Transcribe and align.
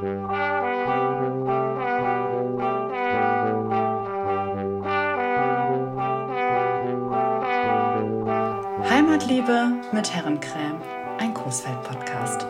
Heimatliebe 0.00 0.16
mit 9.92 10.10
Herrencreme, 10.10 10.80
ein 11.18 11.34
Coesfeld-Podcast. 11.34 12.46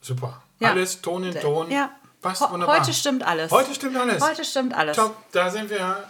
Super. 0.00 0.42
Ja. 0.60 0.70
Alles 0.70 1.00
Ton 1.00 1.24
in 1.24 1.34
Ton. 1.40 1.70
Ja. 1.70 1.90
Passt 2.20 2.40
Ho- 2.40 2.52
wunderbar. 2.52 2.80
Heute 2.80 2.92
stimmt 2.92 3.24
alles. 3.26 3.50
Heute 3.50 3.74
stimmt 3.74 3.96
alles. 3.96 4.22
Heute 4.22 4.44
stimmt 4.44 4.74
alles. 4.74 4.96
Top. 4.96 5.16
Da 5.32 5.50
sind 5.50 5.70
wir 5.70 6.04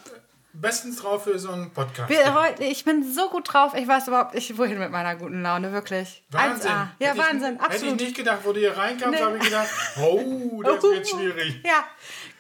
bestens 0.55 0.97
drauf 0.97 1.25
für 1.25 1.39
so 1.39 1.51
einen 1.51 1.71
Podcast. 1.71 2.09
Wir, 2.11 2.35
heute, 2.35 2.65
ich 2.65 2.85
bin 2.85 3.11
so 3.11 3.29
gut 3.31 3.53
drauf, 3.53 3.75
ich 3.75 3.87
weiß 3.89 4.09
überhaupt 4.09 4.35
nicht, 4.35 4.57
wohin 4.59 4.79
mit 4.79 4.91
meiner 4.91 5.17
guten 5.17 5.43
Laune, 5.43 5.73
wirklich. 5.73 6.23
Wahnsinn. 6.31 6.71
1A. 6.71 6.75
Ja, 6.75 6.87
Hätte 7.09 7.19
ich- 7.21 7.27
Wahnsinn, 7.27 7.53
Hätte 7.55 7.65
absolut. 7.65 8.01
ich 8.01 8.07
nicht 8.09 8.17
gedacht, 8.17 8.39
wo 8.45 8.53
du 8.53 8.61
hier 8.61 8.77
reinkamst, 8.77 9.19
Nee. 9.19 9.25
habe 9.25 9.37
ich 9.39 9.45
gedacht, 9.45 9.69
oh, 10.01 10.63
das 10.63 10.83
wird 10.83 11.09
schwierig. 11.09 11.61
Ja, 11.65 11.85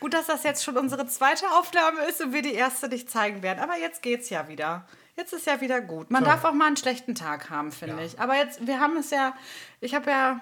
gut, 0.01 0.12
dass 0.15 0.27
das 0.27 0.43
jetzt 0.43 0.62
schon 0.65 0.77
unsere 0.77 1.06
zweite 1.06 1.47
Aufnahme 1.53 2.01
ist 2.09 2.20
und 2.20 2.33
wir 2.33 2.43
die 2.43 2.55
erste 2.55 2.89
nicht 2.89 3.11
zeigen 3.11 3.43
werden. 3.43 3.61
Aber 3.61 3.77
jetzt 3.78 4.03
geht's 4.03 4.28
ja 4.31 4.48
wieder. 4.48 4.84
Jetzt 5.17 5.33
ist 5.33 5.47
ja 5.47 5.61
wieder 5.61 5.81
gut. 5.81 6.11
Man 6.11 6.25
So. 6.25 6.31
darf 6.31 6.44
auch 6.44 6.53
mal 6.55 6.67
einen 6.67 6.77
schlechten 6.77 7.15
Tag 7.15 7.50
haben, 7.50 7.70
finde 7.72 7.97
Ja. 7.98 8.03
ich. 8.06 8.19
Aber 8.20 8.34
jetzt, 8.34 8.67
wir 8.67 8.81
haben 8.81 8.97
es 8.97 9.11
ja, 9.11 9.34
ich 9.81 9.94
habe 9.94 10.11
ja, 10.11 10.41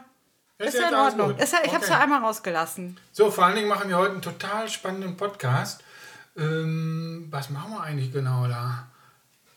ist, 0.59 0.75
ja 0.75 0.81
jetzt 0.83 0.91
in 0.93 0.97
Ordnung. 0.97 1.37
Ist 1.39 1.53
ja, 1.53 1.59
ich 1.65 1.69
habe 1.73 1.85
es 1.85 1.91
Okay. 1.91 1.99
ja 1.99 2.05
einmal 2.05 2.21
rausgelassen. 2.21 2.99
So, 3.13 3.31
vor 3.31 3.45
allen 3.47 3.57
Dingen 3.57 3.69
machen 3.69 3.89
wir 3.89 3.97
heute 3.97 4.13
einen 4.13 4.23
total 4.23 4.69
spannenden 4.69 5.17
Podcast. 5.17 5.83
Ähm, 6.41 7.29
was 7.31 7.51
machen 7.51 7.73
wir 7.73 7.83
eigentlich 7.83 8.13
genau 8.13 8.49
da? 8.49 8.87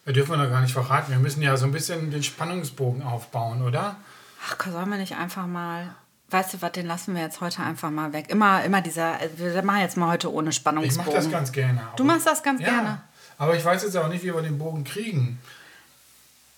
Wir 0.05 0.13
dürfen 0.13 0.37
noch 0.37 0.49
gar 0.49 0.61
nicht 0.61 0.73
verraten. 0.73 1.11
Wir 1.11 1.19
müssen 1.19 1.41
ja 1.41 1.55
so 1.55 1.65
ein 1.65 1.71
bisschen 1.71 2.11
den 2.11 2.23
Spannungsbogen 2.23 3.03
aufbauen, 3.03 3.61
oder? 3.61 3.95
Ach, 4.45 4.57
sollen 4.69 4.89
wir 4.89 4.97
nicht 4.97 5.15
einfach 5.15 5.47
mal, 5.47 5.95
weißt 6.29 6.55
du 6.55 6.61
was, 6.61 6.73
den 6.73 6.85
lassen 6.85 7.15
wir 7.15 7.21
jetzt 7.21 7.39
heute 7.39 7.63
einfach 7.63 7.89
mal 7.89 8.11
weg. 8.11 8.29
Immer, 8.29 8.65
immer 8.65 8.81
dieser, 8.81 9.17
wir 9.37 9.63
machen 9.63 9.79
jetzt 9.79 9.95
mal 9.95 10.11
heute 10.11 10.31
ohne 10.31 10.49
Ich 10.49 10.55
Spannungsbogen. 10.57 11.05
mache 11.05 11.15
das 11.15 11.31
ganz 11.31 11.51
gerne. 11.53 11.81
Du 11.95 12.03
machst 12.03 12.27
das 12.27 12.43
ganz 12.43 12.59
ja, 12.59 12.67
gerne. 12.69 13.01
Aber 13.37 13.55
ich 13.55 13.63
weiß 13.63 13.83
jetzt 13.83 13.95
auch 13.95 14.09
nicht, 14.09 14.23
wie 14.23 14.33
wir 14.33 14.41
den 14.41 14.57
Bogen 14.57 14.83
kriegen. 14.83 15.39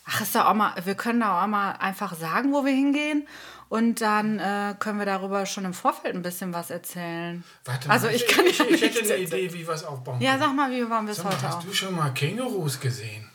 Ach, 0.08 0.20
ist 0.20 0.34
doch 0.34 0.46
auch 0.46 0.54
mal, 0.54 0.72
wir 0.84 0.94
können 0.94 1.20
da 1.20 1.42
auch 1.42 1.46
mal 1.46 1.72
einfach 1.72 2.14
sagen, 2.14 2.52
wo 2.52 2.64
wir 2.64 2.72
hingehen. 2.72 3.26
Und 3.68 4.00
dann 4.00 4.38
äh, 4.38 4.74
können 4.78 4.98
wir 4.98 5.06
darüber 5.06 5.44
schon 5.44 5.64
im 5.64 5.74
Vorfeld 5.74 6.14
ein 6.14 6.22
bisschen 6.22 6.52
was 6.52 6.70
erzählen. 6.70 7.42
Warte 7.64 7.90
also 7.90 8.06
mal, 8.06 8.14
ich 8.14 8.26
kann 8.28 8.46
ich, 8.46 8.58
ja 8.58 8.64
ich 8.66 8.80
hätte 8.80 9.00
eine 9.00 9.08
erzählen. 9.08 9.22
Idee, 9.26 9.52
wie 9.54 9.66
wir 9.66 9.74
es 9.74 9.84
aufbauen 9.84 10.20
Ja, 10.20 10.38
sag 10.38 10.54
mal, 10.54 10.70
wie 10.70 10.88
waren 10.88 11.06
wir 11.06 11.12
es 11.12 11.24
heute 11.24 11.42
hast 11.42 11.56
auch? 11.56 11.64
du 11.64 11.72
schon 11.72 11.94
mal 11.94 12.10
Kängurus 12.10 12.78
gesehen? 12.78 13.28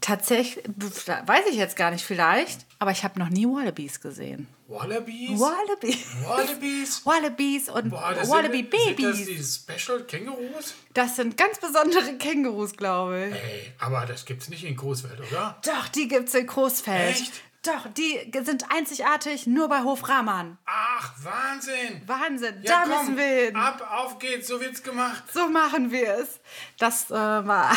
Tatsächlich, 0.00 0.62
weiß 1.26 1.46
ich 1.50 1.56
jetzt 1.56 1.74
gar 1.74 1.90
nicht 1.90 2.04
vielleicht, 2.04 2.66
aber 2.78 2.90
ich 2.90 3.02
habe 3.02 3.18
noch 3.18 3.30
nie 3.30 3.46
Wallabies 3.46 4.00
gesehen. 4.00 4.46
Wallabies? 4.68 5.40
Wallabies. 5.40 6.06
Wallabies? 6.24 7.00
Wallabies 7.06 7.68
und 7.70 7.90
Boah, 7.90 8.14
Wallaby 8.28 8.68
sind, 8.70 8.98
sind 8.98 9.02
das 9.02 9.24
die 9.24 9.42
Special 9.42 10.04
Kängurus? 10.04 10.74
Das 10.92 11.16
sind 11.16 11.36
ganz 11.36 11.58
besondere 11.58 12.18
Kängurus, 12.18 12.76
glaube 12.76 13.28
ich. 13.30 13.34
Ey, 13.34 13.72
aber 13.78 14.04
das 14.04 14.26
gibt's 14.26 14.48
nicht 14.50 14.64
in 14.64 14.76
Großwelt, 14.76 15.18
oder? 15.30 15.56
Doch, 15.64 15.88
die 15.88 16.08
gibt's 16.08 16.34
in 16.34 16.46
Großfeld. 16.46 17.16
Echt? 17.16 17.32
Doch, 17.66 17.86
die 17.96 18.32
sind 18.44 18.64
einzigartig 18.70 19.46
nur 19.46 19.68
bei 19.68 19.82
Hof 19.82 20.08
Rahman. 20.08 20.58
Ach, 20.66 21.12
Wahnsinn! 21.22 22.02
Wahnsinn, 22.06 22.62
Ja, 22.62 22.84
da 22.84 22.90
komm, 22.90 22.90
müssen 23.00 23.16
wir 23.16 23.24
hin. 23.46 23.56
Ab, 23.56 23.86
auf 23.90 24.18
geht's, 24.18 24.48
so 24.48 24.60
wird's 24.60 24.82
gemacht. 24.82 25.24
So 25.32 25.48
machen 25.48 25.90
wir 25.90 26.18
es. 26.18 26.40
Das 26.78 27.10
äh, 27.10 27.14
war. 27.14 27.72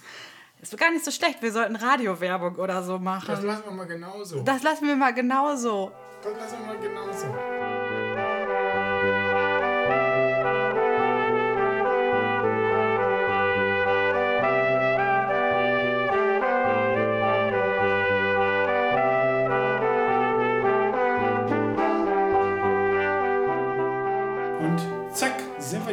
ist 0.62 0.76
gar 0.78 0.90
nicht 0.90 1.04
so 1.04 1.10
schlecht. 1.10 1.42
Wir 1.42 1.52
sollten 1.52 1.76
Radiowerbung 1.76 2.56
oder 2.56 2.82
so 2.82 2.94
Das 2.94 3.02
machen. 3.02 3.46
lassen 3.46 3.64
wir 3.64 3.72
mal 3.72 3.86
genauso. 3.86 4.42
Das 4.42 4.62
lassen 4.62 4.86
wir 4.86 4.96
mal 4.96 5.12
genauso. 5.14 5.92
Das 6.22 6.32
lassen 6.32 6.58
wir 6.60 6.66
mal 6.66 6.78
genauso. 6.78 7.85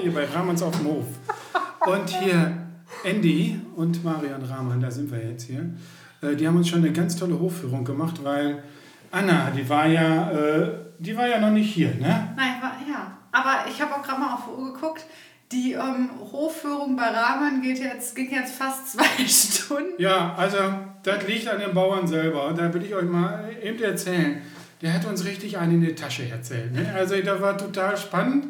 Hier 0.04 0.14
bei 0.14 0.26
Rahmans 0.26 0.62
auf 0.62 0.76
dem 0.78 0.86
Hof. 0.88 1.06
Und 1.86 2.10
hier 2.10 2.58
Andy 3.04 3.60
und 3.76 4.04
Marian 4.04 4.44
Rahman, 4.44 4.80
da 4.82 4.92
sind 4.92 5.12
wir 5.12 5.20
jetzt 5.30 5.44
hier. 5.48 5.66
Äh, 6.22 6.36
Die 6.36 6.48
haben 6.48 6.58
uns 6.58 6.70
schon 6.70 6.80
eine 6.80 6.92
ganz 6.92 7.16
tolle 7.16 7.40
Hofführung 7.40 7.84
gemacht, 7.84 8.24
weil 8.24 8.64
Anna, 9.12 9.50
die 9.52 9.68
war 9.68 9.88
ja, 9.88 10.32
äh, 10.32 10.72
die 11.00 11.16
war 11.16 11.28
ja 11.28 11.40
noch 11.40 11.52
nicht 11.52 11.74
hier, 11.74 11.90
ne? 11.96 12.30
Nein, 12.36 12.62
war, 12.62 12.74
ja. 12.88 13.18
Aber 13.32 13.70
ich 13.70 13.82
habe 13.82 13.94
auch 13.96 14.04
gerade 14.04 14.20
mal 14.20 14.34
auf 14.36 14.42
die 14.46 14.62
Uhr 14.62 14.74
geguckt. 14.74 15.06
Die 15.52 15.74
ähm, 15.74 16.10
Hofführung 16.32 16.96
bei 16.96 17.10
Rahman 17.10 17.62
geht 17.62 17.80
jetzt, 17.80 18.16
ging 18.16 18.32
jetzt 18.32 18.56
fast 18.56 18.92
zwei 18.94 19.28
Stunden. 19.28 20.02
Ja, 20.02 20.34
also 20.36 20.58
das 21.04 21.28
liegt 21.28 21.48
an 21.48 21.60
den 21.60 21.74
Bauern 21.74 22.08
selber. 22.08 22.48
Und 22.48 22.58
da 22.58 22.74
will 22.74 22.84
ich 22.84 22.94
euch 22.96 23.08
mal 23.08 23.50
eben 23.62 23.82
erzählen. 23.82 24.42
Der 24.82 24.94
hat 24.94 25.06
uns 25.06 25.24
richtig 25.26 25.58
einen 25.58 25.76
in 25.76 25.82
die 25.82 25.96
Tasche 25.96 26.28
erzählt. 26.30 26.74
Ne? 26.74 26.92
Also 26.94 27.16
das 27.22 27.40
war 27.42 27.58
total 27.58 27.96
spannend. 27.96 28.46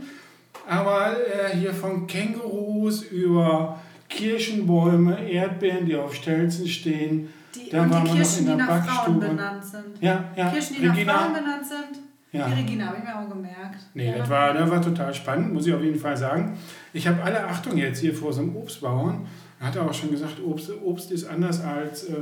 Aber 0.68 1.12
äh, 1.18 1.56
hier 1.58 1.74
von 1.74 2.08
Kängurus 2.08 3.04
über 3.04 3.80
Kirschenbäume, 4.10 5.30
Erdbeeren, 5.30 5.86
die 5.86 5.96
auf 5.96 6.14
Stelzen 6.16 6.68
stehen. 6.68 7.30
Die, 7.56 7.70
Dann 7.70 7.86
und 7.86 7.92
waren 7.94 8.06
die 8.06 8.12
Kirschen, 8.12 8.46
die 8.48 8.56
nach 8.56 8.68
Frauen 8.68 8.86
Backstube. 8.86 9.28
benannt 9.28 9.66
sind. 9.66 9.84
Ja, 10.02 10.24
ja. 10.36 10.50
Kirschen, 10.50 10.76
die 10.80 10.86
nach 10.88 10.96
Regina. 10.96 11.14
Frauen 11.14 11.34
benannt 11.34 11.66
sind. 11.66 12.04
Ja. 12.32 12.48
Die 12.48 12.54
Regina 12.62 12.86
habe 12.88 12.98
ich 12.98 13.04
mir 13.04 13.16
auch 13.20 13.30
gemerkt. 13.30 13.78
Nee, 13.94 14.10
Ja, 14.10 14.18
das 14.18 14.30
war, 14.30 14.54
das 14.54 14.70
war 14.72 14.82
total 14.82 15.14
spannend, 15.14 15.54
muss 15.54 15.68
ich 15.68 15.74
auf 15.74 15.84
jeden 15.84 16.00
Fall 16.00 16.18
sagen. 16.18 16.58
Ich 16.92 17.08
habe 17.08 17.22
alle 17.22 17.44
Achtung 17.46 17.78
jetzt 17.78 18.00
hier 18.00 18.14
vor 18.14 18.34
so 18.34 18.42
einem 18.42 18.56
Obstbauern. 18.56 19.28
Er 19.60 19.68
hat 19.68 19.78
auch 19.78 19.94
schon 19.94 20.10
gesagt, 20.10 20.42
Obst, 20.44 20.72
Obst 20.84 21.12
ist 21.12 21.26
anders 21.26 21.62
als, 21.62 22.06
äh, 22.06 22.14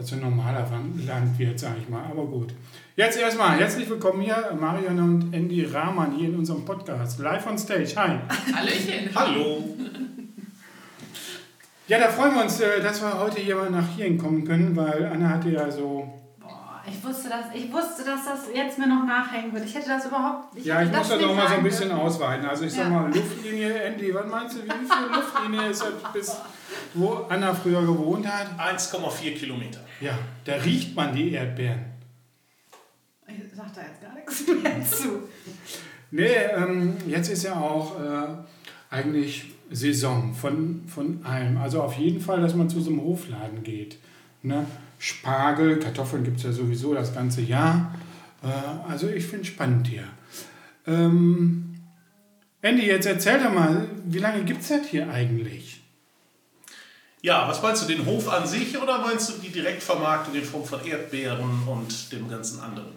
als 0.00 0.14
ein 0.14 0.20
normaler 0.20 0.66
Landwirt, 1.06 1.60
sage 1.60 1.74
ich 1.82 1.88
mal. 1.90 2.02
Aber 2.10 2.24
gut. 2.24 2.54
Jetzt 2.96 3.18
erstmal 3.18 3.58
herzlich 3.58 3.88
willkommen 3.90 4.22
hier, 4.22 4.56
Marion 4.58 4.98
und 4.98 5.34
Andy 5.34 5.62
Rahman 5.66 6.16
hier 6.16 6.30
in 6.30 6.36
unserem 6.36 6.64
Podcast. 6.64 7.18
Live 7.18 7.46
on 7.46 7.58
Stage. 7.58 7.92
Hi. 7.96 8.18
Hallöchen. 8.54 9.10
Hallo. 9.14 9.62
Ja, 11.86 11.98
da 11.98 12.08
freuen 12.08 12.34
wir 12.34 12.44
uns, 12.44 12.58
äh, 12.60 12.80
dass 12.80 13.02
wir 13.02 13.18
heute 13.20 13.42
hier 13.42 13.56
mal 13.56 13.68
nach 13.68 13.86
hier 13.94 14.16
kommen 14.16 14.46
können, 14.46 14.74
weil 14.74 15.04
Anna 15.04 15.28
hatte 15.28 15.50
ja 15.50 15.70
so 15.70 16.19
ich 16.86 17.02
wusste, 17.04 17.28
dass, 17.28 17.46
ich 17.54 17.72
wusste, 17.72 18.04
dass 18.04 18.24
das 18.24 18.40
jetzt 18.54 18.78
mir 18.78 18.86
noch 18.86 19.04
nachhängen 19.06 19.52
wird. 19.52 19.64
Ich 19.64 19.74
hätte 19.74 19.88
das 19.88 20.06
überhaupt 20.06 20.56
ich 20.56 20.64
Ja, 20.64 20.82
ich 20.82 20.90
muss 20.90 21.08
das 21.08 21.18
nicht 21.18 21.28
auch 21.28 21.34
mal 21.34 21.48
so 21.48 21.54
ein 21.54 21.62
bisschen 21.62 21.90
ausweiten. 21.92 22.46
Also 22.46 22.64
ich 22.64 22.72
sag 22.72 22.84
Ja. 22.84 22.88
mal, 22.90 23.14
Luftlinie, 23.14 23.72
Andy, 23.84 24.14
was 24.14 24.26
meinst 24.26 24.56
du, 24.56 24.62
wie 24.64 24.68
viel 24.70 25.14
Luftlinie 25.14 25.70
ist 25.70 25.82
das 25.82 26.12
bis, 26.12 26.36
wo 26.94 27.26
Anna 27.28 27.54
früher 27.54 27.82
gewohnt 27.82 28.26
hat? 28.26 28.48
1,4 28.58 29.34
Kilometer. 29.36 29.80
Ja, 30.00 30.18
da 30.44 30.54
riecht 30.54 30.94
man 30.94 31.14
die 31.14 31.32
Erdbeeren. 31.32 31.84
Ich 33.26 33.34
sag 33.56 33.72
da 33.74 33.80
jetzt 33.82 34.00
gar 34.02 34.14
nichts 34.14 34.46
mehr 34.62 34.84
zu. 34.84 35.28
Nee, 36.10 36.34
ähm, 36.56 36.96
jetzt 37.06 37.28
ist 37.28 37.44
ja 37.44 37.54
auch 37.54 37.98
äh, 38.00 38.26
eigentlich 38.90 39.52
Saison 39.70 40.34
von, 40.34 40.82
von 40.88 41.24
allem. 41.24 41.56
Also 41.58 41.82
auf 41.82 41.94
jeden 41.94 42.20
Fall, 42.20 42.40
dass 42.40 42.54
man 42.54 42.68
zu 42.68 42.80
so 42.80 42.90
einem 42.90 43.02
Hofladen 43.02 43.62
geht. 43.62 43.98
Ne? 44.42 44.66
Spargel, 45.00 45.78
Kartoffeln 45.78 46.22
gibt 46.24 46.36
es 46.36 46.42
ja 46.44 46.52
sowieso 46.52 46.92
das 46.94 47.14
ganze 47.14 47.40
Jahr. 47.40 47.94
Äh, 48.44 48.90
also 48.90 49.08
ich 49.08 49.24
finde 49.24 49.42
es 49.42 49.48
spannend 49.48 49.86
hier. 49.88 50.04
Ähm, 50.86 51.74
Andy, 52.62 52.86
jetzt 52.86 53.06
erzähl 53.06 53.42
doch 53.42 53.52
mal, 53.52 53.86
wie 54.04 54.18
lange 54.18 54.44
gibt 54.44 54.60
es 54.60 54.68
das 54.68 54.86
hier 54.86 55.10
eigentlich? 55.10 55.80
Ja, 57.22 57.48
was 57.48 57.62
meinst 57.62 57.82
du, 57.82 57.86
den 57.86 58.04
Hof 58.04 58.28
an 58.28 58.46
sich 58.46 58.78
oder 58.80 58.98
meinst 58.98 59.30
du 59.30 59.34
die 59.40 59.48
Direktvermarktung 59.50 60.34
in 60.34 60.44
Form 60.44 60.64
von 60.64 60.84
Erdbeeren 60.86 61.62
und 61.66 62.12
dem 62.12 62.28
ganzen 62.28 62.60
anderen? 62.60 62.92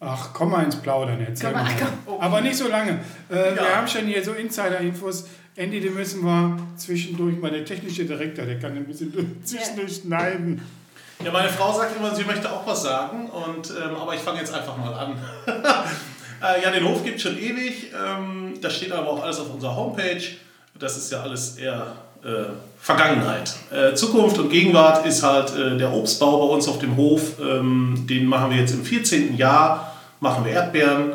Ach, 0.00 0.30
komm 0.32 0.50
mal 0.50 0.64
ins 0.64 0.76
Plaudern, 0.76 1.20
erzähl 1.20 1.50
Komm 1.52 1.62
mal, 1.62 1.72
mal. 1.72 1.88
komm. 2.06 2.20
Aber 2.20 2.40
nicht 2.40 2.56
so 2.56 2.68
lange. 2.68 3.00
Äh, 3.28 3.34
Wir 3.34 3.54
Ja. 3.56 3.76
haben 3.76 3.88
schon 3.88 4.06
hier 4.06 4.22
so 4.24 4.32
Insider-Infos. 4.32 5.28
Andy, 5.56 5.80
den 5.80 5.94
müssen 5.94 6.24
wir 6.24 6.58
zwischendurch 6.76 7.38
mal, 7.38 7.50
der 7.50 7.64
technische 7.66 8.04
Direktor, 8.06 8.44
der 8.46 8.58
kann 8.58 8.76
ein 8.76 8.84
bisschen 8.86 9.12
zwischendurch 9.44 9.96
schneiden. 10.02 10.60
Ja, 11.24 11.32
meine 11.32 11.48
Frau 11.48 11.72
sagt 11.72 11.96
immer, 11.96 12.14
sie 12.14 12.24
möchte 12.24 12.52
auch 12.52 12.66
was 12.66 12.82
sagen, 12.82 13.30
und, 13.30 13.70
ähm, 13.70 13.96
aber 13.98 14.14
ich 14.14 14.20
fange 14.20 14.40
jetzt 14.40 14.52
einfach 14.54 14.76
mal 14.76 14.92
an. 14.94 15.16
Äh, 16.42 16.62
ja, 16.62 16.70
den 16.70 16.86
Hof 16.86 17.02
gibt 17.02 17.16
es 17.16 17.22
schon 17.22 17.38
ewig. 17.38 17.90
Ähm, 17.94 18.58
das 18.60 18.76
steht 18.76 18.92
aber 18.92 19.08
auch 19.08 19.22
alles 19.22 19.40
auf 19.40 19.54
unserer 19.54 19.74
Homepage. 19.76 20.20
Das 20.78 20.94
ist 20.94 21.10
ja 21.10 21.22
alles 21.22 21.56
eher 21.56 21.92
äh, 22.22 22.50
Vergangenheit. 22.78 23.54
Äh, 23.70 23.94
Zukunft 23.94 24.36
und 24.38 24.50
Gegenwart 24.50 25.06
ist 25.06 25.22
halt 25.22 25.56
äh, 25.56 25.78
der 25.78 25.90
Obstbau 25.94 26.46
bei 26.46 26.54
uns 26.54 26.68
auf 26.68 26.80
dem 26.80 26.96
Hof. 26.96 27.40
Ähm, 27.40 28.04
den 28.10 28.26
machen 28.26 28.50
wir 28.50 28.58
jetzt 28.58 28.74
im 28.74 28.84
14. 28.84 29.38
Jahr, 29.38 29.96
machen 30.20 30.44
wir 30.44 30.52
Erdbeeren. 30.52 31.14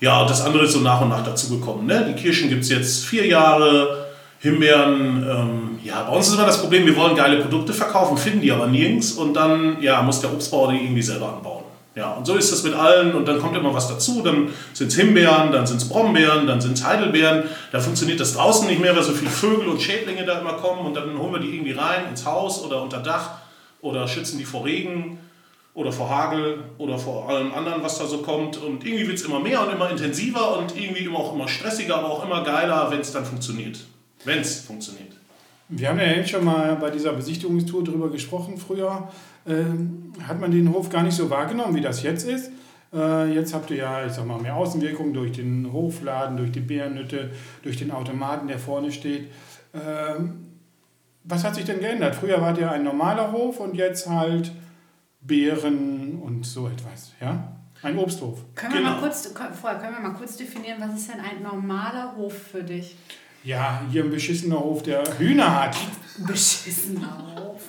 Ja, 0.00 0.22
und 0.22 0.30
das 0.30 0.40
andere 0.40 0.64
ist 0.64 0.72
so 0.72 0.80
nach 0.80 1.02
und 1.02 1.10
nach 1.10 1.24
dazugekommen. 1.24 1.84
Ne? 1.84 2.06
Die 2.08 2.22
Kirschen 2.22 2.48
gibt 2.48 2.62
es 2.62 2.70
jetzt 2.70 3.04
vier 3.04 3.26
Jahre, 3.26 4.03
Himbeeren. 4.44 5.26
Ähm, 5.26 5.78
ja, 5.82 6.02
bei 6.02 6.14
uns 6.14 6.28
ist 6.28 6.34
immer 6.34 6.44
das 6.44 6.60
Problem, 6.60 6.84
wir 6.84 6.94
wollen 6.96 7.16
geile 7.16 7.40
Produkte 7.40 7.72
verkaufen, 7.72 8.18
finden 8.18 8.42
die 8.42 8.52
aber 8.52 8.66
nirgends. 8.66 9.12
Und 9.12 9.34
dann 9.34 9.80
ja, 9.80 10.02
muss 10.02 10.20
der 10.20 10.32
Obstbauer 10.32 10.72
die 10.72 10.84
irgendwie 10.84 11.02
selber 11.02 11.34
anbauen. 11.34 11.64
Ja, 11.96 12.12
und 12.12 12.26
so 12.26 12.34
ist 12.34 12.52
das 12.52 12.62
mit 12.64 12.74
allen 12.74 13.14
und 13.14 13.26
dann 13.26 13.38
kommt 13.38 13.56
immer 13.56 13.72
was 13.72 13.88
dazu. 13.88 14.20
Dann 14.20 14.50
sind 14.72 14.88
es 14.88 14.96
Himbeeren, 14.96 15.50
dann 15.50 15.66
sind 15.66 15.78
es 15.78 15.88
Brombeeren, 15.88 16.46
dann 16.46 16.60
sind 16.60 16.76
es 16.76 16.84
Heidelbeeren. 16.84 17.44
Da 17.72 17.80
funktioniert 17.80 18.20
das 18.20 18.34
draußen 18.34 18.66
nicht 18.66 18.80
mehr, 18.80 18.94
weil 18.94 19.02
so 19.02 19.12
viele 19.12 19.30
Vögel 19.30 19.68
und 19.68 19.80
Schädlinge 19.80 20.24
da 20.24 20.40
immer 20.40 20.54
kommen 20.54 20.84
und 20.84 20.94
dann 20.94 21.16
holen 21.16 21.32
wir 21.32 21.40
die 21.40 21.54
irgendwie 21.54 21.72
rein 21.72 22.08
ins 22.10 22.26
Haus 22.26 22.62
oder 22.64 22.82
unter 22.82 22.98
Dach 22.98 23.38
oder 23.80 24.06
schützen 24.08 24.38
die 24.38 24.44
vor 24.44 24.64
Regen 24.64 25.18
oder 25.72 25.90
vor 25.92 26.10
Hagel 26.10 26.64
oder 26.78 26.98
vor 26.98 27.28
allem 27.30 27.54
anderen, 27.54 27.82
was 27.82 27.98
da 27.98 28.06
so 28.06 28.18
kommt. 28.18 28.56
Und 28.56 28.84
irgendwie 28.84 29.06
wird 29.06 29.18
es 29.18 29.24
immer 29.24 29.40
mehr 29.40 29.64
und 29.66 29.72
immer 29.72 29.88
intensiver 29.88 30.58
und 30.58 30.76
irgendwie 30.76 31.04
immer 31.04 31.20
auch 31.20 31.34
immer 31.34 31.48
stressiger, 31.48 31.96
aber 31.96 32.10
auch 32.10 32.26
immer 32.26 32.42
geiler, 32.42 32.90
wenn 32.90 33.00
es 33.00 33.12
dann 33.12 33.24
funktioniert. 33.24 33.78
Wenn 34.24 34.40
es 34.40 34.60
funktioniert. 34.60 35.12
Wir 35.68 35.88
haben 35.88 35.98
ja 35.98 36.12
eben 36.12 36.26
schon 36.26 36.44
mal 36.44 36.76
bei 36.76 36.90
dieser 36.90 37.12
Besichtigungstour 37.12 37.84
drüber 37.84 38.10
gesprochen 38.10 38.58
früher. 38.58 39.08
Ähm, 39.46 40.12
hat 40.26 40.40
man 40.40 40.50
den 40.50 40.72
Hof 40.72 40.90
gar 40.90 41.02
nicht 41.02 41.16
so 41.16 41.30
wahrgenommen, 41.30 41.74
wie 41.74 41.80
das 41.80 42.02
jetzt 42.02 42.26
ist. 42.26 42.50
Äh, 42.92 43.32
jetzt 43.34 43.54
habt 43.54 43.70
ihr 43.70 43.78
ja, 43.78 44.06
ich 44.06 44.12
sag 44.12 44.26
mal, 44.26 44.40
mehr 44.40 44.56
Außenwirkung 44.56 45.12
durch 45.12 45.32
den 45.32 45.72
Hofladen, 45.72 46.36
durch 46.36 46.52
die 46.52 46.60
Bärennütte, 46.60 47.30
durch 47.62 47.76
den 47.76 47.90
Automaten, 47.90 48.46
der 48.46 48.58
vorne 48.58 48.92
steht. 48.92 49.30
Ähm, 49.74 50.46
was 51.24 51.42
hat 51.42 51.54
sich 51.54 51.64
denn 51.64 51.80
geändert? 51.80 52.14
Früher 52.14 52.40
war 52.40 52.52
der 52.52 52.70
ein 52.72 52.84
normaler 52.84 53.32
Hof 53.32 53.58
und 53.60 53.74
jetzt 53.74 54.08
halt 54.08 54.52
Beeren 55.20 56.20
und 56.22 56.44
so 56.44 56.68
etwas, 56.68 57.12
ja? 57.20 57.52
Ein 57.82 57.98
Obsthof. 57.98 58.40
Können 58.54 58.74
wir, 58.74 58.80
mal 58.82 59.00
kurz, 59.00 59.30
vorher 59.60 59.78
können 59.78 59.96
wir 59.96 60.08
mal 60.08 60.16
kurz 60.16 60.36
definieren, 60.36 60.78
was 60.80 61.00
ist 61.00 61.10
denn 61.10 61.20
ein 61.20 61.42
normaler 61.42 62.14
Hof 62.16 62.32
für 62.32 62.62
dich? 62.62 62.96
Ja, 63.44 63.82
hier 63.90 64.04
ein 64.04 64.10
beschissener 64.10 64.58
Hof, 64.58 64.82
der 64.82 65.04
Hühner 65.18 65.64
hat. 65.64 65.76
Beschissener 66.26 67.34
Hof. 67.36 67.60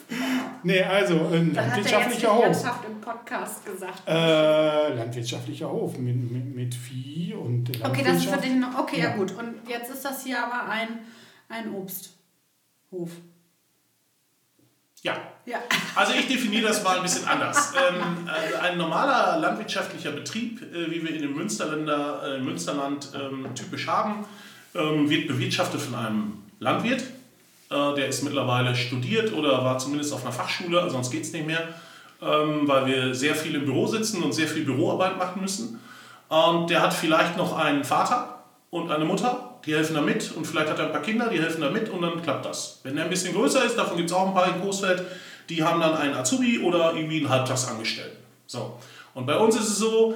Nee, 0.63 0.81
also 0.81 1.29
ein 1.33 1.53
Das 1.53 1.65
hat 1.65 1.71
er 1.71 1.77
jetzt 1.77 1.91
landwirtschaftlicher 1.91 2.33
Hof. 2.33 2.45
Wirtschaft 2.45 2.85
im 2.85 3.01
Podcast 3.01 3.65
gesagt. 3.65 4.03
Äh, 4.07 4.93
landwirtschaftlicher 4.93 5.69
Hof 5.69 5.97
mit, 5.97 6.31
mit, 6.31 6.55
mit 6.55 6.73
Vieh 6.75 7.33
und 7.33 7.69
okay, 7.83 8.03
das 8.05 8.17
ist 8.17 8.23
für 8.23 8.31
Landwirtschaft. 8.31 8.43
dich 8.45 8.55
noch. 8.55 8.79
Okay, 8.79 8.99
ja. 8.99 9.09
Ja. 9.09 9.15
gut. 9.17 9.31
Und 9.33 9.55
jetzt 9.67 9.91
ist 9.91 10.05
das 10.05 10.23
hier 10.23 10.41
aber 10.41 10.69
ein, 10.69 10.99
ein 11.49 11.73
Obsthof. 11.73 13.11
Ja, 15.01 15.17
Ja. 15.45 15.59
Also 15.93 16.13
ich 16.13 16.27
definiere 16.27 16.69
das 16.69 16.83
mal 16.83 16.97
ein 16.97 17.03
bisschen 17.03 17.27
anders. 17.27 17.73
Ähm, 17.75 18.27
also 18.27 18.55
ein 18.57 18.77
normaler 18.77 19.37
landwirtschaftlicher 19.39 20.11
Betrieb, 20.13 20.61
äh, 20.61 20.89
wie 20.89 21.03
wir 21.03 21.11
ihn 21.11 21.21
im 21.23 21.35
Münsterländer, 21.35 22.37
äh, 22.37 22.39
Münsterland 22.39 23.11
ähm, 23.13 23.53
typisch 23.53 23.87
haben, 23.87 24.25
ähm, 24.75 25.09
wird 25.09 25.27
bewirtschaftet 25.27 25.81
von 25.81 25.95
einem 25.95 26.33
Landwirt. 26.59 27.01
Äh, 27.69 27.95
der 27.95 28.07
ist 28.07 28.23
mittlerweile 28.23 28.75
studiert 28.75 29.33
oder 29.33 29.63
war 29.63 29.77
zumindest 29.77 30.13
auf 30.13 30.23
einer 30.23 30.33
Fachschule, 30.33 30.81
also 30.81 30.95
sonst 30.95 31.11
geht 31.11 31.23
es 31.23 31.33
nicht 31.33 31.47
mehr, 31.47 31.67
ähm, 32.21 32.67
weil 32.67 32.85
wir 32.85 33.15
sehr 33.15 33.35
viel 33.35 33.55
im 33.55 33.65
Büro 33.65 33.87
sitzen 33.87 34.21
und 34.21 34.33
sehr 34.33 34.47
viel 34.47 34.63
Büroarbeit 34.63 35.17
machen 35.17 35.41
müssen. 35.41 35.79
Und 36.29 36.69
der 36.69 36.81
hat 36.81 36.93
vielleicht 36.93 37.37
noch 37.37 37.57
einen 37.57 37.83
Vater 37.83 38.43
und 38.69 38.91
eine 38.91 39.05
Mutter, 39.05 39.57
die 39.65 39.73
helfen 39.73 39.95
da 39.95 40.01
mit 40.01 40.31
und 40.35 40.45
vielleicht 40.45 40.69
hat 40.69 40.79
er 40.79 40.87
ein 40.87 40.91
paar 40.91 41.01
Kinder, 41.01 41.29
die 41.29 41.39
helfen 41.39 41.61
da 41.61 41.69
mit 41.69 41.89
und 41.89 42.01
dann 42.01 42.21
klappt 42.21 42.45
das. 42.45 42.81
Wenn 42.83 42.97
er 42.97 43.05
ein 43.05 43.09
bisschen 43.09 43.33
größer 43.33 43.63
ist, 43.65 43.77
davon 43.77 43.97
gibt 43.97 44.09
es 44.09 44.15
auch 44.15 44.27
ein 44.27 44.33
paar 44.33 44.47
in 44.47 44.61
Coesfeld, 44.61 45.03
die 45.49 45.63
haben 45.63 45.79
dann 45.79 45.95
einen 45.95 46.15
Azubi 46.15 46.59
oder 46.59 46.93
irgendwie 46.93 47.17
einen 47.17 47.29
Halbtagsangestellten. 47.29 48.17
So. 48.47 48.77
Und 49.13 49.25
bei 49.25 49.37
uns 49.37 49.55
ist 49.55 49.69
es 49.69 49.77
so, 49.77 50.15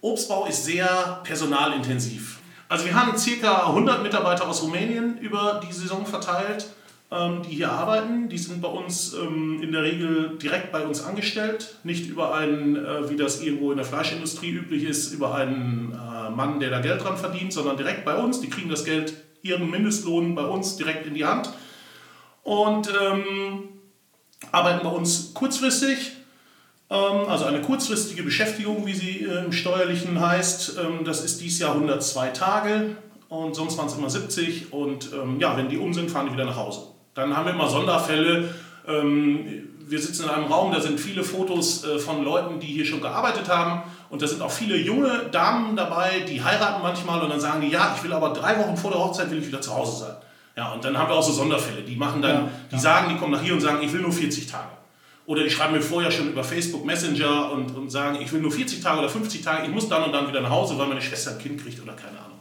Obstbau 0.00 0.46
ist 0.46 0.64
sehr 0.64 1.20
personalintensiv. 1.22 2.39
Also 2.70 2.84
wir 2.84 2.94
haben 2.94 3.18
circa 3.18 3.66
100 3.66 4.04
Mitarbeiter 4.04 4.48
aus 4.48 4.62
Rumänien 4.62 5.18
über 5.18 5.60
die 5.68 5.72
Saison 5.72 6.06
verteilt, 6.06 6.68
ähm, 7.10 7.42
die 7.42 7.56
hier 7.56 7.72
arbeiten. 7.72 8.28
Die 8.28 8.38
sind 8.38 8.62
bei 8.62 8.68
uns 8.68 9.12
ähm, 9.12 9.60
in 9.60 9.72
der 9.72 9.82
Regel 9.82 10.38
direkt 10.38 10.70
bei 10.70 10.86
uns 10.86 11.02
angestellt, 11.02 11.74
nicht 11.82 12.08
über 12.08 12.32
einen, 12.32 12.76
äh, 12.76 13.10
wie 13.10 13.16
das 13.16 13.42
irgendwo 13.42 13.72
in 13.72 13.76
der 13.76 13.84
Fleischindustrie 13.84 14.52
üblich 14.52 14.84
ist, 14.84 15.12
über 15.12 15.34
einen 15.34 15.92
äh, 15.92 16.30
Mann, 16.30 16.60
der 16.60 16.70
da 16.70 16.78
Geld 16.78 17.02
dran 17.02 17.16
verdient, 17.16 17.52
sondern 17.52 17.76
direkt 17.76 18.04
bei 18.04 18.14
uns. 18.14 18.40
Die 18.40 18.48
kriegen 18.48 18.70
das 18.70 18.84
Geld, 18.84 19.14
ihren 19.42 19.68
Mindestlohn 19.68 20.36
bei 20.36 20.44
uns 20.44 20.76
direkt 20.76 21.08
in 21.08 21.14
die 21.14 21.24
Hand 21.24 21.52
und 22.44 22.88
ähm, 23.02 23.68
arbeiten 24.52 24.84
bei 24.84 24.90
uns 24.90 25.34
kurzfristig. 25.34 26.12
Ähm, 26.90 27.28
also 27.28 27.44
eine 27.44 27.60
kurzfristige 27.60 28.22
Beschäftigung, 28.22 28.86
wie 28.86 28.94
sie 28.94 29.24
äh, 29.24 29.44
im 29.44 29.52
Steuerlichen 29.52 30.20
heißt. 30.20 30.78
Ähm, 30.78 31.04
das 31.04 31.24
ist 31.24 31.40
dies 31.40 31.58
Jahr 31.58 31.74
102 31.74 32.28
Tage 32.30 32.96
und 33.28 33.54
sonst 33.54 33.78
waren 33.78 33.86
es 33.86 33.94
immer 33.94 34.10
70. 34.10 34.72
Und 34.72 35.10
ähm, 35.12 35.38
ja, 35.40 35.56
wenn 35.56 35.68
die 35.68 35.78
um 35.78 35.94
sind, 35.94 36.10
fahren 36.10 36.26
die 36.26 36.32
wieder 36.32 36.44
nach 36.44 36.56
Hause. 36.56 36.82
Dann 37.14 37.36
haben 37.36 37.46
wir 37.46 37.54
immer 37.54 37.68
Sonderfälle. 37.68 38.54
Wir 39.90 39.98
sitzen 39.98 40.24
in 40.24 40.30
einem 40.30 40.46
Raum, 40.46 40.72
da 40.72 40.80
sind 40.80 40.98
viele 40.98 41.22
Fotos 41.22 41.84
äh, 41.84 41.98
von 41.98 42.24
Leuten, 42.24 42.60
die 42.60 42.68
hier 42.68 42.84
schon 42.84 43.00
gearbeitet 43.00 43.48
haben. 43.48 43.82
Und 44.08 44.22
da 44.22 44.26
sind 44.26 44.40
auch 44.40 44.50
viele 44.50 44.76
junge 44.76 45.28
Damen 45.32 45.76
dabei, 45.76 46.20
die 46.28 46.42
heiraten 46.42 46.82
manchmal 46.82 47.20
und 47.20 47.30
dann 47.30 47.40
sagen 47.40 47.60
die, 47.60 47.68
ja, 47.68 47.94
ich 47.96 48.02
will 48.04 48.12
aber 48.12 48.30
drei 48.32 48.58
Wochen 48.58 48.76
vor 48.76 48.90
der 48.90 49.00
Hochzeit 49.00 49.30
will 49.30 49.38
ich 49.38 49.46
wieder 49.48 49.60
zu 49.60 49.74
Hause 49.74 50.04
sein. 50.04 50.16
Ja, 50.56 50.72
und 50.72 50.84
dann 50.84 50.96
haben 50.96 51.08
wir 51.08 51.16
auch 51.16 51.22
so 51.22 51.32
Sonderfälle. 51.32 51.82
Die 51.82 51.96
machen 51.96 52.22
dann, 52.22 52.34
Ja, 52.34 52.48
die 52.70 52.74
ja. 52.76 52.80
sagen, 52.80 53.08
die 53.10 53.16
kommen 53.16 53.32
nach 53.32 53.42
hier 53.42 53.54
und 53.54 53.60
sagen, 53.60 53.78
ich 53.82 53.92
will 53.92 54.00
nur 54.00 54.12
40 54.12 54.46
Tage. 54.46 54.68
Oder 55.30 55.44
die 55.44 55.50
schreiben 55.50 55.74
mir 55.74 55.80
vorher 55.80 56.10
schon 56.10 56.30
über 56.30 56.42
Facebook 56.42 56.84
Messenger 56.84 57.52
und, 57.52 57.70
und 57.76 57.88
sagen, 57.88 58.18
ich 58.20 58.32
will 58.32 58.40
nur 58.40 58.50
40 58.50 58.82
Tage 58.82 58.98
oder 58.98 59.08
50 59.08 59.42
Tage, 59.42 59.64
ich 59.64 59.72
muss 59.72 59.88
dann 59.88 60.02
und 60.02 60.10
dann 60.10 60.26
wieder 60.26 60.40
nach 60.40 60.50
Hause, 60.50 60.76
weil 60.76 60.88
meine 60.88 61.00
Schwester 61.00 61.30
ein 61.30 61.38
Kind 61.38 61.62
kriegt 61.62 61.80
oder 61.80 61.92
keine 61.92 62.18
Ahnung. 62.18 62.40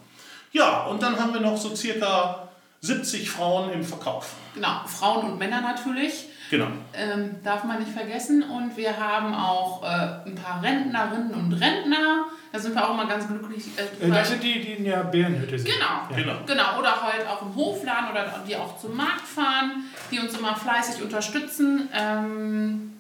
Ja, 0.52 0.86
und 0.86 1.04
dann 1.04 1.20
haben 1.20 1.32
wir 1.32 1.40
noch 1.40 1.56
so 1.56 1.76
circa 1.76 2.50
70 2.82 3.30
Frauen 3.30 3.72
im 3.74 3.84
Verkauf. 3.84 4.34
Genau, 4.56 4.82
Frauen 4.88 5.34
und 5.34 5.38
Männer 5.38 5.62
natürlich. 5.62 6.29
Genau. 6.50 6.68
Ähm, 6.94 7.36
darf 7.44 7.64
man 7.64 7.80
nicht 7.80 7.92
vergessen. 7.92 8.44
Und 8.44 8.76
wir 8.76 8.98
haben 8.98 9.34
auch 9.36 9.84
äh, 9.84 10.28
ein 10.30 10.36
paar 10.36 10.62
Rentnerinnen 10.64 11.32
und 11.34 11.54
Rentner. 11.54 12.26
Da 12.52 12.58
sind 12.60 12.74
wir 12.74 12.90
auch 12.90 12.96
mal 12.96 13.08
ganz 13.08 13.28
glücklich. 13.28 13.66
Äh, 13.78 14.06
Äh, 14.06 14.10
Das 14.10 14.30
sind 14.30 14.42
die, 14.42 14.60
die 14.60 14.74
in 14.74 14.84
der 14.86 15.04
Bärenhütte 15.04 15.60
sind. 15.60 15.70
Genau. 15.72 15.86
Ja. 16.10 16.16
Genau. 16.16 16.34
Genau, 16.48 16.80
oder 16.80 17.02
halt 17.04 17.28
auch 17.28 17.42
im 17.44 17.56
Hofladen 17.56 18.10
oder 18.12 18.26
die 18.48 18.56
auch 18.56 18.78
zum 18.80 18.96
Markt 18.98 19.28
fahren, 19.28 19.84
die 20.12 20.20
uns 20.20 20.36
immer 20.38 20.56
fleißig 20.56 21.04
unterstützen. 21.04 21.88
Ähm, 21.94 22.94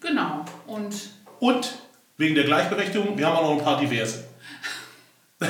genau. 0.00 0.44
Und 0.66 0.94
Und 1.40 1.74
wegen 2.16 2.34
der 2.34 2.44
Gleichberechtigung, 2.44 3.18
wir 3.18 3.26
haben 3.26 3.36
auch 3.36 3.42
noch 3.50 3.58
ein 3.58 3.64
paar 3.64 3.78
Diverse. 3.80 4.24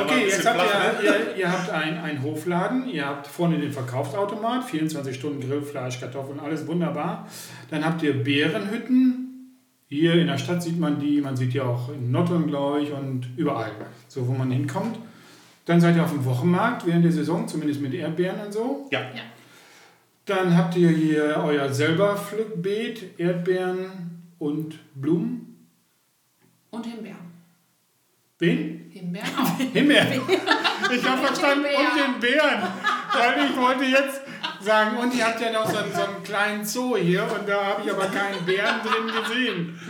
Okay, 0.00 0.26
jetzt 0.28 0.46
habt 0.46 0.60
flach, 0.60 1.00
ne? 1.00 1.04
ihr, 1.04 1.10
ihr, 1.10 1.36
ihr 1.36 1.52
habt 1.52 1.70
einen, 1.70 1.98
einen 1.98 2.22
Hofladen, 2.22 2.88
ihr 2.88 3.06
habt 3.06 3.26
vorne 3.26 3.58
den 3.58 3.72
Verkaufsautomat, 3.72 4.64
24 4.64 5.14
Stunden 5.14 5.40
Grillfleisch, 5.40 6.00
Kartoffeln, 6.00 6.40
alles 6.40 6.66
wunderbar. 6.66 7.28
Dann 7.70 7.84
habt 7.84 8.02
ihr 8.02 8.12
Bärenhütten. 8.24 9.20
Hier 9.88 10.14
in 10.14 10.26
der 10.26 10.38
Stadt 10.38 10.62
sieht 10.62 10.78
man 10.78 10.98
die, 10.98 11.20
man 11.20 11.36
sieht 11.36 11.52
die 11.54 11.60
auch 11.60 11.88
in 11.90 12.10
Nottern, 12.10 12.46
glaube 12.46 12.82
ich, 12.82 12.90
und 12.90 13.28
überall, 13.36 13.70
so 14.08 14.26
wo 14.26 14.32
man 14.32 14.50
hinkommt. 14.50 14.98
Dann 15.66 15.80
seid 15.80 15.96
ihr 15.96 16.02
auf 16.02 16.10
dem 16.10 16.24
Wochenmarkt 16.24 16.86
während 16.86 17.04
der 17.04 17.12
Saison, 17.12 17.46
zumindest 17.48 17.80
mit 17.80 17.94
Erdbeeren 17.94 18.40
und 18.40 18.52
so. 18.52 18.88
Ja. 18.90 19.00
ja. 19.00 19.22
Dann 20.26 20.56
habt 20.56 20.76
ihr 20.76 20.88
hier 20.88 21.42
euer 21.44 21.72
selber 21.72 22.16
Pflückbeet, 22.16 23.18
Erdbeeren 23.18 24.22
und 24.38 24.78
Blumen. 24.94 25.68
Und 26.70 26.86
Himbeeren. 26.86 27.18
Wen? 28.38 28.73
Himbeeren 28.94 29.28
auch. 29.38 29.58
Himbeeren. 29.72 30.20
Ich 30.94 31.04
habe 31.04 31.26
verstanden, 31.26 31.64
und 31.66 32.14
den 32.14 32.20
Bären. 32.20 32.62
Weil 33.12 33.44
ich 33.50 33.56
wollte 33.56 33.84
jetzt 33.84 34.20
sagen, 34.60 34.96
und 34.98 35.12
ihr 35.14 35.26
habt 35.26 35.40
ja 35.40 35.50
noch 35.52 35.68
so 35.68 35.76
einen, 35.78 35.92
so 35.92 36.02
einen 36.02 36.22
kleinen 36.22 36.64
Zoo 36.64 36.96
hier 36.96 37.24
und 37.24 37.48
da 37.48 37.64
habe 37.64 37.82
ich 37.84 37.90
aber 37.92 38.06
keinen 38.06 38.44
Bären 38.46 38.80
drin 38.82 39.22
gesehen. 39.22 39.80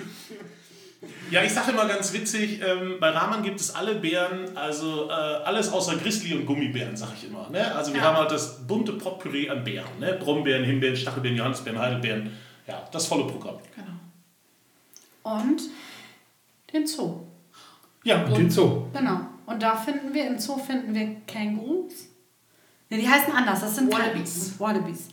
Ja, 1.30 1.42
ich 1.42 1.52
sage 1.52 1.72
immer 1.72 1.86
ganz 1.86 2.12
witzig, 2.12 2.60
ähm, 2.64 2.96
bei 3.00 3.10
Rahman 3.10 3.42
gibt 3.42 3.60
es 3.60 3.74
alle 3.74 3.94
Bären, 3.96 4.56
also 4.56 5.08
äh, 5.08 5.12
alles 5.12 5.70
außer 5.72 5.96
Grizzly 5.96 6.34
und 6.34 6.46
Gummibären, 6.46 6.96
sage 6.96 7.12
ich 7.18 7.28
immer. 7.28 7.48
Ne? 7.50 7.74
Also 7.74 7.92
wir 7.92 8.00
Ja. 8.00 8.06
haben 8.08 8.16
halt 8.18 8.30
das 8.30 8.66
bunte 8.66 8.92
Potpourri 8.92 9.50
an 9.50 9.64
Bären. 9.64 9.98
Ne? 9.98 10.14
Brombeeren, 10.14 10.64
Himbeeren, 10.64 10.96
Stachelbeeren, 10.96 11.36
Johannisbeeren, 11.38 11.78
Heidelbeeren. 11.80 12.30
Ja, 12.66 12.88
das 12.92 13.06
volle 13.06 13.24
Programm. 13.24 13.58
Genau. 13.74 15.36
Und 15.42 15.62
den 16.72 16.86
Zoo. 16.86 17.20
Ja, 18.04 18.24
und 18.24 18.36
den 18.36 18.50
Zoo. 18.50 18.86
Genau. 18.92 19.20
Und 19.46 19.62
da 19.62 19.76
finden 19.76 20.14
wir, 20.14 20.26
im 20.26 20.38
Zoo 20.38 20.58
finden 20.58 20.94
wir 20.94 21.16
Kängurus. 21.26 21.92
Ne, 22.90 22.98
die 22.98 23.08
heißen 23.08 23.32
anders. 23.32 23.60
Das 23.60 23.74
sind 23.74 23.92
Wallabies. 23.92 24.52
Wallabies. 24.58 25.08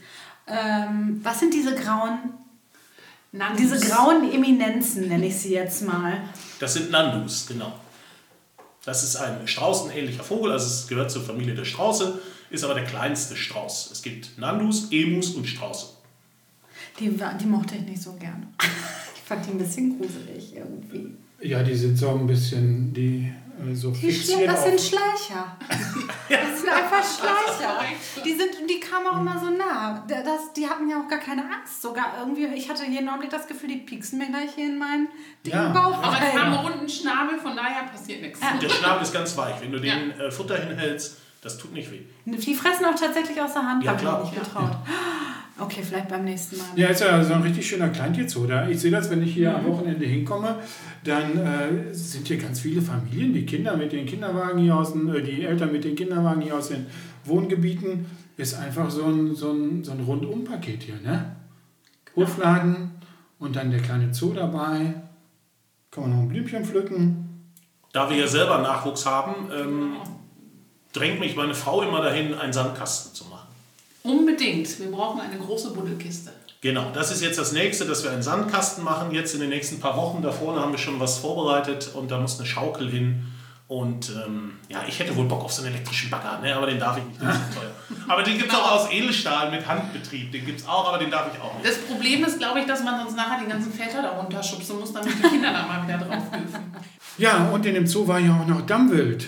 Ähm, 0.47 1.19
was 1.23 1.39
sind 1.39 1.53
diese 1.53 1.73
grauen? 1.75 2.33
Nandus. 3.31 3.61
Diese 3.61 3.79
grauen 3.79 4.29
Eminenzen 4.31 5.07
nenne 5.07 5.27
ich 5.27 5.37
sie 5.37 5.53
jetzt 5.53 5.83
mal. 5.83 6.21
Das 6.59 6.73
sind 6.73 6.91
Nandus, 6.91 7.47
genau. 7.47 7.73
Das 8.83 9.03
ist 9.03 9.15
ein 9.15 9.47
straußenähnlicher 9.47 10.23
Vogel, 10.23 10.51
also 10.51 10.65
es 10.65 10.87
gehört 10.87 11.11
zur 11.11 11.23
Familie 11.23 11.53
der 11.53 11.65
Strauße, 11.65 12.19
ist 12.49 12.63
aber 12.63 12.73
der 12.73 12.83
kleinste 12.83 13.35
Strauß. 13.35 13.91
Es 13.91 14.01
gibt 14.01 14.37
Nandus, 14.37 14.91
Emus 14.91 15.35
und 15.35 15.45
Strauße. 15.45 15.87
Die, 16.99 17.09
die 17.09 17.45
mochte 17.45 17.75
ich 17.75 17.81
nicht 17.83 18.01
so 18.01 18.13
gern. 18.13 18.53
Ich 19.13 19.37
fand 19.37 19.45
die 19.45 19.51
ein 19.51 19.59
bisschen 19.59 19.97
gruselig 19.97 20.53
irgendwie. 20.57 21.15
Ja, 21.41 21.63
die 21.63 21.75
sind 21.75 21.97
so 21.97 22.09
ein 22.11 22.27
bisschen, 22.27 22.93
die 22.93 23.31
äh, 23.59 23.73
so 23.75 23.91
Die 23.91 23.99
Schle 23.99 24.11
fixiert 24.11 24.47
das 24.47 24.63
sind 24.63 24.79
Schleicher. 24.89 25.57
Das 26.29 26.59
sind 26.61 26.69
einfach 26.69 27.03
Schleicher. 27.03 27.79
Die, 28.23 28.33
sind, 28.33 28.51
die 28.69 28.79
kamen 28.79 29.07
auch 29.07 29.19
immer 29.21 29.39
so 29.39 29.49
nah. 29.49 30.03
Da- 30.07 30.21
Das, 30.23 30.53
die 30.55 30.67
hatten 30.67 30.87
ja 30.89 31.01
auch 31.01 31.07
gar 31.07 31.19
keine 31.19 31.41
Angst. 31.43 31.81
Sogar 31.81 32.13
irgendwie, 32.19 32.45
ich 32.55 32.69
hatte 32.69 32.85
jeden 32.85 33.07
Augenblick 33.09 33.31
das 33.31 33.47
Gefühl, 33.47 33.69
die 33.69 33.77
pieksen 33.77 34.19
mir 34.19 34.27
gleich 34.27 34.51
hier 34.55 34.67
in 34.67 34.77
meinen 34.77 35.07
dicken 35.45 35.57
Ja. 35.57 35.69
Bauch 35.69 35.97
Aber 36.03 36.17
es 36.21 36.39
haben 36.39 36.53
runden 36.53 36.87
Schnabel, 36.89 37.39
von 37.39 37.55
daher 37.55 37.83
passiert 37.91 38.21
nichts. 38.21 38.39
Der 38.61 38.69
Schnabel 38.69 39.03
ist 39.03 39.13
ganz 39.13 39.35
weich. 39.37 39.55
Wenn 39.61 39.71
du 39.71 39.79
den 39.79 40.11
äh, 40.11 40.29
Futter 40.31 40.57
hinhältst, 40.57 41.17
das 41.41 41.57
tut 41.57 41.73
nicht 41.73 41.91
weh. 41.91 42.01
Die 42.25 42.53
fressen 42.55 42.85
auch 42.85 42.93
tatsächlich 42.95 43.41
aus 43.41 43.53
der 43.53 43.63
Hand, 43.65 43.83
Ja, 43.83 43.91
habe 43.99 44.23
ich 44.25 44.31
nicht 44.31 44.43
getraut. 44.43 44.77
Okay, 45.61 45.83
vielleicht 45.83 46.09
beim 46.09 46.25
nächsten 46.25 46.57
Mal. 46.57 46.65
Ja, 46.75 46.87
ist 46.87 47.01
ja 47.01 47.23
so 47.23 47.33
ein 47.33 47.43
richtig 47.43 47.67
schöner 47.67 47.89
Kleintierzoo. 47.89 48.47
Da 48.47 48.67
ich 48.67 48.79
sehe 48.79 48.89
das, 48.89 49.11
wenn 49.11 49.21
ich 49.21 49.35
hier 49.35 49.55
am 49.55 49.65
Wochenende 49.67 50.05
hinkomme, 50.05 50.55
dann 51.03 51.37
äh, 51.37 51.93
sind 51.93 52.27
hier 52.27 52.37
ganz 52.37 52.61
viele 52.61 52.81
Familien, 52.81 53.31
die 53.31 53.45
Kinder 53.45 53.77
mit 53.77 53.91
den 53.91 54.07
Kinderwagen 54.07 54.59
hier 54.59 54.75
aus 54.75 54.93
den, 54.93 55.13
äh, 55.13 55.21
die 55.21 55.43
Eltern 55.43 55.71
mit 55.71 55.83
den 55.83 55.95
Kinderwagen 55.95 56.41
hier 56.41 56.55
aus 56.55 56.69
den 56.69 56.87
Wohngebieten. 57.25 58.07
Ist 58.37 58.55
einfach 58.55 58.89
so 58.89 59.05
ein, 59.05 59.35
so 59.35 59.51
ein, 59.51 59.83
so 59.83 59.91
ein 59.91 59.99
Rundumpaket 59.99 60.81
hier, 60.81 60.95
ne? 61.03 61.35
Hofladen 62.15 62.91
und 63.37 63.55
dann 63.55 63.69
der 63.69 63.81
kleine 63.81 64.11
Zoo 64.11 64.33
dabei. 64.33 64.95
Kann 65.91 66.03
man 66.03 66.11
noch 66.11 66.19
ein 66.23 66.29
Blümchen 66.29 66.65
pflücken. 66.65 67.51
Da 67.93 68.09
wir 68.09 68.17
ja 68.17 68.27
selber 68.27 68.57
Nachwuchs 68.59 69.05
haben, 69.05 69.51
ähm, 69.53 69.97
drängt 70.91 71.19
mich 71.19 71.35
meine 71.35 71.53
Frau 71.53 71.83
immer 71.83 72.01
dahin, 72.01 72.33
einen 72.33 72.51
Sandkasten 72.51 73.13
zu 73.13 73.25
machen. 73.25 73.30
Unbedingt. 74.03 74.79
Wir 74.79 74.91
brauchen 74.91 75.21
eine 75.21 75.37
große 75.37 75.71
Buddelkiste. 75.71 76.31
Genau, 76.61 76.91
das 76.93 77.11
ist 77.11 77.23
jetzt 77.23 77.39
das 77.39 77.53
nächste, 77.53 77.85
dass 77.85 78.03
wir 78.03 78.11
einen 78.11 78.21
Sandkasten 78.21 78.83
machen. 78.83 79.11
Jetzt 79.13 79.33
in 79.33 79.39
den 79.39 79.49
nächsten 79.49 79.79
paar 79.79 79.97
Wochen. 79.97 80.21
Da 80.21 80.31
vorne 80.31 80.61
haben 80.61 80.71
wir 80.71 80.77
schon 80.77 80.99
was 80.99 81.17
vorbereitet 81.17 81.91
und 81.95 82.11
da 82.11 82.19
muss 82.19 82.37
eine 82.37 82.47
Schaukel 82.47 82.89
hin. 82.89 83.25
Und 83.67 84.09
ähm, 84.09 84.59
ja, 84.67 84.83
ich 84.85 84.99
hätte 84.99 85.15
wohl 85.15 85.25
Bock 85.25 85.45
auf 85.45 85.53
so 85.53 85.63
einen 85.63 85.73
elektrischen 85.73 86.09
Bagger, 86.09 86.39
ne? 86.41 86.53
aber 86.53 86.65
den 86.65 86.77
darf 86.77 86.97
ich 86.97 87.05
nicht, 87.05 87.21
der 87.21 87.29
ist 87.29 87.53
zu 87.53 87.59
teuer. 87.59 87.71
Aber 88.09 88.21
den 88.21 88.37
gibt 88.37 88.51
es 88.51 88.59
auch 88.59 88.69
aus 88.69 88.91
Edelstahl 88.91 89.49
mit 89.49 89.65
Handbetrieb. 89.65 90.29
Den 90.29 90.45
gibt 90.45 90.59
es 90.59 90.67
auch, 90.67 90.89
aber 90.89 90.97
den 90.97 91.09
darf 91.09 91.33
ich 91.33 91.41
auch 91.41 91.53
nicht. 91.53 91.65
Das 91.65 91.77
Problem 91.77 92.21
ist, 92.25 92.37
glaube 92.37 92.59
ich, 92.59 92.65
dass 92.65 92.83
man 92.83 92.99
sonst 92.99 93.15
nachher 93.15 93.39
die 93.41 93.49
ganzen 93.49 93.71
Väter 93.71 94.01
da 94.01 94.09
runterschubsen 94.09 94.77
muss, 94.77 94.91
damit 94.91 95.13
die 95.17 95.21
Kinder 95.21 95.53
da 95.53 95.65
mal 95.65 95.87
wieder 95.87 95.99
drauf 95.99 96.29
dürfen. 96.31 96.75
Ja, 97.17 97.49
und 97.53 97.65
in 97.65 97.75
dem 97.75 97.87
Zoo 97.87 98.05
war 98.05 98.19
ja 98.19 98.37
auch 98.41 98.45
noch 98.45 98.61
Dammwild. 98.65 99.27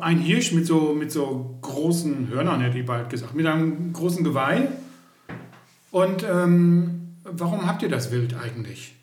Ein 0.00 0.18
Hirsch 0.20 0.52
mit 0.52 0.64
so, 0.64 0.94
mit 0.94 1.10
so 1.10 1.58
großen 1.60 2.28
Hörnern, 2.28 2.60
hätte 2.60 2.78
ich 2.78 2.86
bald 2.86 3.10
gesagt, 3.10 3.34
mit 3.34 3.46
einem 3.46 3.92
großen 3.92 4.22
Geweih. 4.22 4.68
Und 5.90 6.22
ähm, 6.22 7.16
warum 7.24 7.66
habt 7.66 7.82
ihr 7.82 7.88
das 7.88 8.12
Wild 8.12 8.34
eigentlich? 8.34 8.94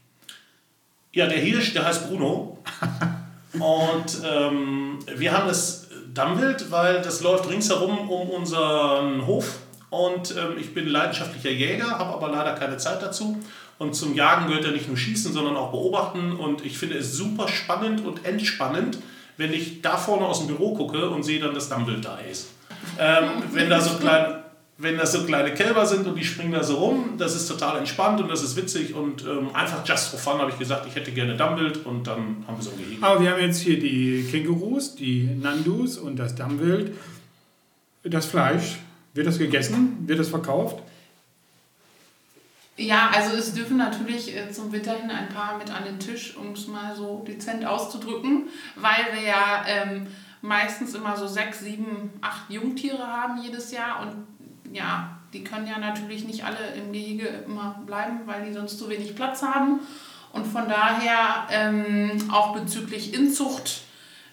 Ja, 1.12 1.28
der 1.28 1.40
Hirsch, 1.40 1.74
der 1.74 1.86
heißt 1.86 2.08
Bruno. 2.08 2.60
Und 3.54 4.22
ähm, 4.26 5.00
wir 5.16 5.34
haben 5.34 5.48
das 5.48 5.88
Dammwild, 6.14 6.72
weil 6.72 7.02
das 7.02 7.22
läuft 7.22 7.50
ringsherum 7.50 8.10
um 8.10 8.30
unseren 8.30 9.28
Hof. 9.28 9.60
Und 9.90 10.32
ähm, 10.32 10.58
ich 10.58 10.74
bin 10.74 10.88
leidenschaftlicher 10.88 11.52
Jäger, 11.52 12.00
habe 12.00 12.14
aber 12.14 12.30
leider 12.30 12.54
keine 12.54 12.78
Zeit 12.78 13.02
dazu. 13.02 13.38
Und 13.80 13.96
zum 13.96 14.16
Jagen 14.16 14.48
gehört 14.48 14.64
ja 14.64 14.72
nicht 14.72 14.88
nur 14.88 14.96
Schießen, 14.96 15.34
sondern 15.34 15.58
auch 15.58 15.72
Beobachten. 15.72 16.32
Und 16.32 16.66
ich 16.66 16.78
finde 16.78 16.98
es 16.98 17.14
super 17.14 17.50
spannend 17.50 18.06
und 18.06 18.26
entspannend, 18.26 18.98
wenn 19.38 19.54
ich 19.54 19.82
da 19.82 19.98
vorne 19.98 20.26
aus 20.26 20.40
dem 20.40 20.48
Büro 20.48 20.74
gucke 20.74 21.10
und 21.10 21.24
sehe 21.24 21.40
dann, 21.40 21.54
dass 21.54 21.70
Dammwild 21.70 22.04
da 22.04 22.18
ist. 22.20 22.50
Ähm, 23.00 23.44
wenn 23.52 23.70
da 23.70 23.80
so 23.80 23.98
kleine, 23.98 24.44
wenn 24.78 24.98
das 24.98 25.12
so 25.14 25.24
kleine 25.24 25.54
Kälber 25.54 25.86
sind 25.86 26.06
und 26.08 26.16
die 26.16 26.26
springen 26.26 26.52
da 26.52 26.64
so 26.64 26.76
rum, 26.76 27.14
das 27.18 27.36
ist 27.36 27.48
total 27.48 27.78
entspannt 27.78 28.22
und 28.22 28.30
das 28.30 28.44
ist 28.44 28.56
witzig 28.56 28.94
und 28.94 29.24
ähm, 29.24 29.56
einfach 29.56 29.88
just 29.88 30.10
for 30.10 30.20
fun 30.20 30.40
habe 30.40 30.52
ich 30.52 30.60
gesagt, 30.60 30.86
ich 30.88 30.96
hätte 30.96 31.12
gerne 31.12 31.36
Dammwild 31.36 31.86
und 31.86 32.06
dann 32.08 32.44
haben 32.48 32.58
wir 32.58 32.64
so 32.64 32.72
ein. 32.72 33.04
Aber 33.04 33.22
wir 33.22 33.32
haben 33.32 33.42
jetzt 33.42 33.62
hier 33.62 33.80
die 33.80 34.28
Kängurus, 34.30 34.96
die 34.96 35.30
Nandus 35.42 35.98
und 35.98 36.18
das 36.18 36.36
Dammwild. 36.36 36.94
Das 38.04 38.26
Fleisch, 38.26 38.80
wird 39.14 39.28
das 39.28 39.38
gegessen? 39.38 40.00
Wird 40.08 40.20
das 40.20 40.28
verkauft? 40.28 40.84
Ja, 42.76 43.12
also 43.14 43.36
es 43.36 43.54
dürfen 43.54 43.78
natürlich 43.78 44.36
äh, 44.36 44.52
zum 44.52 44.72
Winter 44.72 44.94
hin 44.94 45.12
ein 45.12 45.30
paar 45.30 45.58
mit 45.58 45.70
an 45.70 45.84
den 45.84 46.00
Tisch, 46.00 46.36
um 46.36 46.54
es 46.54 46.68
mal 46.68 46.96
so 46.96 47.24
dezent 47.28 47.66
auszudrücken, 47.66 48.48
weil 48.76 49.14
wir 49.14 49.22
ja 49.22 49.64
ähm, 49.68 50.08
meistens 50.42 50.96
immer 50.96 51.16
so 51.16 51.28
sechs, 51.28 51.60
sieben, 51.60 52.12
acht 52.22 52.50
Jungtiere 52.50 53.06
haben 53.06 53.42
jedes 53.42 53.72
Jahr 53.72 54.02
und 54.02 54.76
ja, 54.76 55.20
die 55.34 55.44
können 55.44 55.68
ja 55.68 55.78
natürlich 55.78 56.26
nicht 56.26 56.44
alle 56.44 56.74
im 56.76 56.92
Gehege 56.92 57.28
immer 57.46 57.82
bleiben, 57.86 58.22
weil 58.26 58.46
die 58.46 58.54
sonst 58.54 58.78
zu 58.78 58.90
wenig 58.90 59.16
Platz 59.16 59.42
haben. 59.42 59.80
Und 60.32 60.48
von 60.48 60.68
daher 60.68 61.48
ähm, 61.52 62.30
auch 62.32 62.54
bezüglich 62.54 63.14
Inzucht 63.14 63.82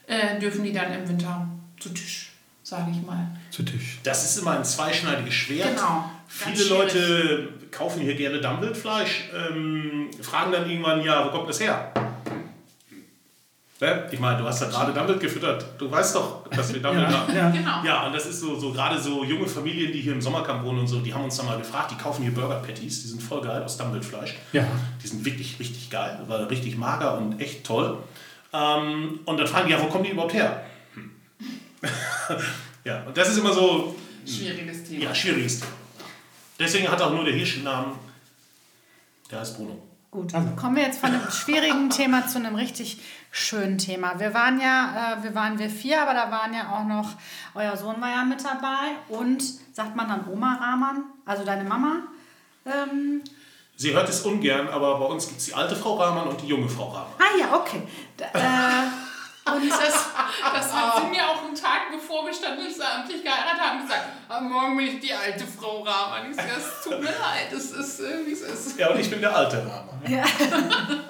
äh, 0.06 0.38
dürfen 0.38 0.64
die 0.64 0.72
dann 0.72 0.92
im 0.92 1.08
Winter 1.08 1.46
zu 1.78 1.90
Tisch, 1.90 2.32
sage 2.62 2.90
ich 2.90 3.02
mal. 3.06 3.26
Zu 3.50 3.62
Tisch. 3.64 3.98
Das 4.02 4.24
ist 4.24 4.38
immer 4.38 4.52
ein 4.52 4.64
zweischneidiges 4.64 5.34
Schwert. 5.34 5.76
Genau. 5.76 6.10
Viele 6.32 6.64
Leute 6.68 7.48
kaufen 7.72 8.00
hier 8.02 8.14
gerne 8.14 8.40
Dammwildfleisch, 8.40 9.30
ähm, 9.36 10.08
fragen 10.22 10.52
dann 10.52 10.70
irgendwann, 10.70 11.02
ja, 11.02 11.26
wo 11.26 11.30
kommt 11.30 11.48
das 11.48 11.60
her? 11.60 11.92
Ne? 13.80 14.08
Ich 14.12 14.20
meine, 14.20 14.38
du 14.38 14.44
hast 14.44 14.60
ja 14.60 14.68
gerade 14.68 14.92
Dammwild 14.92 15.20
gefüttert. 15.20 15.64
Du 15.76 15.90
weißt 15.90 16.14
doch, 16.14 16.48
dass 16.50 16.72
wir 16.72 16.80
Dammwild 16.82 17.08
haben. 17.08 17.34
Ja. 17.34 17.50
Genau. 17.50 17.82
Ja, 17.84 18.06
und 18.06 18.14
das 18.14 18.26
ist 18.26 18.40
so, 18.40 18.58
so 18.58 18.72
gerade 18.72 19.00
so 19.00 19.24
junge 19.24 19.48
Familien, 19.48 19.90
die 19.92 20.00
hier 20.00 20.12
im 20.12 20.20
Sommercamp 20.20 20.64
wohnen 20.64 20.80
und 20.80 20.86
so, 20.86 21.00
die 21.00 21.12
haben 21.12 21.24
uns 21.24 21.36
dann 21.36 21.46
mal 21.46 21.58
gefragt, 21.58 21.90
die 21.90 21.96
kaufen 21.96 22.22
hier 22.22 22.32
Burger 22.32 22.62
Patties, 22.64 23.02
die 23.02 23.08
sind 23.08 23.22
voll 23.22 23.40
geil 23.40 23.62
aus 23.62 23.76
Dammwildfleisch. 23.76 24.34
Ja. 24.52 24.66
Die 25.02 25.06
sind 25.08 25.24
wirklich 25.24 25.58
richtig 25.58 25.90
geil, 25.90 26.20
weil 26.28 26.44
richtig 26.44 26.76
mager 26.76 27.18
und 27.18 27.40
echt 27.40 27.64
toll. 27.64 27.98
Ähm, 28.52 29.20
und 29.24 29.36
dann 29.40 29.46
fragen 29.48 29.66
die, 29.66 29.72
ja, 29.72 29.82
wo 29.82 29.86
kommen 29.86 30.04
die 30.04 30.10
überhaupt 30.10 30.34
her? 30.34 30.62
Hm. 30.94 31.10
ja, 32.84 33.02
und 33.04 33.16
das 33.16 33.30
ist 33.30 33.38
immer 33.38 33.52
so, 33.52 33.96
Schwieriges 34.26 34.84
Thema. 34.84 35.04
ja, 35.04 35.14
schwieriges 35.14 35.60
Thema. 35.60 35.72
Deswegen 36.60 36.88
hat 36.88 37.00
auch 37.00 37.12
nur 37.12 37.24
der 37.24 37.32
Hirsch 37.34 37.56
einen 37.56 37.64
Namen. 37.64 37.98
Der 39.30 39.40
heißt 39.40 39.56
Bruno. 39.56 39.80
Gut, 40.10 40.34
Also. 40.34 40.50
kommen 40.56 40.76
wir 40.76 40.82
jetzt 40.82 40.98
von 41.00 41.08
einem 41.10 41.30
schwierigen 41.30 41.88
Thema 41.98 42.26
zu 42.26 42.38
einem 42.38 42.54
richtig 42.54 42.98
schönen 43.30 43.78
Thema. 43.78 44.18
Wir 44.18 44.34
waren 44.34 44.60
ja, 44.60 45.14
äh, 45.18 45.22
wir 45.22 45.34
waren 45.34 45.58
wir 45.58 45.70
vier, 45.70 46.02
aber 46.02 46.14
da 46.14 46.30
waren 46.30 46.52
ja 46.52 46.68
auch 46.76 46.84
noch, 46.84 47.10
euer 47.54 47.76
Sohn 47.76 48.00
war 48.00 48.10
ja 48.10 48.24
mit 48.24 48.44
dabei 48.44 48.96
und, 49.08 49.42
sagt 49.72 49.96
man 49.96 50.08
dann 50.08 50.26
Oma 50.28 50.58
Rahman, 50.60 51.04
also 51.24 51.44
deine 51.44 51.64
Mama? 51.64 51.98
Ähm, 52.66 53.22
Sie 53.76 53.94
hört 53.94 54.08
es 54.10 54.20
ungern, 54.22 54.68
aber 54.68 54.98
bei 54.98 55.06
uns 55.06 55.26
gibt 55.28 55.40
es 55.40 55.46
die 55.46 55.54
alte 55.54 55.74
Frau 55.74 55.94
Rahmann 55.94 56.28
und 56.28 56.42
die 56.42 56.48
junge 56.48 56.68
Frau 56.68 56.88
Rahmann. 56.88 57.14
ah 57.18 57.38
ja, 57.38 57.54
okay. 57.56 57.82
D 58.18 58.24
äh, 58.24 58.38
Und 59.56 59.70
das, 59.70 59.78
das 59.78 60.74
hat 60.74 61.02
sie 61.02 61.08
mir 61.10 61.26
auch 61.26 61.42
einen 61.44 61.54
Tag 61.54 61.90
bevor 61.92 62.26
wir 62.26 62.32
standesamtlich 62.32 63.22
geheiratet 63.22 63.60
haben 63.60 63.82
gesagt, 63.82 64.04
am 64.28 64.48
Morgen 64.50 64.76
bin 64.76 64.86
ich 64.86 65.00
die 65.00 65.12
alte 65.12 65.44
Frau 65.46 65.82
Rahman. 65.82 66.30
Ich 66.30 66.36
sage, 66.36 66.48
es 66.56 66.84
tut 66.84 67.00
mir 67.00 67.06
leid, 67.06 67.52
es 67.52 67.70
ist, 67.72 68.00
wie 68.26 68.32
es 68.32 68.42
ist. 68.42 68.78
Ja, 68.78 68.90
und 68.90 69.00
ich 69.00 69.10
bin 69.10 69.20
der 69.20 69.34
alte 69.34 69.58
Rahmann. 69.58 70.00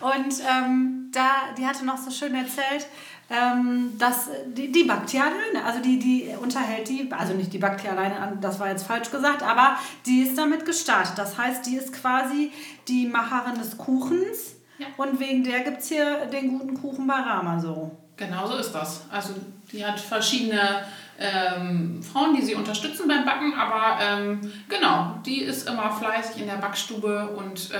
Und 0.00 0.34
ähm, 0.46 1.08
da, 1.10 1.54
die 1.56 1.66
hatte 1.66 1.84
noch 1.84 1.96
so 1.96 2.10
schön 2.10 2.34
erzählt, 2.34 2.86
ähm, 3.30 3.92
dass 3.98 4.28
die, 4.46 4.70
die 4.70 4.84
backt 4.84 5.12
ja 5.12 5.22
alleine. 5.24 5.64
Also 5.64 5.80
die, 5.80 5.98
die 5.98 6.34
unterhält 6.40 6.88
die, 6.88 7.10
also 7.10 7.34
nicht 7.34 7.52
die 7.52 7.58
backt 7.58 7.82
ja 7.82 7.92
alleine, 7.92 8.36
das 8.40 8.60
war 8.60 8.68
jetzt 8.68 8.86
falsch 8.86 9.10
gesagt, 9.10 9.42
aber 9.42 9.78
die 10.04 10.22
ist 10.22 10.36
damit 10.36 10.64
gestartet. 10.64 11.16
Das 11.16 11.38
heißt, 11.38 11.66
die 11.66 11.76
ist 11.76 11.92
quasi 11.92 12.52
die 12.88 13.06
Macherin 13.06 13.58
des 13.58 13.78
Kuchens. 13.78 14.55
Ja. 14.78 14.86
Und 14.96 15.18
wegen 15.20 15.42
der 15.42 15.60
gibt 15.60 15.78
es 15.78 15.88
hier 15.88 16.26
den 16.26 16.58
guten 16.58 16.80
Kuchen 16.80 17.06
bei 17.06 17.14
Rama 17.14 17.58
so. 17.58 17.96
Genau 18.16 18.46
so 18.46 18.56
ist 18.56 18.72
das. 18.72 19.04
Also 19.10 19.34
die 19.72 19.84
hat 19.84 20.00
verschiedene 20.00 20.84
ähm, 21.18 22.02
Frauen, 22.02 22.34
die 22.34 22.42
sie 22.42 22.54
unterstützen 22.54 23.08
beim 23.08 23.24
Backen, 23.24 23.54
aber 23.54 23.98
ähm, 24.02 24.52
genau, 24.68 25.18
die 25.24 25.42
ist 25.42 25.68
immer 25.68 25.90
fleißig 25.90 26.40
in 26.40 26.46
der 26.46 26.56
Backstube 26.56 27.28
und 27.36 27.70
äh, 27.72 27.78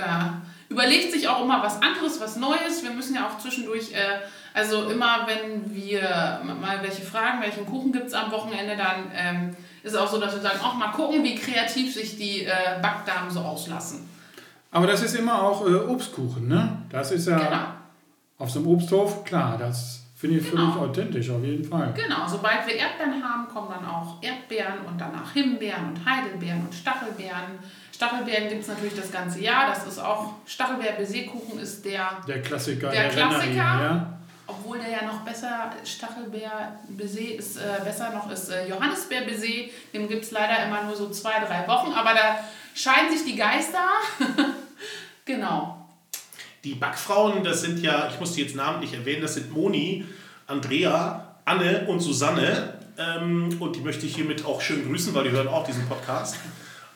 überlegt 0.69 1.11
sich 1.11 1.27
auch 1.27 1.43
immer 1.43 1.61
was 1.63 1.81
anderes, 1.81 2.19
was 2.19 2.35
Neues. 2.35 2.83
Wir 2.83 2.91
müssen 2.91 3.15
ja 3.15 3.27
auch 3.27 3.39
zwischendurch, 3.39 3.93
äh, 3.93 4.19
also 4.53 4.89
immer 4.89 5.27
wenn 5.27 5.73
wir 5.73 6.41
mal 6.59 6.81
welche 6.81 7.03
fragen, 7.03 7.41
welchen 7.41 7.65
Kuchen 7.65 7.91
gibt 7.91 8.07
es 8.07 8.13
am 8.13 8.31
Wochenende, 8.31 8.75
dann 8.75 9.11
ähm, 9.15 9.55
ist 9.83 9.93
es 9.93 9.97
auch 9.97 10.09
so, 10.09 10.19
dass 10.19 10.33
wir 10.33 10.41
sagen, 10.41 10.59
auch 10.61 10.73
mal 10.73 10.91
gucken, 10.91 11.23
wie 11.23 11.35
kreativ 11.35 11.93
sich 11.93 12.17
die 12.17 12.45
äh, 12.45 12.51
Backdamen 12.81 13.29
so 13.29 13.41
auslassen. 13.41 14.09
Aber 14.71 14.87
das 14.87 15.01
ist 15.03 15.15
immer 15.15 15.41
auch 15.41 15.65
äh, 15.65 15.73
Obstkuchen, 15.73 16.47
ne? 16.47 16.83
Das 16.89 17.11
ist 17.11 17.27
ja 17.27 17.37
Genau. 17.37 17.59
auf 18.39 18.49
so 18.51 18.59
einem 18.59 18.67
Obsthof, 18.69 19.23
klar, 19.23 19.57
das 19.57 20.03
finde 20.15 20.37
ich 20.39 20.47
völlig 20.47 20.65
Genau. 20.73 20.85
authentisch, 20.85 21.29
auf 21.29 21.43
jeden 21.43 21.63
Fall. 21.63 21.93
Genau, 21.95 22.27
sobald 22.27 22.65
wir 22.67 22.75
Erdbeeren 22.75 23.23
haben, 23.23 23.47
kommen 23.47 23.69
dann 23.69 23.85
auch 23.85 24.21
Erdbeeren 24.21 24.79
und 24.87 24.99
danach 24.99 25.31
Himbeeren 25.33 25.89
und 25.89 26.05
Heidelbeeren 26.05 26.61
und 26.65 26.73
Stachelbeeren. 26.73 27.59
Stachelbeeren 27.93 28.49
gibt 28.49 28.61
es 28.61 28.67
natürlich 28.67 28.95
das 28.95 29.11
ganze 29.11 29.41
Jahr. 29.41 29.67
Das 29.69 29.87
ist 29.87 29.97
auch, 29.99 30.33
Stachelbeer-Baiser-Kuchen 30.45 31.59
ist 31.59 31.83
der, 31.85 32.09
Der 32.27 32.41
Klassiker. 32.41 32.89
Der 32.89 33.11
Renner 33.11 33.29
Klassiker. 33.29 33.55
ja? 33.55 34.13
obwohl 34.49 34.77
der 34.79 34.89
ja 34.89 35.05
noch 35.05 35.21
besser, 35.21 35.71
Stachelbeer-Baiser 35.83 37.35
ist 37.37 37.57
äh, 37.57 37.83
besser 37.83 38.11
noch, 38.13 38.29
ist 38.31 38.49
äh, 38.49 38.67
Johannisbeer-Baiser. 38.69 39.69
Dem 39.93 40.07
gibt 40.07 40.23
es 40.23 40.31
leider 40.31 40.65
immer 40.65 40.83
nur 40.83 40.95
so 40.95 41.09
zwei, 41.09 41.39
drei 41.45 41.67
Wochen, 41.67 41.91
aber 41.93 42.13
da 42.13 42.39
scheiden 42.77 43.11
sich 43.11 43.25
die 43.25 43.35
Geister. 43.35 43.87
genau. 45.25 45.89
Die 46.63 46.75
Backfrauen, 46.75 47.43
das 47.43 47.61
sind 47.61 47.79
ja, 47.79 48.09
ich 48.11 48.19
muss 48.19 48.33
die 48.33 48.41
jetzt 48.41 48.55
namentlich 48.55 48.93
erwähnen, 48.93 49.21
das 49.21 49.35
sind 49.35 49.51
Moni, 49.51 50.05
Andrea, 50.45 51.35
Anne 51.45 51.85
und 51.87 51.99
Susanne. 51.99 52.75
Ähm, 52.97 53.55
und 53.59 53.75
die 53.75 53.81
möchte 53.81 54.05
ich 54.05 54.15
hiermit 54.15 54.45
auch 54.45 54.61
schön 54.61 54.87
grüßen, 54.87 55.13
weil 55.13 55.25
die 55.25 55.31
hören 55.31 55.47
auch 55.47 55.65
diesen 55.65 55.87
Podcast. 55.87 56.35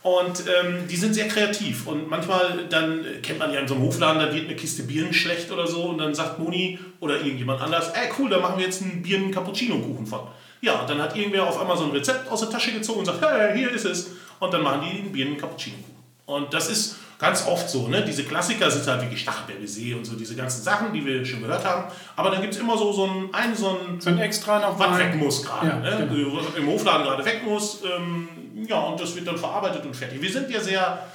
Und 0.03 0.43
ähm, 0.47 0.87
die 0.89 0.95
sind 0.95 1.13
sehr 1.13 1.27
kreativ. 1.27 1.85
Und 1.85 2.09
manchmal, 2.09 2.65
dann 2.69 3.05
äh, 3.05 3.19
kennt 3.21 3.39
man 3.39 3.53
ja 3.53 3.59
in 3.59 3.67
so 3.67 3.75
einem 3.75 3.83
Hofladen, 3.83 4.19
da 4.19 4.33
wird 4.33 4.45
eine 4.45 4.55
Kiste 4.55 4.83
Birnen 4.83 5.13
schlecht 5.13 5.51
oder 5.51 5.67
so. 5.67 5.83
Und 5.83 5.99
dann 5.99 6.15
sagt 6.15 6.39
Moni 6.39 6.79
oder 6.99 7.17
irgendjemand 7.17 7.61
anders, 7.61 7.89
ey 7.89 8.09
cool, 8.17 8.29
da 8.29 8.39
machen 8.39 8.57
wir 8.57 8.65
jetzt 8.65 8.81
einen 8.81 9.03
Birnen-Cappuccino-Kuchen 9.03 10.07
von. 10.07 10.21
Ja, 10.61 10.81
und 10.81 10.89
dann 10.89 11.01
hat 11.01 11.15
irgendwer 11.15 11.47
auf 11.47 11.59
einmal 11.59 11.77
so 11.77 11.85
ein 11.85 11.91
Rezept 11.91 12.29
aus 12.29 12.41
der 12.41 12.49
Tasche 12.49 12.71
gezogen 12.71 12.99
und 12.99 13.05
sagt, 13.05 13.21
hey, 13.21 13.57
hier 13.57 13.71
ist 13.71 13.85
es. 13.85 14.11
Und 14.41 14.51
dann 14.53 14.61
machen 14.63 14.81
die 14.83 14.99
einen 14.99 15.11
Birnen-Cappuccino-Kuchen. 15.11 15.95
Und 16.25 16.53
das 16.53 16.69
ist 16.69 16.97
ganz 17.19 17.45
oft 17.45 17.69
so, 17.69 17.87
ne? 17.87 18.03
Diese 18.03 18.23
Klassiker 18.23 18.69
sind 18.71 18.87
halt 18.87 19.01
wirklich 19.01 19.21
Stachelbeerbaiser 19.21 19.95
und 19.97 20.05
so 20.05 20.15
diese 20.15 20.35
ganzen 20.35 20.63
Sachen, 20.63 20.91
die 20.93 21.05
wir 21.05 21.23
schon 21.23 21.41
gehört 21.41 21.63
haben. 21.63 21.91
Aber 22.15 22.31
dann 22.31 22.41
gibt 22.41 22.53
es 22.55 22.59
immer 22.59 22.75
so, 22.77 22.91
so 22.91 23.03
einen, 23.05 23.33
einen 23.33 23.55
so 23.55 23.69
einen 23.79 24.01
So 24.01 24.09
ein 24.09 24.17
extra 24.19 24.59
noch 24.59 24.79
was 24.79 24.97
weg 24.97 25.15
muss 25.15 25.45
gerade, 25.45 25.67
Ja, 25.67 25.75
ne? 25.79 26.07
genau. 26.09 26.39
im 26.57 26.67
Hofladen 26.67 27.03
gerade 27.05 27.23
weg 27.23 27.41
muss. 27.45 27.83
Ähm, 27.83 28.27
ja, 28.67 28.79
und 28.79 28.99
das 28.99 29.15
wird 29.15 29.27
dann 29.27 29.37
verarbeitet 29.37 29.85
und 29.85 29.95
fertig. 29.95 30.19
Wir 30.21 30.31
sind 30.31 30.49
ja 30.49 30.59
sehr, 30.59 31.05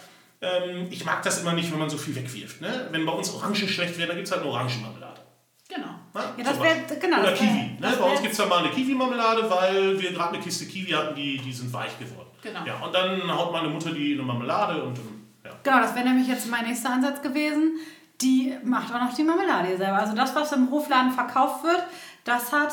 ähm, 0.40 0.86
ich 0.90 1.04
mag 1.04 1.22
das 1.24 1.40
immer 1.40 1.52
nicht, 1.54 1.72
wenn 1.72 1.78
man 1.80 1.90
so 1.90 1.98
viel 1.98 2.14
wegwirft. 2.14 2.60
Ne? 2.60 2.86
Wenn 2.92 3.04
bei 3.04 3.12
uns 3.12 3.34
Orangen 3.34 3.56
schlecht 3.68 3.98
werden, 3.98 4.08
dann 4.10 4.16
gibt 4.16 4.28
es 4.28 4.32
halt 4.32 4.42
eine 4.42 4.50
Orangenmarmelade. 4.52 5.20
Genau. 5.68 5.86
Ne? 6.14 6.22
Ja, 6.38 6.44
das 6.44 6.60
wär- 6.60 6.96
genau, 7.00 7.18
Oder 7.20 7.30
das 7.32 7.40
wär- 7.40 7.48
Kiwi. 7.48 7.58
Ne? 7.62 7.76
das 7.80 7.96
Bei 7.98 8.04
uns 8.04 8.20
gibt 8.20 8.32
es 8.32 8.38
dann 8.38 8.48
mal 8.48 8.58
eine 8.58 8.70
Kiwi-Marmelade, 8.70 9.50
weil 9.50 10.00
wir 10.00 10.12
gerade 10.12 10.34
eine 10.34 10.42
Kiste 10.44 10.66
Kiwi 10.66 10.92
hatten, 10.92 11.16
die, 11.16 11.38
die 11.38 11.52
sind 11.52 11.72
weich 11.72 11.98
geworden. 11.98 12.25
Genau. 12.46 12.64
Ja, 12.64 12.76
und 12.76 12.94
dann 12.94 13.36
haut 13.36 13.52
meine 13.52 13.68
Mutter 13.68 13.90
die 13.90 14.12
in 14.12 14.18
eine 14.20 14.26
Marmelade 14.26 14.80
und 14.82 14.96
ja. 15.44 15.50
Genau, 15.64 15.80
das 15.80 15.94
wäre 15.96 16.06
nämlich 16.06 16.28
jetzt 16.28 16.48
mein 16.48 16.64
nächster 16.64 16.90
Ansatz 16.90 17.20
gewesen. 17.20 17.78
Die 18.20 18.56
macht 18.62 18.94
auch 18.94 19.00
noch 19.00 19.12
die 19.14 19.24
Marmelade 19.24 19.76
selber. 19.76 19.98
Also 19.98 20.14
das, 20.14 20.34
was 20.34 20.52
im 20.52 20.70
Hofladen 20.70 21.10
verkauft 21.12 21.64
wird, 21.64 21.82
das 22.24 22.52
hat 22.52 22.72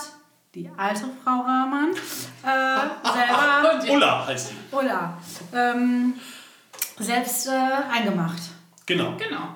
die 0.54 0.70
alte 0.78 1.06
Frau 1.24 1.42
Rahmann 1.42 1.90
äh, 1.92 3.10
selber, 3.12 3.84
Ulla 3.94 4.28
heißt 4.28 4.52
die. 4.52 4.76
oder, 4.76 5.18
ähm, 5.54 6.14
selbst 7.00 7.48
äh, 7.48 7.52
eingemacht. 7.92 8.42
Genau. 8.86 9.16
Genau. 9.18 9.48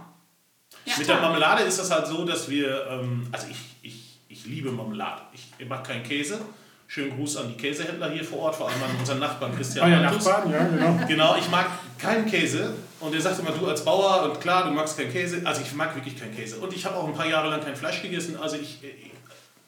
Ja, 0.85 0.93
Mit 0.97 1.07
der 1.07 1.17
klar. 1.17 1.29
Marmelade 1.29 1.63
ist 1.63 1.77
das 1.79 1.91
halt 1.91 2.07
so, 2.07 2.25
dass 2.25 2.49
wir, 2.49 2.87
ähm, 2.89 3.27
also 3.31 3.47
ich, 3.51 3.75
ich, 3.83 4.19
ich 4.29 4.45
liebe 4.45 4.71
Marmelade. 4.71 5.21
Ich, 5.33 5.51
ich 5.59 5.69
mag 5.69 5.85
keinen 5.85 6.03
Käse. 6.03 6.41
Schönen 6.89 7.17
Gruß 7.17 7.35
an 7.37 7.49
die 7.49 7.57
Käsehändler 7.61 8.09
hier 8.11 8.23
vor 8.23 8.39
Ort, 8.39 8.55
vor 8.55 8.69
allem 8.69 8.81
an 8.81 8.97
unseren 8.97 9.19
Nachbarn 9.19 9.53
Christian 9.53 9.91
Euer 9.91 9.99
Malthus. 9.99 10.25
Nachbarn, 10.25 10.51
ja, 10.51 10.67
genau. 10.67 11.05
Genau, 11.05 11.35
ich 11.37 11.49
mag 11.51 11.67
keinen 11.97 12.25
Käse. 12.25 12.73
Und 13.01 13.13
er 13.13 13.19
sagt 13.19 13.39
immer, 13.39 13.51
du 13.51 13.67
als 13.67 13.83
Bauer, 13.83 14.23
und 14.23 14.39
klar, 14.39 14.65
du 14.65 14.71
magst 14.71 14.97
keinen 14.97 15.11
Käse. 15.11 15.41
Also 15.43 15.61
ich 15.61 15.73
mag 15.73 15.93
wirklich 15.95 16.17
keinen 16.17 16.33
Käse. 16.33 16.57
Und 16.57 16.73
ich 16.73 16.85
habe 16.85 16.95
auch 16.95 17.05
ein 17.05 17.13
paar 17.13 17.27
Jahre 17.27 17.49
lang 17.49 17.61
kein 17.61 17.75
Fleisch 17.75 18.01
gegessen. 18.01 18.37
Also 18.37 18.55
ich, 18.55 18.81
äh, 18.83 18.87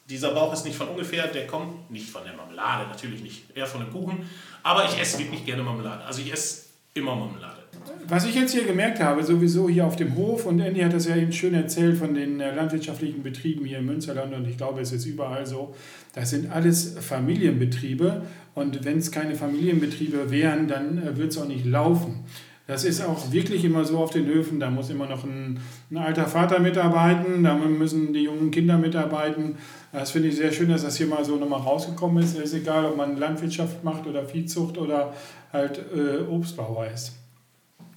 dieser 0.09 0.33
Bauch 0.33 0.53
ist 0.53 0.63
nicht 0.63 0.77
von 0.77 0.87
ungefähr, 0.87 1.27
der 1.27 1.45
kommt 1.45 1.91
nicht 1.91 2.09
von 2.09 2.23
der 2.23 2.33
Marmelade, 2.33 2.87
natürlich 2.87 3.21
nicht, 3.21 3.55
eher 3.55 3.67
von 3.67 3.81
dem 3.81 3.91
Kuchen. 3.91 4.27
Aber 4.63 4.85
ich 4.85 4.99
esse 4.99 5.19
wirklich 5.19 5.45
gerne 5.45 5.61
Marmelade. 5.61 6.05
Also 6.05 6.21
ich 6.21 6.31
esse 6.31 6.67
immer 6.93 7.15
Marmelade. 7.15 7.59
Was 8.07 8.25
ich 8.25 8.35
jetzt 8.35 8.53
hier 8.53 8.65
gemerkt 8.65 8.99
habe, 8.99 9.23
sowieso 9.23 9.69
hier 9.69 9.85
auf 9.85 9.95
dem 9.95 10.15
Hof, 10.15 10.45
und 10.45 10.59
Andy 10.59 10.81
hat 10.81 10.93
das 10.93 11.05
ja 11.05 11.15
eben 11.15 11.31
schön 11.31 11.53
erzählt 11.53 11.97
von 11.97 12.13
den 12.13 12.39
äh, 12.39 12.53
landwirtschaftlichen 12.53 13.23
Betrieben 13.23 13.65
hier 13.65 13.77
im 13.79 13.85
Münsterland, 13.85 14.33
und 14.33 14.47
ich 14.47 14.57
glaube, 14.57 14.81
es 14.81 14.91
ist 14.91 15.05
überall 15.05 15.45
so, 15.45 15.75
das 16.13 16.31
sind 16.31 16.51
alles 16.51 16.97
Familienbetriebe. 16.99 18.23
Und 18.55 18.83
wenn 18.83 18.97
es 18.97 19.11
keine 19.11 19.35
Familienbetriebe 19.35 20.31
wären, 20.31 20.67
dann 20.67 20.97
äh, 20.97 21.17
wird 21.17 21.31
es 21.31 21.37
auch 21.37 21.47
nicht 21.47 21.65
laufen. 21.65 22.25
Das 22.69 22.83
ist 22.83 23.01
auch 23.01 23.31
wirklich 23.31 23.65
immer 23.65 23.83
so 23.83 23.97
auf 23.97 24.11
den 24.11 24.27
Höfen. 24.27 24.59
Da 24.59 24.69
muss 24.69 24.91
immer 24.91 25.07
noch 25.07 25.23
ein, 25.23 25.59
ein 25.89 25.97
alter 25.97 26.27
Vater 26.27 26.59
mitarbeiten, 26.59 27.43
da 27.43 27.55
müssen 27.55 28.13
die 28.13 28.25
jungen 28.25 28.51
Kinder 28.51 28.77
mitarbeiten. 28.77 29.57
Das 29.91 30.11
finde 30.11 30.29
ich 30.29 30.35
sehr 30.35 30.51
schön, 30.51 30.69
dass 30.69 30.83
das 30.83 30.95
hier 30.95 31.07
mal 31.07 31.25
so 31.25 31.37
nochmal 31.37 31.61
rausgekommen 31.61 32.23
ist. 32.23 32.37
Es 32.37 32.53
ist 32.53 32.61
egal, 32.61 32.85
ob 32.85 32.95
man 32.95 33.17
Landwirtschaft 33.17 33.83
macht 33.83 34.05
oder 34.05 34.23
Viehzucht 34.23 34.77
oder 34.77 35.13
halt 35.51 35.79
äh, 35.95 36.21
Obstbauer 36.29 36.85
ist. 36.93 37.13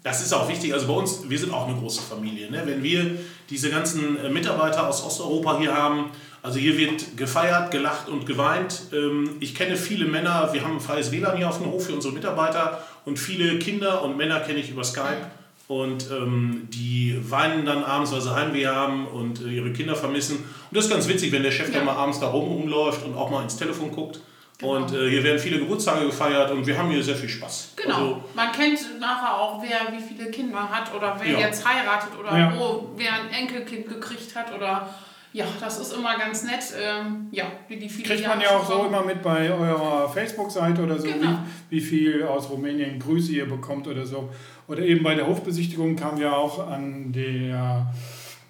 Das 0.02 0.22
ist 0.22 0.32
auch 0.32 0.48
wichtig. 0.48 0.72
Also 0.72 0.86
bei 0.86 0.94
uns, 0.94 1.28
wir 1.28 1.38
sind 1.38 1.52
auch 1.52 1.68
eine 1.68 1.76
große 1.76 2.00
Familie. 2.00 2.50
Ne? 2.50 2.62
Wenn 2.64 2.82
wir 2.82 3.18
diese 3.50 3.68
ganzen 3.68 4.16
äh, 4.16 4.30
Mitarbeiter 4.30 4.88
aus 4.88 5.04
Osteuropa 5.04 5.58
hier 5.58 5.74
haben, 5.74 6.06
also 6.42 6.58
hier 6.58 6.76
wird 6.76 7.16
gefeiert, 7.16 7.70
gelacht 7.70 8.08
und 8.08 8.26
geweint. 8.26 8.82
Ähm, 8.92 9.36
Ich 9.40 9.54
kenne 9.54 9.76
viele 9.76 10.06
Männer, 10.06 10.50
wir 10.52 10.62
haben 10.62 10.74
ein 10.76 10.80
freies 10.80 11.12
WLAN 11.12 11.36
hier 11.36 11.48
auf 11.48 11.58
dem 11.58 11.70
Hof 11.70 11.86
für 11.86 11.92
unsere 11.94 12.12
Mitarbeiter 12.14 12.82
und 13.04 13.18
viele 13.18 13.58
Kinder 13.58 14.02
und 14.02 14.16
Männer 14.16 14.40
kenne 14.40 14.58
ich 14.60 14.70
über 14.70 14.84
Skype. 14.84 15.30
Und 15.68 16.10
ähm, 16.10 16.68
die 16.70 17.18
weinen 17.30 17.64
dann 17.64 17.82
abends, 17.84 18.12
weil 18.12 18.20
sie 18.20 18.34
Heimweh 18.34 18.66
haben 18.66 19.06
und 19.06 19.40
äh, 19.40 19.48
ihre 19.48 19.72
Kinder 19.72 19.94
vermissen. 19.96 20.36
Und 20.38 20.76
das 20.76 20.84
ist 20.86 20.90
ganz 20.90 21.08
witzig, 21.08 21.32
wenn 21.32 21.42
der 21.44 21.52
Chef 21.52 21.72
dann 21.72 21.86
mal 21.86 21.94
abends 21.96 22.20
da 22.20 22.26
rum 22.26 22.46
rumläuft 22.52 23.04
und 23.06 23.16
auch 23.16 23.30
mal 23.30 23.42
ins 23.42 23.56
Telefon 23.56 23.90
guckt. 23.92 24.20
Und 24.60 24.92
äh, 24.92 25.08
hier 25.08 25.24
werden 25.24 25.38
viele 25.38 25.58
Geburtstage 25.60 26.04
gefeiert 26.06 26.50
und 26.50 26.66
wir 26.66 26.76
haben 26.76 26.90
hier 26.90 27.02
sehr 27.02 27.16
viel 27.16 27.28
Spaß. 27.28 27.72
Genau. 27.76 27.94
Also, 27.94 28.24
Man 28.34 28.52
kennt 28.52 28.80
nachher 29.00 29.34
auch, 29.40 29.62
wer 29.62 29.96
wie 29.96 30.02
viele 30.02 30.30
Kinder 30.30 30.68
hat 30.68 30.94
oder 30.94 31.16
wer 31.20 31.32
Ja. 31.32 31.38
jetzt 31.46 31.66
heiratet 31.66 32.10
oder 32.20 32.36
Ja. 32.38 32.52
wo 32.58 32.90
wer 32.96 33.12
ein 33.14 33.30
Enkelkind 33.30 33.88
gekriegt 33.88 34.36
hat 34.36 34.54
oder 34.54 34.88
ja, 35.32 35.46
das 35.60 35.78
ist 35.78 35.92
immer 35.94 36.18
ganz 36.18 36.44
nett. 36.44 36.64
Ähm, 36.80 37.28
ja, 37.30 37.44
wie 37.68 37.76
die 37.76 37.88
viele 37.88 38.14
Kriegt 38.14 38.28
man 38.28 38.40
ja 38.40 38.50
auch 38.50 38.66
so 38.66 38.84
immer 38.84 39.02
mit 39.02 39.22
bei 39.22 39.50
eurer 39.50 40.08
Facebook-Seite 40.08 40.82
oder 40.82 40.98
so, 40.98 41.08
Genau. 41.08 41.38
wie, 41.70 41.76
wie 41.76 41.80
viel 41.80 42.22
aus 42.24 42.50
Rumänien 42.50 42.98
Grüße 42.98 43.32
ihr 43.32 43.48
bekommt 43.48 43.88
oder 43.88 44.04
so. 44.04 44.28
Oder 44.68 44.82
eben 44.82 45.02
bei 45.02 45.14
der 45.14 45.26
Hofbesichtigung 45.26 45.96
kamen 45.96 46.18
wir 46.20 46.36
auch 46.36 46.66
an 46.68 47.12
der 47.12 47.92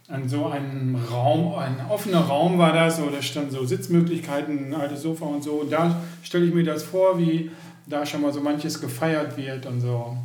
an 0.09 0.29
so 0.29 0.47
einen 0.47 1.03
Raum, 1.11 1.55
ein 1.55 1.87
offener 1.89 2.21
Raum 2.21 2.59
war 2.59 2.73
das, 2.75 2.99
so, 2.99 3.09
da 3.09 3.23
standen 3.23 3.51
so 3.51 3.65
Sitzmöglichkeiten, 3.65 4.69
ein 4.69 4.75
altes 4.79 5.03
Sofa 5.03 5.25
und 5.25 5.43
so. 5.43 5.53
Und 5.53 5.73
da 5.73 6.03
stelle 6.23 6.45
ich 6.45 6.53
mir 6.53 6.65
das 6.65 6.83
vor, 6.83 7.19
wie 7.19 7.51
da 7.87 8.05
schon 8.05 8.21
mal 8.21 8.33
so 8.33 8.41
manches 8.41 8.81
gefeiert 8.81 9.37
wird 9.39 9.65
und 9.65 9.81
so. 9.81 10.17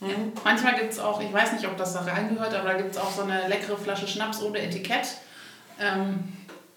Ja. 0.00 0.08
Manchmal 0.44 0.76
gibt 0.76 0.92
es 0.92 0.98
auch, 1.00 1.20
ich 1.20 1.32
weiß 1.32 1.52
nicht, 1.54 1.66
ob 1.66 1.76
das 1.76 1.92
da 1.92 2.00
reingehört, 2.02 2.54
aber 2.54 2.68
da 2.70 2.76
gibt 2.76 2.92
es 2.92 2.98
auch 2.98 3.10
so 3.10 3.22
eine 3.22 3.48
leckere 3.48 3.76
Flasche 3.76 4.06
Schnaps 4.06 4.42
ohne 4.42 4.60
Etikett. 4.60 5.18
Ähm, 5.80 6.20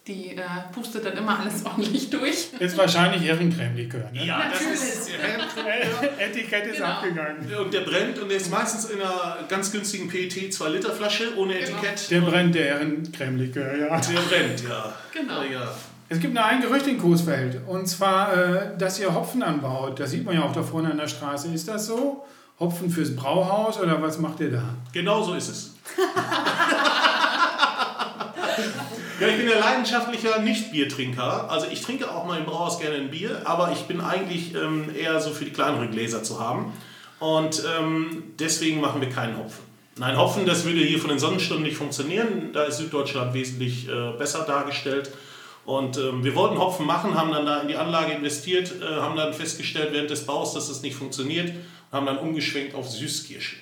die 0.07 0.35
äh, 0.35 0.41
pustet 0.73 1.05
dann 1.05 1.15
immer 1.17 1.39
alles 1.39 1.65
ordentlich 1.65 2.09
durch. 2.09 2.49
Ist 2.59 2.77
wahrscheinlich 2.77 3.23
Ehrencreme-Likör. 3.23 4.11
Ne? 4.11 4.25
ja, 4.25 4.41
das 4.51 4.59
Natürlich. 4.59 4.81
ist. 4.81 5.09
Etikett 6.19 6.65
ist 6.67 6.75
Genau. 6.77 6.87
abgegangen. 6.87 7.37
Und 7.57 7.73
der 7.73 7.81
brennt 7.81 8.19
und 8.19 8.27
der 8.29 8.37
ist 8.37 8.51
meistens 8.51 8.85
in 8.85 9.01
einer 9.01 9.37
ganz 9.47 9.71
günstigen 9.71 10.09
PET 10.09 10.33
2-Liter-Flasche 10.53 11.37
ohne 11.37 11.53
Genau. 11.53 11.77
Etikett. 11.77 12.11
Der 12.11 12.21
brennt, 12.21 12.55
der 12.55 12.67
Ehrencreme-Likör, 12.67 13.77
ja. 13.77 13.97
Der 13.99 14.19
brennt, 14.21 14.63
ja. 14.67 14.93
Genau. 15.13 15.41
Ja. 15.43 15.71
Es 16.09 16.19
gibt 16.19 16.33
noch 16.33 16.43
ein 16.45 16.61
Gerücht 16.61 16.85
in 16.87 16.97
Coesfeld, 16.99 17.61
und 17.65 17.87
zwar, 17.87 18.33
äh, 18.37 18.77
dass 18.77 18.99
ihr 18.99 19.13
Hopfen 19.15 19.41
anbaut. 19.41 19.99
Das 19.99 20.11
sieht 20.11 20.25
man 20.25 20.35
ja 20.35 20.43
auch 20.43 20.51
da 20.51 20.61
vorne 20.63 20.91
an 20.91 20.97
der 20.97 21.07
Straße. 21.07 21.47
Ist 21.53 21.67
das 21.69 21.87
so? 21.87 22.25
Hopfen 22.59 22.89
fürs 22.89 23.15
Brauhaus 23.15 23.79
oder 23.79 24.01
was 24.01 24.19
macht 24.19 24.39
ihr 24.41 24.51
da? 24.51 24.75
Genau 24.91 25.23
so 25.23 25.33
ist 25.33 25.47
es. 25.49 25.75
ja, 29.23 29.33
ich 29.33 29.37
bin 29.37 29.49
ja 29.49 29.59
leidenschaftlicher 29.59 30.39
Nicht-Biertrinker. 30.39 31.49
Also 31.49 31.67
ich 31.71 31.81
trinke 31.81 32.11
auch 32.11 32.25
mal 32.25 32.37
im 32.37 32.45
Brauhaus 32.45 32.79
gerne 32.79 32.95
ein 32.95 33.09
Bier, 33.09 33.41
aber 33.45 33.71
ich 33.71 33.81
bin 33.83 34.01
eigentlich 34.01 34.53
ähm, 34.55 34.89
eher 34.95 35.19
so 35.19 35.31
für 35.31 35.45
die 35.45 35.51
kleineren 35.51 35.91
Gläser 35.91 36.23
zu 36.23 36.39
haben. 36.39 36.73
Und 37.19 37.63
ähm, 37.79 38.23
deswegen 38.39 38.81
machen 38.81 39.01
wir 39.01 39.09
keinen 39.09 39.37
Hopfen. 39.37 39.63
Nein, 39.97 40.17
Hopfen, 40.17 40.45
das 40.45 40.65
würde 40.65 40.79
hier 40.79 40.99
von 40.99 41.09
den 41.09 41.19
Sonnenstunden 41.19 41.65
nicht 41.65 41.77
funktionieren. 41.77 42.49
Da 42.51 42.63
ist 42.63 42.77
Süddeutschland 42.77 43.33
wesentlich 43.33 43.87
äh, 43.87 44.11
besser 44.17 44.43
dargestellt. 44.45 45.11
Und 45.65 45.97
ähm, 45.97 46.23
wir 46.23 46.35
wollten 46.35 46.57
Hopfen 46.57 46.85
machen, 46.85 47.15
haben 47.15 47.31
dann 47.31 47.45
da 47.45 47.61
in 47.61 47.67
die 47.67 47.77
Anlage 47.77 48.11
investiert, 48.11 48.73
äh, 48.81 48.85
haben 48.85 49.15
dann 49.15 49.33
festgestellt 49.33 49.89
während 49.93 50.09
des 50.09 50.25
Baus, 50.25 50.53
dass 50.53 50.67
das 50.67 50.81
nicht 50.81 50.95
funktioniert 50.95 51.49
und 51.49 51.97
haben 51.97 52.05
dann 52.05 52.17
umgeschwenkt 52.17 52.75
auf 52.75 52.89
Süßkirschen. 52.89 53.59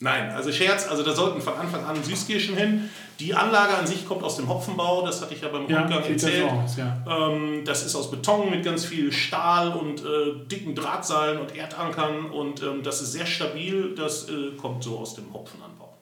Nein, 0.00 0.30
also 0.30 0.52
Scherz, 0.52 0.86
also 0.88 1.02
da 1.02 1.12
sollten 1.12 1.40
von 1.40 1.54
Anfang 1.54 1.84
an 1.84 2.02
Süßkirschen 2.04 2.56
hin. 2.56 2.88
Die 3.18 3.34
Anlage 3.34 3.74
an 3.76 3.84
sich 3.84 4.06
kommt 4.06 4.22
aus 4.22 4.36
dem 4.36 4.48
Hopfenbau, 4.48 5.04
das 5.04 5.20
hatte 5.20 5.34
ich 5.34 5.40
ja 5.40 5.48
beim 5.48 5.62
Rundgang 5.62 5.90
das 5.90 6.08
erzählt. 6.08 6.48
so 6.50 6.56
aus, 6.56 6.76
ja. 6.76 6.96
Ähm, 7.08 7.64
das 7.64 7.84
ist 7.84 7.96
aus 7.96 8.08
Beton 8.08 8.48
mit 8.50 8.64
ganz 8.64 8.84
viel 8.84 9.10
Stahl 9.10 9.70
und 9.72 10.00
äh, 10.04 10.46
dicken 10.46 10.76
Drahtseilen 10.76 11.38
und 11.40 11.56
Erdankern 11.56 12.26
und 12.26 12.62
ähm, 12.62 12.84
das 12.84 13.00
ist 13.02 13.10
sehr 13.10 13.26
stabil. 13.26 13.92
Das 13.96 14.28
äh, 14.28 14.52
kommt 14.56 14.84
so 14.84 14.98
aus 15.00 15.16
dem 15.16 15.32
Hopfenanbau. 15.32 15.92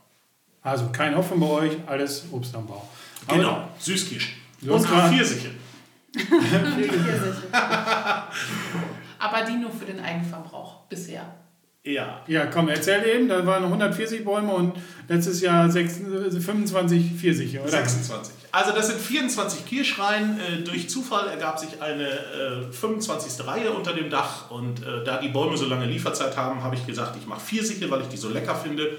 Also 0.62 0.88
kein 0.92 1.16
Hopfen 1.16 1.40
bei 1.40 1.46
euch, 1.46 1.72
alles 1.86 2.26
Obstanbau. 2.30 2.86
Aber 3.26 3.36
Genau, 3.38 3.68
Süßkirschen. 3.78 4.34
Und 4.68 4.84
grad- 4.86 5.10
Pfirsiche. 5.14 5.50
Aber 9.18 9.42
die 9.44 9.54
nur 9.56 9.70
für 9.70 9.86
den 9.86 10.00
Eigenverbrauch 10.00 10.80
bisher. 10.88 11.24
Ja. 11.86 12.20
Ja, 12.26 12.46
komm, 12.46 12.68
erzähl 12.68 13.06
eben, 13.06 13.28
da 13.28 13.46
waren 13.46 13.62
140 13.62 14.24
Bäume 14.24 14.52
und 14.52 14.74
letztes 15.08 15.40
Jahr 15.40 15.70
6, 15.70 16.00
25 16.44 17.12
Pfirsiche, 17.12 17.60
oder? 17.60 17.70
26. 17.70 18.34
Also 18.50 18.72
das 18.72 18.88
sind 18.88 19.00
24 19.00 19.64
Kirschreihen. 19.64 20.40
Äh, 20.40 20.62
durch 20.62 20.90
Zufall 20.90 21.28
ergab 21.28 21.60
sich 21.60 21.80
eine 21.80 22.08
äh, 22.08 22.72
25. 22.72 23.46
Reihe 23.46 23.70
unter 23.70 23.92
dem 23.92 24.10
Dach. 24.10 24.50
Und 24.50 24.82
äh, 24.82 25.04
da 25.04 25.18
die 25.18 25.28
Bäume 25.28 25.56
so 25.56 25.66
lange 25.66 25.86
Lieferzeit 25.86 26.36
haben, 26.36 26.64
habe 26.64 26.74
ich 26.74 26.84
gesagt, 26.84 27.16
ich 27.20 27.26
mache 27.28 27.40
Pfirsiche, 27.40 27.88
weil 27.88 28.00
ich 28.00 28.08
die 28.08 28.16
so 28.16 28.30
lecker 28.30 28.56
finde. 28.56 28.98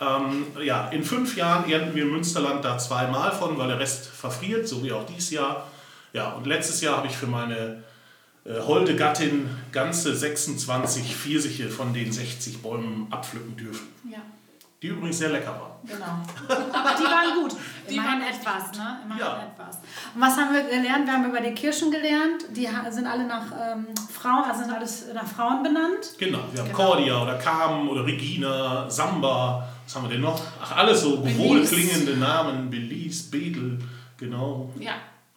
Ähm, 0.00 0.46
ja, 0.60 0.88
in 0.88 1.04
fünf 1.04 1.36
Jahren 1.36 1.70
ernten 1.70 1.94
wir 1.94 2.02
im 2.02 2.10
Münsterland 2.10 2.64
da 2.64 2.78
zweimal 2.78 3.30
von, 3.30 3.56
weil 3.58 3.68
der 3.68 3.78
Rest 3.78 4.06
verfriert, 4.06 4.66
so 4.66 4.82
wie 4.82 4.90
auch 4.90 5.06
dieses 5.06 5.30
Jahr. 5.30 5.68
Ja, 6.12 6.32
und 6.32 6.48
letztes 6.48 6.80
Jahr 6.80 6.96
habe 6.96 7.06
ich 7.06 7.16
für 7.16 7.28
meine 7.28 7.54
äh, 7.56 7.74
holde 8.46 8.94
Gattin 8.96 9.48
ganze 9.72 10.14
26 10.14 11.14
Pfirsiche 11.16 11.68
von 11.70 11.92
den 11.94 12.12
60 12.12 12.60
Bäumen 12.62 13.06
abpflücken 13.10 13.56
dürfen. 13.56 13.88
Ja, 14.10 14.18
Die 14.82 14.88
übrigens 14.88 15.18
sehr 15.18 15.30
lecker 15.30 15.52
waren. 15.52 15.72
genau. 15.86 16.04
Aber 16.72 16.90
die 16.98 17.04
waren 17.04 17.42
gut. 17.42 17.52
Die 17.88 17.96
Immerhin 17.96 18.20
waren 18.20 18.28
etwas, 18.28 18.76
ne? 18.78 18.98
Immerhin 19.04 19.20
Ja. 19.24 19.42
etwas. 19.52 19.76
Und 20.14 20.20
was 20.20 20.36
haben 20.36 20.52
wir 20.54 20.62
gelernt? 20.64 21.06
Wir 21.06 21.12
haben 21.14 21.24
über 21.28 21.40
die 21.40 21.52
Kirschen 21.54 21.90
gelernt. 21.90 22.44
Die 22.54 22.68
sind 22.90 23.06
alle 23.06 23.26
nach 23.26 23.46
ähm, 23.58 23.86
Frauen, 24.12 24.44
also 24.44 24.62
sind 24.64 24.72
alles 24.72 25.06
nach 25.14 25.26
Frauen 25.26 25.62
benannt. 25.62 26.10
Genau, 26.18 26.40
wir 26.52 26.60
haben 26.60 26.68
Genau. 26.70 26.76
Cordia 26.90 27.22
oder 27.22 27.38
Carmen 27.38 27.88
oder 27.88 28.04
Regina, 28.04 28.90
Samba, 28.90 29.66
was 29.86 29.94
haben 29.96 30.04
wir 30.04 30.10
denn 30.10 30.20
noch? 30.22 30.40
Ach, 30.62 30.76
alles 30.76 31.00
so 31.02 31.22
wohlklingende 31.22 32.16
Namen, 32.18 32.68
Belize, 32.70 33.30
Bedel, 33.30 33.78
genau. 34.18 34.70
Ja, 34.78 34.92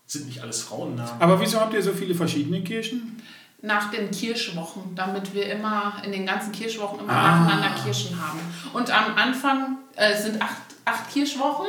Sind 0.07 0.25
nicht 0.27 0.41
alles 0.41 0.61
Frauennamen. 0.63 1.19
Aber 1.21 1.39
wieso 1.39 1.59
habt 1.59 1.73
ihr 1.73 1.83
so 1.83 1.91
viele 1.91 2.15
verschiedene 2.15 2.63
Kirchen? 2.63 3.21
nach 3.63 3.89
den 3.89 4.11
Kirschwochen, 4.11 4.93
damit 4.95 5.33
wir 5.33 5.51
immer 5.51 5.93
in 6.05 6.11
den 6.11 6.27
ganzen 6.27 6.51
Kirschwochen 6.51 6.99
immer 6.99 7.11
Ah. 7.11 7.39
nacheinander 7.39 7.81
Kirschen 7.83 8.15
haben. 8.21 8.39
Und 8.71 8.91
am 8.91 9.15
Anfang 9.17 9.79
äh, 9.95 10.11
es 10.11 10.23
sind 10.25 10.39
acht, 10.39 10.57
acht 10.85 11.11
Kirschwochen 11.11 11.65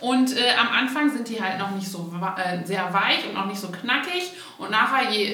und 0.00 0.36
äh, 0.36 0.50
am 0.60 0.68
Anfang 0.68 1.10
sind 1.10 1.26
die 1.30 1.42
halt 1.42 1.58
noch 1.58 1.70
nicht 1.70 1.88
so 1.88 2.12
äh, 2.36 2.64
sehr 2.66 2.92
weich 2.92 3.26
und 3.26 3.32
noch 3.34 3.46
nicht 3.46 3.58
so 3.58 3.68
knackig. 3.68 4.32
Und 4.58 4.70
nachher, 4.70 5.10
je, 5.10 5.24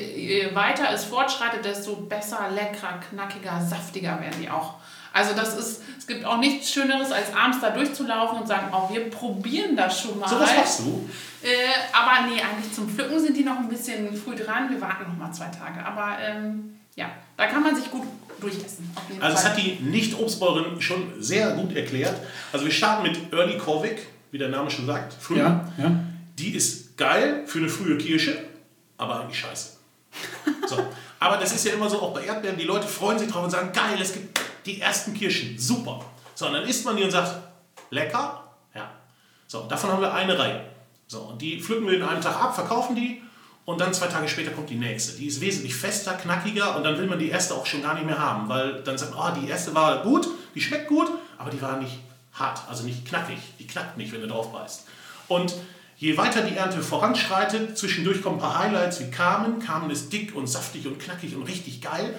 je 0.45 0.55
weiter 0.55 0.85
es 0.95 1.05
fortschreitet, 1.05 1.65
desto 1.65 1.97
besser, 1.97 2.51
leckerer, 2.55 3.01
knackiger, 3.11 3.61
saftiger 3.61 4.21
werden 4.21 4.41
die 4.41 4.49
auch. 4.49 4.75
Also 5.17 5.35
das 5.35 5.57
ist, 5.57 5.81
es 5.99 6.07
gibt 6.07 6.27
auch 6.27 6.37
nichts 6.37 6.71
Schöneres, 6.71 7.11
als 7.11 7.35
abends 7.35 7.59
da 7.63 7.71
durchzulaufen 7.71 8.41
und 8.41 8.47
sagen, 8.47 8.67
oh, 8.71 8.93
wir 8.93 9.09
probieren 9.11 9.75
das 9.75 10.03
schon 10.03 10.19
mal. 10.19 10.29
So 10.29 10.39
was 10.39 10.55
machst 10.55 10.81
du? 10.81 11.09
Äh, 11.43 11.49
aber 11.93 12.27
nee, 12.29 12.41
eigentlich 12.41 12.73
zum 12.75 12.87
Pflücken 12.89 13.19
sind 13.19 13.35
die 13.35 13.43
noch 13.45 13.57
ein 13.59 13.69
bisschen 13.69 14.15
früh 14.15 14.37
dran. 14.37 14.69
Wir 14.69 14.79
warten 14.81 15.05
noch 15.09 15.17
mal 15.17 15.33
zwei 15.33 15.47
Tage. 15.47 15.83
Aber 15.85 16.19
ähm, 16.21 16.79
ja, 16.97 17.07
da 17.39 17.47
kann 17.47 17.63
man 17.63 17.75
sich 17.75 17.91
gut 17.91 18.03
durchessen. 18.41 18.91
Auf 18.95 19.05
jeden 19.09 19.23
Also 19.23 19.37
es 19.37 19.43
Fall. 19.43 19.53
hat 19.53 19.59
die 19.59 19.79
Nicht-Obstbäuerin 19.83 20.81
schon 20.83 21.15
sehr 21.19 21.53
gut 21.53 21.75
erklärt. 21.75 22.21
Also 22.53 22.67
wir 22.67 22.73
starten 22.73 23.03
mit 23.05 23.33
Early 23.33 23.57
Corvick, 23.57 24.07
wie 24.33 24.39
der 24.39 24.51
Name 24.51 24.71
schon 24.71 24.85
sagt, 24.85 25.15
früh. 25.15 25.39
Ja, 25.39 25.67
ja. 25.79 25.93
Die 26.39 26.55
ist 26.55 26.99
geil 26.99 27.45
für 27.47 27.59
eine 27.61 27.71
frühe 27.71 27.97
Kirsche, 27.97 28.37
aber 28.99 29.21
eigentlich 29.23 29.41
scheiße. 29.41 29.71
So. 30.67 30.77
Aber 31.19 31.39
das 31.39 31.55
ist 31.55 31.65
ja 31.65 31.73
immer 31.73 31.89
so, 31.89 32.01
auch 32.03 32.13
bei 32.13 32.25
Erdbeeren, 32.25 32.59
die 32.59 32.65
Leute 32.65 32.87
freuen 32.87 33.19
sich 33.19 33.31
drauf 33.31 33.45
und 33.45 33.51
sagen, 33.51 33.71
geil, 33.73 33.99
es 34.01 34.13
gibt 34.13 34.39
die 34.67 34.81
ersten 34.81 35.15
Kirschen, 35.15 35.59
super. 35.59 36.05
So, 36.35 36.47
und 36.47 36.53
dann 36.53 36.65
isst 36.65 36.85
man 36.85 36.97
die 36.97 37.05
und 37.05 37.11
sagt, 37.11 37.35
lecker? 37.91 38.45
Ja. 38.75 38.91
So, 39.47 39.63
davon 39.63 39.91
haben 39.91 40.01
wir 40.01 40.13
eine 40.13 40.39
Reihe. 40.39 40.65
So, 41.07 41.21
und 41.21 41.41
die 41.41 41.61
pflücken 41.61 41.87
wir 41.87 41.95
in 41.95 42.03
einem 42.03 42.21
Tag 42.21 42.37
ab, 42.37 42.55
verkaufen 42.55 42.97
die 42.97 43.23
und 43.65 43.81
dann 43.81 43.95
zwei 43.95 44.07
Tage 44.07 44.29
später 44.29 44.51
kommt 44.51 44.71
die 44.71 44.77
nächste. 44.77 45.17
Die 45.17 45.27
ist 45.27 45.41
wesentlich 45.41 45.75
fester, 45.75 46.15
knackiger 46.15 46.77
und 46.77 46.85
dann 46.85 46.99
will 46.99 47.07
man 47.07 47.19
die 47.19 47.31
erste 47.31 47.55
auch 47.55 47.67
schon 47.67 47.83
gar 47.83 47.95
nicht 47.95 48.07
mehr 48.07 48.19
haben, 48.19 48.49
weil 48.49 48.83
dann 48.83 48.99
sagt 48.99 49.15
man, 49.15 49.33
oh, 49.33 49.41
die 49.41 49.49
erste 49.49 49.75
war 49.75 50.03
gut, 50.03 50.29
die 50.55 50.61
schmeckt 50.61 50.89
gut, 50.89 51.09
aber 51.39 51.51
die 51.51 51.61
war 51.63 51.77
nicht 51.79 51.99
hart, 52.33 52.61
also 52.69 52.85
nicht 52.85 53.07
knackig. 53.07 53.39
Die 53.59 53.67
knackt 53.67 53.97
nicht, 53.97 54.13
wenn 54.13 54.21
du 54.21 54.29
drauf 54.29 54.53
beißt. 54.53 54.87
Und 55.29 55.55
je 55.99 56.17
weiter 56.17 56.43
die 56.43 56.57
Ernte 56.57 56.83
voranschreitet, 56.83 57.77
zwischendurch 57.77 58.23
kommen 58.23 58.37
ein 58.37 58.41
paar 58.41 58.59
Highlights 58.59 59.01
wie 59.01 59.11
Carmen. 59.11 59.59
Carmen 59.59 59.91
ist 59.91 60.13
dick 60.13 60.35
und 60.37 60.47
saftig 60.47 60.87
und 60.87 60.99
knackig 60.99 61.35
und 61.35 61.45
richtig 61.45 61.81
geil. 61.81 62.15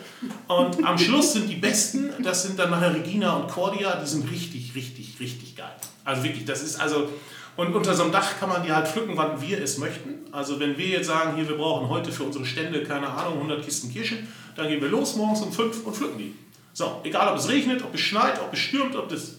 Und 0.48 0.84
am 0.84 0.98
Schluss 0.98 1.34
sind 1.34 1.48
die 1.48 1.56
besten, 1.56 2.12
das 2.24 2.44
sind 2.44 2.58
dann 2.58 2.72
nachher 2.72 2.94
Regina 2.94 3.36
und 3.36 3.50
Cordia, 3.50 3.96
die 4.02 4.08
sind 4.08 4.30
richtig, 4.32 4.74
richtig, 4.76 5.20
richtig 5.20 5.56
geil. 5.56 5.76
Also 6.04 6.24
wirklich, 6.24 6.46
das 6.46 6.64
ist 6.64 6.80
also. 6.80 7.10
Und 7.56 7.74
unter 7.74 7.96
so 7.96 8.04
einem 8.04 8.12
Dach 8.12 8.40
kann 8.40 8.50
man 8.50 8.64
die 8.64 8.72
halt 8.72 8.88
pflücken, 8.88 9.18
wann 9.18 9.42
wir 9.42 9.60
es 9.60 9.80
möchten. 9.80 10.32
Also 10.32 10.60
wenn 10.60 10.78
wir 10.78 10.90
jetzt 10.90 11.08
sagen, 11.08 11.36
hier, 11.36 11.50
wir 11.50 11.58
brauchen 11.58 11.90
heute 11.90 12.12
für 12.12 12.22
unsere 12.22 12.46
Stände, 12.46 12.84
keine 12.84 13.10
Ahnung, 13.10 13.34
100 13.34 13.66
Kisten 13.66 13.92
Kirschen, 13.92 14.28
dann 14.56 14.68
gehen 14.68 14.80
wir 14.80 14.90
los 14.90 15.16
morgens 15.16 15.42
um 15.42 15.52
5 15.52 15.84
und 15.84 15.96
pflücken 15.96 16.20
die. 16.20 16.36
So, 16.74 17.02
egal 17.04 17.30
ob 17.30 17.40
es 17.40 17.50
regnet, 17.50 17.84
ob 17.84 17.96
es 17.96 18.02
schneit, 18.02 18.40
ob 18.40 18.54
es 18.54 18.60
stürmt, 18.60 18.96
ob 18.96 19.10
das. 19.10 19.38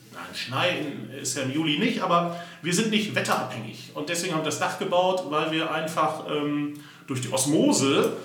Nein, 0.50 0.76
schneien 0.76 1.10
ist 1.20 1.36
ja 1.36 1.42
im 1.42 1.52
Juli 1.52 1.78
nicht, 1.78 2.02
aber 2.02 2.36
wir 2.62 2.74
sind 2.74 2.90
nicht 2.90 3.14
wetterabhängig. 3.14 3.92
Und 3.94 4.08
deswegen 4.08 4.34
haben 4.34 4.40
wir 4.40 4.46
das 4.46 4.58
Dach 4.58 4.78
gebaut, 4.78 5.24
weil 5.28 5.50
wir 5.52 5.72
einfach 5.72 6.24
ähm, 6.30 6.74
durch 7.06 7.20
die 7.20 7.32
Osmose 7.32 8.16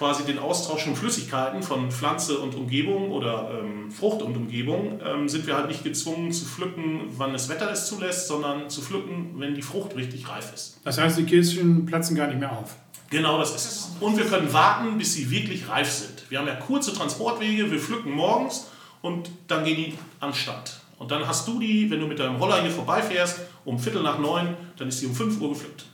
quasi 0.00 0.24
den 0.24 0.38
Austausch 0.38 0.84
von 0.84 0.96
Flüssigkeiten 0.96 1.62
von 1.62 1.90
Pflanze 1.90 2.38
und 2.38 2.54
Umgebung 2.54 3.10
oder 3.10 3.50
ähm, 3.60 3.90
Frucht 3.90 4.22
und 4.22 4.34
Umgebung, 4.34 4.98
ähm, 5.04 5.28
sind 5.28 5.46
wir 5.46 5.54
halt 5.56 5.68
nicht 5.68 5.84
gezwungen 5.84 6.32
zu 6.32 6.46
pflücken, 6.46 7.02
wann 7.18 7.34
das 7.34 7.50
Wetter 7.50 7.70
es 7.70 7.86
zulässt, 7.86 8.26
sondern 8.26 8.70
zu 8.70 8.80
pflücken, 8.80 9.34
wenn 9.36 9.54
die 9.54 9.60
Frucht 9.60 9.94
richtig 9.96 10.26
reif 10.26 10.54
ist. 10.54 10.80
Das 10.84 10.96
heißt, 10.96 11.18
die 11.18 11.24
Kirschen 11.24 11.84
platzen 11.84 12.16
gar 12.16 12.28
nicht 12.28 12.40
mehr 12.40 12.50
auf. 12.50 12.76
Genau 13.10 13.38
das 13.38 13.54
ist 13.54 13.66
es. 13.66 13.90
Und 14.00 14.16
wir 14.16 14.24
können 14.24 14.50
warten, 14.52 14.96
bis 14.96 15.12
sie 15.12 15.30
wirklich 15.30 15.68
reif 15.68 15.90
sind. 15.90 16.30
Wir 16.30 16.38
haben 16.38 16.46
ja 16.46 16.54
kurze 16.54 16.94
Transportwege, 16.94 17.70
wir 17.70 17.78
pflücken 17.78 18.12
morgens 18.12 18.68
und 19.02 19.28
dann 19.48 19.64
gehen 19.64 19.76
die 19.76 19.94
an 20.20 20.30
den 20.30 20.34
Stand. 20.34 20.79
Und 21.00 21.10
dann 21.10 21.26
hast 21.26 21.48
du 21.48 21.58
die, 21.58 21.90
wenn 21.90 21.98
du 21.98 22.06
mit 22.06 22.18
deinem 22.18 22.36
Roller 22.36 22.60
hier 22.60 22.70
vorbeifährst, 22.70 23.40
um 23.64 23.78
Viertel 23.78 24.02
nach 24.02 24.18
neun, 24.18 24.54
dann 24.76 24.88
ist 24.88 25.00
sie 25.00 25.06
um 25.06 25.14
5 25.14 25.40
Uhr 25.40 25.48
gepflückt. 25.48 25.86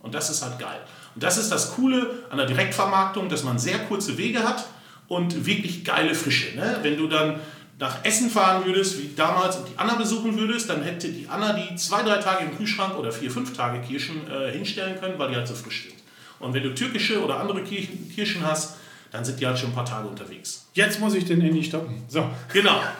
Und 0.00 0.14
das 0.14 0.30
ist 0.30 0.42
halt 0.42 0.58
geil. 0.58 0.80
Und 1.14 1.22
das 1.22 1.36
ist 1.36 1.52
das 1.52 1.74
Coole 1.74 2.24
an 2.30 2.38
der 2.38 2.46
Direktvermarktung, 2.46 3.28
dass 3.28 3.44
man 3.44 3.58
sehr 3.58 3.78
kurze 3.80 4.16
Wege 4.16 4.42
hat 4.42 4.64
und 5.06 5.44
wirklich 5.44 5.84
geile 5.84 6.14
Frische. 6.14 6.56
Ne? 6.56 6.78
Wenn 6.80 6.96
du 6.96 7.08
dann 7.08 7.40
nach 7.78 8.06
Essen 8.06 8.30
fahren 8.30 8.64
würdest, 8.64 8.98
wie 8.98 9.10
damals, 9.14 9.56
und 9.56 9.68
die 9.68 9.76
Anna 9.76 9.96
besuchen 9.96 10.38
würdest, 10.38 10.70
dann 10.70 10.82
hätte 10.82 11.08
die 11.08 11.28
Anna 11.28 11.52
die 11.52 11.76
zwei, 11.76 12.02
drei 12.02 12.16
Tage 12.16 12.46
im 12.46 12.56
Kühlschrank 12.56 12.96
oder 12.96 13.12
vier, 13.12 13.30
fünf 13.30 13.54
Tage 13.54 13.86
Kirschen 13.86 14.22
äh, 14.30 14.50
hinstellen 14.50 14.98
können, 14.98 15.18
weil 15.18 15.28
die 15.28 15.36
halt 15.36 15.46
so 15.46 15.54
frisch 15.54 15.88
sind. 15.88 15.96
Und 16.38 16.54
wenn 16.54 16.62
du 16.62 16.74
türkische 16.74 17.22
oder 17.22 17.38
andere 17.38 17.62
Kirchen, 17.62 18.10
Kirschen 18.14 18.42
hast, 18.42 18.76
dann 19.10 19.26
sind 19.26 19.38
die 19.38 19.46
halt 19.46 19.58
schon 19.58 19.72
ein 19.72 19.74
paar 19.74 19.84
Tage 19.84 20.08
unterwegs. 20.08 20.68
Jetzt 20.72 21.00
muss 21.00 21.12
ich 21.12 21.26
den 21.26 21.42
Handy 21.42 21.62
stoppen. 21.62 22.02
So. 22.08 22.30
Genau. 22.50 22.80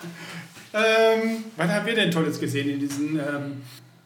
Ähm, 0.74 1.44
was 1.56 1.68
haben 1.70 1.86
wir 1.86 1.94
denn 1.94 2.10
Tolles 2.10 2.40
gesehen 2.40 2.68
in, 2.68 2.80
diesen, 2.80 3.16
ähm, 3.16 3.62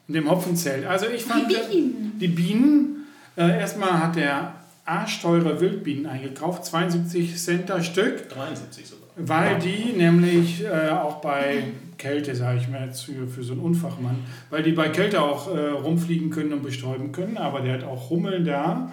in 0.06 0.14
dem 0.14 0.30
Hopfenzelt? 0.30 0.86
Also 0.86 1.06
ich 1.06 1.24
fand... 1.24 1.50
Die 1.50 1.54
Bienen. 1.54 2.18
Die 2.20 2.28
Bienen. 2.28 3.06
Äh, 3.36 3.58
erstmal 3.58 4.02
hat 4.02 4.16
der 4.16 4.54
arschteure 4.88 5.60
Wildbienen 5.60 6.06
eingekauft, 6.06 6.64
72 6.64 7.36
Cent 7.36 7.68
das 7.68 7.86
Stück, 7.86 8.28
73 8.30 8.86
sogar. 8.86 9.08
weil 9.16 9.58
die 9.58 9.92
nämlich 9.96 10.64
äh, 10.64 10.88
auch 10.88 11.20
bei 11.20 11.64
Kälte, 11.98 12.34
sage 12.34 12.58
ich 12.58 12.68
mal 12.68 12.86
jetzt 12.86 13.04
für, 13.04 13.28
für 13.28 13.42
so 13.42 13.52
einen 13.52 13.60
Unfachmann, 13.60 14.16
weil 14.48 14.62
die 14.62 14.72
bei 14.72 14.88
Kälte 14.88 15.20
auch 15.20 15.54
äh, 15.54 15.68
rumfliegen 15.68 16.30
können 16.30 16.54
und 16.54 16.62
bestäuben 16.62 17.12
können, 17.12 17.36
aber 17.36 17.60
der 17.60 17.74
hat 17.74 17.84
auch 17.84 18.08
Hummeln 18.08 18.46
da 18.46 18.90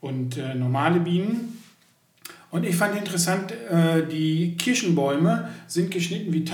und 0.00 0.36
äh, 0.36 0.54
normale 0.54 1.00
Bienen. 1.00 1.58
Und 2.50 2.64
ich 2.64 2.76
fand 2.76 2.96
interessant, 2.96 3.52
äh, 3.52 4.06
die 4.06 4.56
Kirschenbäume 4.56 5.48
sind 5.66 5.90
geschnitten 5.90 6.32
wie 6.32 6.44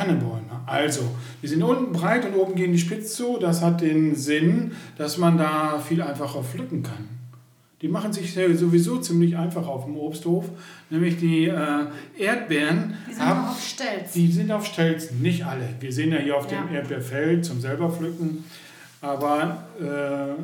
Also, 0.67 1.03
die 1.43 1.49
sind 1.49 1.63
unten 1.63 1.93
breit 1.93 2.25
und 2.27 2.35
oben 2.35 2.55
gehen 2.55 2.73
die 2.73 2.79
spitz 2.79 3.15
zu. 3.15 3.39
Das 3.39 3.63
hat 3.63 3.81
den 3.81 4.15
Sinn, 4.15 4.73
dass 4.99 5.19
man 5.19 5.39
da 5.39 5.79
viel 5.79 6.03
einfacher 6.03 6.43
pflücken 6.43 6.83
kann. 6.83 7.09
Die 7.83 7.89
machen 7.89 8.13
sich 8.13 8.35
sowieso 8.35 8.99
ziemlich 8.99 9.37
einfach 9.39 9.67
auf 9.67 9.87
dem 9.87 9.97
Obsthof. 9.97 10.45
Nämlich 10.91 11.17
die 11.17 11.47
äh, 11.47 11.87
Erdbeeren, 12.19 12.95
Die 13.09 13.15
sind 13.15 13.27
noch 13.29 13.49
auf 13.51 13.63
Stelz. 13.67 14.13
die 14.13 14.31
sind 14.33 14.53
auf 14.53 14.67
Stelzen, 14.67 15.23
nicht 15.23 15.47
alle. 15.47 15.67
Wir 15.81 15.91
sehen 15.93 16.13
ja 16.13 16.19
hier 16.19 16.37
auf 16.37 16.47
dem 16.47 16.59
Ja. 16.69 16.75
Erdbeerfeld 16.81 17.45
zum 17.45 17.59
selber 17.61 17.89
pflücken. 17.91 18.45
Aber 19.01 19.65
äh, 19.81 20.43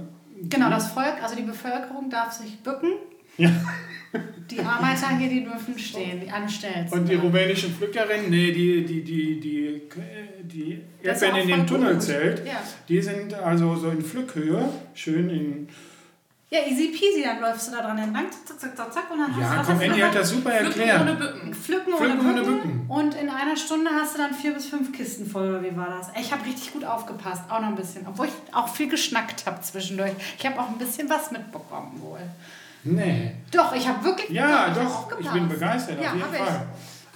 Genau, 0.48 0.68
das 0.70 0.90
Volk, 0.92 1.14
also 1.22 1.34
die 1.36 1.42
Bevölkerung 1.42 2.08
darf 2.10 2.32
sich 2.32 2.58
bücken. 2.62 2.90
Ja. 3.38 3.50
Die 4.50 4.60
Arbeiter 4.60 5.18
hier, 5.18 5.28
die 5.28 5.44
dürfen 5.44 5.78
stehen, 5.78 6.20
die 6.20 6.30
an 6.30 6.48
Stelzen. 6.48 6.96
Und 6.98 7.08
die 7.08 7.16
rumänischen 7.16 7.74
Pflückerinnen, 7.74 8.30
nee, 8.30 8.52
die, 8.52 8.84
die, 8.84 9.02
die, 9.02 9.40
die, 9.40 9.82
die 10.44 10.80
Erdbeeren 11.02 11.36
in 11.40 11.48
dem 11.48 11.58
gut. 11.60 11.68
Tunnelzelt, 11.68 12.46
Ja. 12.46 12.62
die 12.88 13.02
sind 13.02 13.34
also 13.34 13.74
so 13.76 13.90
in 13.90 14.00
Pflückhöhe, 14.02 14.68
schön 14.94 15.28
in. 15.28 15.68
ja, 16.48 16.60
easy 16.66 16.88
peasy, 16.96 17.24
dann 17.24 17.40
läufst 17.40 17.68
du 17.68 17.72
da 17.76 17.82
dran 17.82 17.98
entlang, 17.98 18.26
zack, 18.30 18.58
zack, 18.60 18.76
zack, 18.76 18.92
zack, 18.94 19.10
und 19.10 19.18
dann 19.18 19.38
Ja, 19.38 19.50
hast 19.56 19.68
du 19.68 19.72
komm, 19.72 19.82
Andy 19.82 19.98
hat 20.00 20.14
das 20.14 20.30
super 20.30 20.50
Pflücken 20.52 20.80
erklärt. 20.80 21.00
ohne 21.02 21.14
Bücken. 21.16 21.54
Pflücken, 21.54 21.92
Pflücken 21.94 22.20
ohne. 22.30 22.42
Bücken. 22.42 22.84
Und 22.88 23.14
in 23.16 23.28
einer 23.28 23.56
Stunde 23.56 23.90
hast 23.90 24.14
du 24.14 24.18
dann 24.18 24.32
vier 24.32 24.54
bis 24.54 24.66
fünf 24.66 24.92
Kisten 24.92 25.26
voll, 25.26 25.48
oder 25.50 25.62
wie 25.62 25.76
war 25.76 25.88
das? 25.98 26.08
Ich 26.18 26.32
habe 26.32 26.46
richtig 26.46 26.72
gut 26.72 26.84
aufgepasst, 26.84 27.42
auch 27.50 27.60
noch 27.60 27.68
ein 27.68 27.76
bisschen. 27.76 28.06
Obwohl 28.06 28.26
ich 28.26 28.54
auch 28.54 28.68
viel 28.68 28.88
geschnackt 28.88 29.44
habe 29.44 29.60
zwischendurch. 29.60 30.12
Ich 30.38 30.46
habe 30.46 30.58
auch 30.60 30.68
ein 30.70 30.78
bisschen 30.78 31.10
was 31.10 31.32
mitbekommen 31.32 32.00
wohl. 32.00 32.20
Nee. 32.86 33.32
Doch, 33.50 33.74
ich 33.74 33.86
habe 33.88 34.04
wirklich 34.04 34.30
Ja, 34.30 34.70
doch, 34.70 35.18
ich 35.18 35.28
bin 35.30 35.48
begeistert, 35.48 36.00
ja, 36.02 36.08
auf 36.10 36.14
jeden 36.14 36.26
hab 36.26 36.34
ich. 36.34 36.40
Fall. 36.40 36.66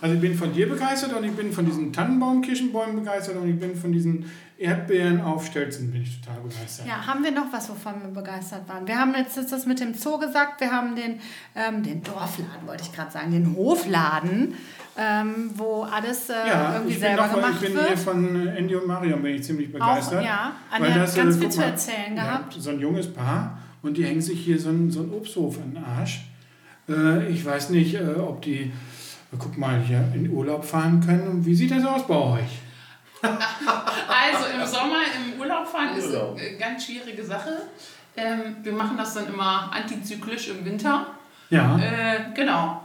Also 0.02 0.14
ich 0.14 0.20
bin 0.22 0.34
von 0.34 0.52
dir 0.52 0.66
begeistert 0.68 1.12
und 1.12 1.24
ich 1.24 1.32
bin 1.32 1.52
von 1.52 1.66
diesen 1.66 1.92
Tannenbaum-Kirschenbäumen 1.92 2.96
begeistert 2.96 3.36
und 3.36 3.48
ich 3.50 3.60
bin 3.60 3.76
von 3.76 3.92
diesen 3.92 4.30
Erdbeeren 4.56 5.22
auf 5.22 5.46
Stelzen 5.46 5.90
bin 5.90 6.02
ich 6.02 6.20
total 6.20 6.40
begeistert. 6.42 6.86
Ja, 6.86 7.06
haben 7.06 7.22
wir 7.24 7.30
noch 7.32 7.50
was, 7.50 7.68
wovon 7.70 7.94
wir 8.02 8.08
begeistert 8.10 8.68
waren? 8.68 8.86
Wir 8.86 8.98
haben 8.98 9.14
jetzt 9.14 9.36
das 9.36 9.66
mit 9.66 9.80
dem 9.80 9.94
Zoo 9.94 10.18
gesagt, 10.18 10.60
wir 10.60 10.70
haben 10.70 10.96
den, 10.96 11.18
ähm, 11.54 11.82
den 11.82 12.02
Dorfladen, 12.02 12.66
wollte 12.66 12.82
ich 12.84 12.92
gerade 12.94 13.10
sagen, 13.10 13.30
den 13.30 13.54
Hofladen, 13.56 14.54
ähm, 14.98 15.50
wo 15.54 15.82
alles 15.82 16.28
äh, 16.30 16.34
Ja, 16.46 16.74
irgendwie 16.74 16.94
selber 16.96 17.26
noch, 17.26 17.34
gemacht 17.34 17.54
ich 17.56 17.60
bin 17.68 17.74
wird. 17.74 17.88
hier 17.88 17.96
von 17.98 18.48
äh, 18.48 18.56
Andy 18.58 18.74
und 18.76 18.86
Marion 18.86 19.22
bin 19.22 19.34
ich 19.34 19.44
ziemlich 19.44 19.72
begeistert. 19.72 20.24
ja, 20.24 20.52
Weil 20.70 20.82
Anja 20.82 20.94
hat 20.94 21.02
das, 21.02 21.16
äh, 21.16 21.22
ganz 21.22 21.34
viel 21.36 21.44
guck 21.44 21.52
zu 21.52 21.60
mal, 21.60 21.66
erzählen 21.66 22.16
ja, 22.16 22.22
gehabt. 22.24 22.52
So 22.58 22.70
ein 22.70 22.80
junges 22.80 23.12
Paar 23.12 23.58
und 23.82 23.96
die 23.96 24.04
hängen 24.04 24.20
sich 24.20 24.40
hier 24.40 24.58
so 24.58 24.68
einen, 24.68 24.90
so 24.90 25.00
einen 25.00 25.12
Obsthof 25.12 25.58
an 25.58 25.74
den 25.74 25.84
Arsch. 25.84 26.22
Äh, 26.88 27.28
ich 27.28 27.44
weiß 27.44 27.70
nicht, 27.70 27.94
äh, 27.94 28.14
ob 28.18 28.42
die, 28.42 28.60
äh, 28.62 29.36
guck 29.38 29.56
mal, 29.56 29.80
hier 29.80 30.04
in 30.14 30.30
Urlaub 30.30 30.64
fahren 30.64 31.00
können. 31.04 31.44
Wie 31.44 31.54
sieht 31.54 31.70
das 31.70 31.84
aus 31.84 32.06
bei 32.06 32.14
euch? 32.14 32.58
Also 34.08 34.46
im 34.54 34.66
Sommer 34.66 35.02
im 35.14 35.40
Urlaub 35.40 35.66
fahren 35.66 35.96
ist 35.96 36.14
eine 36.14 36.56
ganz 36.58 36.86
schwierige 36.86 37.24
Sache. 37.24 37.50
Ähm, 38.16 38.56
wir 38.62 38.72
machen 38.72 38.96
das 38.96 39.14
dann 39.14 39.26
immer 39.26 39.70
antizyklisch 39.72 40.48
im 40.48 40.64
Winter. 40.64 41.06
Ja, 41.50 41.78
Äh, 41.78 42.32
genau. 42.34 42.82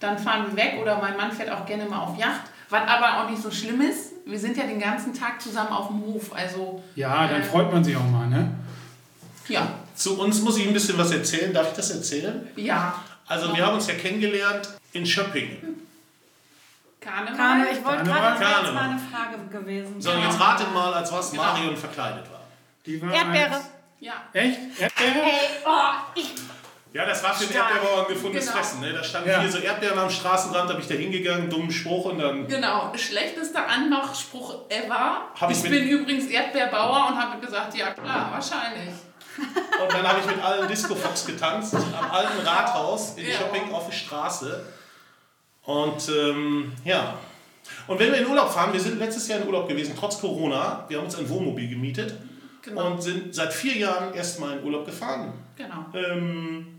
Dann 0.00 0.18
fahren 0.18 0.46
wir 0.48 0.56
weg 0.56 0.78
oder 0.80 1.00
mein 1.00 1.16
Mann 1.16 1.32
fährt 1.32 1.50
auch 1.50 1.64
gerne 1.66 1.84
mal 1.86 2.00
auf 2.00 2.18
Yacht. 2.18 2.42
Was 2.70 2.82
aber 2.86 3.22
auch 3.22 3.30
nicht 3.30 3.42
so 3.42 3.50
schlimm 3.50 3.80
ist, 3.80 4.12
wir 4.26 4.38
sind 4.38 4.56
ja 4.56 4.64
den 4.64 4.78
ganzen 4.78 5.14
Tag 5.14 5.40
zusammen 5.40 5.70
auf 5.70 5.88
dem 5.88 6.00
Hof. 6.02 6.32
Also 6.34 6.82
ja, 6.94 7.26
dann 7.26 7.40
äh, 7.40 7.44
freut 7.44 7.72
man 7.72 7.82
sich 7.82 7.96
auch 7.96 8.10
mal, 8.10 8.28
ne? 8.28 8.50
ja, 9.48 9.66
Zu 9.98 10.18
uns 10.20 10.40
muss 10.42 10.56
ich 10.58 10.66
ein 10.66 10.72
bisschen 10.72 10.96
was 10.96 11.10
erzählen. 11.10 11.52
Darf 11.52 11.68
ich 11.70 11.74
das 11.76 11.90
erzählen? 11.90 12.48
ja. 12.56 12.94
Also 13.30 13.54
wir 13.54 13.66
haben 13.66 13.74
uns 13.74 13.86
ja 13.86 13.92
kennengelernt 13.94 14.70
in 14.92 15.04
Schöppingen. 15.04 15.82
Karneval. 16.98 17.36
Kano, 17.36 17.64
ich 17.70 17.84
wollte 17.84 18.04
gerade, 18.04 18.40
das 18.40 18.40
wäre 18.64 18.78
eine 18.80 18.98
Frage 18.98 19.36
gewesen. 19.50 20.00
So, 20.00 20.10
Genau. 20.12 20.22
jetzt 20.24 20.40
ratet 20.40 20.72
mal, 20.72 20.94
als 20.94 21.12
was 21.12 21.30
Genau. 21.30 21.42
Marion 21.42 21.76
verkleidet 21.76 22.24
war. 22.32 22.40
Die 22.86 23.02
war 23.02 23.12
Erdbeere. 23.12 23.54
als- 23.56 23.64
Ja. 24.00 24.14
Echt? 24.32 24.58
Erdbeere? 24.80 25.26
Ja, 26.94 27.04
das 27.04 27.22
war 27.22 27.34
für 27.34 27.44
den. 27.46 27.54
Erdbeerbauern 27.56 28.06
gefundenes 28.08 28.46
Genau. 28.46 28.56
Fressen. 28.56 28.80
Ne? 28.80 28.92
Da 28.94 29.04
standen 29.04 29.28
Ja. 29.28 29.40
hier 29.40 29.52
so 29.52 29.58
Erdbeeren 29.58 29.98
am 29.98 30.08
Straßenrand, 30.10 30.70
da 30.70 30.74
bin 30.74 30.82
ich 30.82 30.88
da 30.88 30.94
hingegangen, 30.94 31.50
dummen 31.50 31.70
Spruch 31.70 32.06
und 32.06 32.18
dann 32.18 32.48
Genau, 32.48 32.92
schlechtester 32.96 33.68
Anmachspruch 33.68 34.70
ever. 34.70 35.20
Hab 35.38 35.50
ich 35.50 35.58
ich 35.62 35.70
bin 35.70 35.86
übrigens 35.86 36.24
Erdbeerbauer 36.26 37.08
und 37.08 37.18
habe 37.22 37.44
gesagt, 37.44 37.74
ja 37.76 37.90
klar, 37.90 38.30
wahrscheinlich. 38.32 38.94
Und 39.82 39.92
dann 39.92 40.06
habe 40.08 40.20
ich 40.20 40.26
mit 40.26 40.42
allen 40.44 40.66
Disco-Fox 40.68 41.26
getanzt, 41.26 41.74
am 41.74 42.10
alten 42.10 42.40
Rathaus 42.46 43.14
in 43.16 43.26
Ja. 43.26 43.34
Shopping 43.38 43.72
auf 43.72 43.86
der 43.86 43.92
Straße. 43.92 44.64
Und 45.64 46.08
ähm, 46.08 46.72
ja. 46.84 47.14
Und 47.86 47.98
wenn 47.98 48.10
wir 48.12 48.18
in 48.20 48.26
Urlaub 48.26 48.50
fahren, 48.50 48.72
wir 48.72 48.80
sind 48.80 48.98
letztes 48.98 49.28
Jahr 49.28 49.40
in 49.40 49.46
Urlaub 49.46 49.68
gewesen, 49.68 49.94
trotz 49.98 50.18
Corona. 50.20 50.84
Wir 50.88 50.98
haben 50.98 51.04
uns 51.04 51.16
ein 51.16 51.28
Wohnmobil 51.28 51.68
gemietet 51.68 52.14
Genau. 52.62 52.86
und 52.92 53.02
sind 53.02 53.34
seit 53.34 53.52
vier 53.52 53.76
Jahren 53.76 54.14
erstmal 54.14 54.58
in 54.58 54.64
Urlaub 54.64 54.84
gefahren. 54.86 55.32
genau. 55.56 55.86
Ähm, 55.94 56.77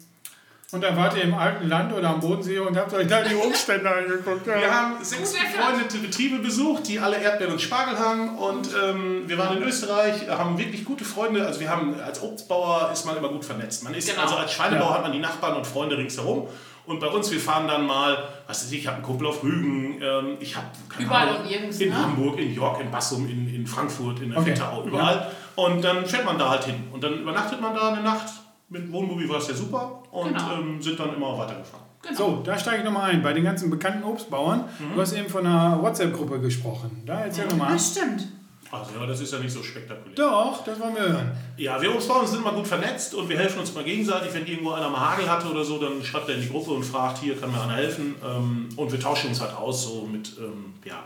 Und 0.71 0.81
dann 0.83 0.95
wart 0.95 1.17
ihr 1.17 1.23
im 1.23 1.33
alten 1.33 1.67
Land 1.67 1.91
oder 1.93 2.09
am 2.09 2.19
Bodensee 2.19 2.59
und 2.59 2.77
habt 2.77 2.93
euch 2.93 3.07
da 3.07 3.23
die 3.23 3.33
Umstände 3.33 3.89
angeguckt. 3.89 4.45
Ja. 4.45 4.59
wir 4.59 4.71
haben 4.71 5.03
sechs 5.03 5.33
befreundete 5.33 5.97
Betriebe 5.97 6.37
besucht, 6.39 6.87
die 6.87 6.99
alle 6.99 7.17
Erdbeeren 7.17 7.53
und 7.53 7.59
Spargel 7.61 7.97
haben. 7.97 8.37
Und 8.37 8.69
ähm, 8.79 9.23
wir 9.25 9.37
waren 9.39 9.57
in 9.57 9.63
Österreich, 9.63 10.29
haben 10.29 10.59
wirklich 10.59 10.85
gute 10.85 11.03
Freunde. 11.03 11.43
Also 11.45 11.59
wir 11.59 11.71
haben 11.71 11.99
als 11.99 12.21
Obstbauer 12.21 12.91
ist 12.93 13.03
man 13.07 13.17
immer 13.17 13.29
gut 13.29 13.43
vernetzt. 13.43 13.83
Man 13.83 13.95
ist 13.95 14.09
Genau. 14.09 14.21
also 14.21 14.35
als 14.35 14.53
Schweinebauer 14.53 14.89
Ja. 14.89 14.95
hat 14.95 15.01
man 15.03 15.11
die 15.11 15.19
Nachbarn 15.19 15.55
und 15.57 15.65
Freunde 15.65 15.97
ringsherum. 15.97 16.47
Und 16.85 16.99
bei 16.99 17.07
uns, 17.07 17.31
wir 17.31 17.39
fahren 17.39 17.67
dann 17.67 17.85
mal, 17.87 18.17
was 18.47 18.63
weiß 18.63 18.71
ich, 18.71 18.79
ich 18.79 18.87
habe 18.87 18.97
einen 18.97 19.05
Kumpel 19.05 19.27
auf 19.27 19.43
Rügen, 19.43 19.99
ähm, 20.01 20.37
ich 20.39 20.55
habe 20.55 20.67
keine 20.87 21.05
Überall 21.05 21.29
Ahnung, 21.29 21.47
nirgends, 21.47 21.79
in 21.79 21.89
ne? 21.89 21.95
Hamburg, 21.95 22.39
in 22.39 22.53
York, 22.53 22.79
in 22.81 22.89
Bassum, 22.89 23.27
in, 23.29 23.53
in 23.53 23.65
Frankfurt, 23.67 24.19
in 24.21 24.29
der 24.31 24.39
Okay. 24.39 24.51
Wetterau, 24.51 24.83
überall. 24.85 25.31
Und 25.55 25.83
dann 25.83 26.05
fährt 26.05 26.25
man 26.25 26.37
da 26.39 26.49
halt 26.49 26.63
hin. 26.63 26.87
Und 26.91 27.03
dann 27.03 27.19
übernachtet 27.19 27.59
man 27.61 27.75
da 27.75 27.89
eine 27.91 28.01
Nacht. 28.01 28.27
Mit 28.69 28.91
Wohnmobil 28.91 29.27
war 29.29 29.37
es 29.37 29.47
ja 29.47 29.53
super 29.55 29.98
und 30.11 30.29
Genau. 30.29 30.53
ähm, 30.53 30.81
sind 30.81 30.99
dann 30.99 31.13
immer 31.15 31.37
weitergefahren. 31.37 31.85
genau. 32.01 32.15
So, 32.17 32.41
da 32.43 32.57
steige 32.57 32.77
ich 32.79 32.83
nochmal 32.83 33.11
ein. 33.11 33.21
Bei 33.21 33.33
den 33.33 33.43
ganzen 33.43 33.69
bekannten 33.69 34.03
Obstbauern. 34.03 34.65
Du 34.95 35.01
hast 35.01 35.13
eben 35.13 35.29
von 35.29 35.45
einer 35.45 35.81
WhatsApp-Gruppe 35.81 36.39
gesprochen. 36.39 37.03
Da 37.05 37.21
erzähl 37.21 37.47
doch 37.47 37.55
mal. 37.57 37.73
Das 37.73 37.91
stimmt. 37.91 38.27
Also 38.71 38.91
ja, 38.99 39.05
das 39.07 39.19
ist 39.19 39.33
ja 39.33 39.39
nicht 39.39 39.51
so 39.51 39.63
spektakulär. 39.63 40.15
Doch, 40.15 40.63
das 40.63 40.79
wollen 40.79 40.93
wir 40.93 41.01
hören. 41.01 41.31
Ja, 41.57 41.81
wir 41.81 41.91
Obstbauern 41.93 42.27
sind 42.27 42.41
immer 42.41 42.51
gut 42.51 42.67
vernetzt 42.67 43.15
und 43.15 43.27
wir 43.27 43.35
helfen 43.35 43.59
uns 43.61 43.73
mal 43.73 43.83
gegenseitig. 43.83 44.31
Wenn 44.31 44.45
irgendwo 44.45 44.71
einer 44.73 44.89
mal 44.89 44.99
Hagel 45.11 45.27
hatte 45.27 45.47
oder 45.49 45.63
so, 45.63 45.79
dann 45.79 46.03
schreibt 46.03 46.29
er 46.29 46.35
in 46.35 46.41
die 46.41 46.49
Gruppe 46.49 46.71
und 46.71 46.83
fragt, 46.83 47.17
hier 47.17 47.35
kann 47.35 47.51
mir 47.51 47.59
einer 47.63 47.75
helfen. 47.77 48.13
Ähm, 48.23 48.69
Und 48.75 48.91
wir 48.91 48.99
tauschen 48.99 49.29
uns 49.29 49.41
halt 49.41 49.55
aus 49.57 49.83
so 49.85 50.07
mit, 50.11 50.33
ähm, 50.39 50.75
ja, 50.85 51.01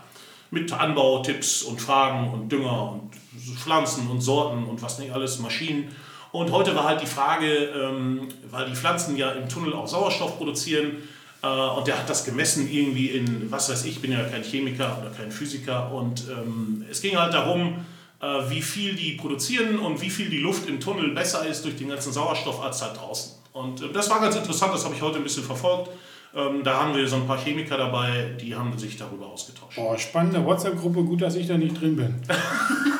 mit 0.51 0.73
Anbautipps 0.73 1.63
und 1.63 1.79
Fragen 1.81 2.31
und 2.33 2.51
Dünger 2.51 2.91
und 2.91 3.15
Pflanzen 3.57 4.09
und 4.11 4.19
Sorten 4.19 4.65
und 4.65 4.81
was 4.81 4.99
nicht 4.99 5.13
alles, 5.13 5.39
Maschinen. 5.39 5.87
Und 6.33 6.51
heute 6.51 6.75
war 6.75 6.83
halt 6.83 7.01
die 7.01 7.07
Frage, 7.07 7.47
ähm, 7.47 8.27
weil 8.49 8.65
die 8.65 8.75
Pflanzen 8.75 9.15
ja 9.15 9.31
im 9.31 9.47
Tunnel 9.47 9.73
auch 9.73 9.87
Sauerstoff 9.87 10.37
produzieren, 10.37 10.97
äh, 11.43 11.47
und 11.47 11.87
der 11.87 11.99
hat 11.99 12.09
das 12.09 12.25
gemessen 12.25 12.71
irgendwie 12.71 13.07
in, 13.07 13.51
was 13.51 13.69
weiß 13.69 13.85
ich, 13.85 14.01
bin 14.01 14.11
ja 14.11 14.23
kein 14.23 14.43
Chemiker 14.43 14.97
oder 14.99 15.11
kein 15.11 15.31
Physiker. 15.31 15.91
Und 15.91 16.23
ähm, 16.29 16.85
es 16.89 17.01
ging 17.01 17.17
halt 17.17 17.33
darum, 17.33 17.85
äh, 18.21 18.25
wie 18.49 18.61
viel 18.61 18.95
die 18.95 19.11
produzieren 19.11 19.77
und 19.77 20.01
wie 20.01 20.09
viel 20.09 20.29
die 20.29 20.39
Luft 20.39 20.67
im 20.67 20.79
Tunnel 20.79 21.09
besser 21.09 21.45
ist 21.45 21.65
durch 21.65 21.75
den 21.75 21.89
ganzen 21.89 22.13
Sauerstoff 22.13 22.63
als 22.63 22.81
halt 22.81 22.97
draußen. 22.97 23.33
Und 23.51 23.81
äh, 23.81 23.93
das 23.93 24.09
war 24.09 24.21
ganz 24.21 24.35
interessant, 24.35 24.73
das 24.73 24.85
habe 24.85 24.95
ich 24.95 25.01
heute 25.01 25.17
ein 25.17 25.23
bisschen 25.23 25.43
verfolgt. 25.43 25.89
Ähm, 26.35 26.63
da 26.63 26.79
haben 26.79 26.95
wir 26.95 27.07
so 27.07 27.17
ein 27.17 27.27
paar 27.27 27.37
Chemiker 27.37 27.77
dabei, 27.77 28.31
die 28.41 28.55
haben 28.55 28.75
sich 28.79 28.97
darüber 28.97 29.27
ausgetauscht. 29.27 29.75
Boah, 29.75 29.99
spannende 29.99 30.43
WhatsApp-Gruppe. 30.43 31.03
Gut, 31.03 31.21
dass 31.21 31.35
ich 31.35 31.45
da 31.45 31.57
nicht 31.57 31.79
drin 31.79 31.95
bin. 31.95 32.15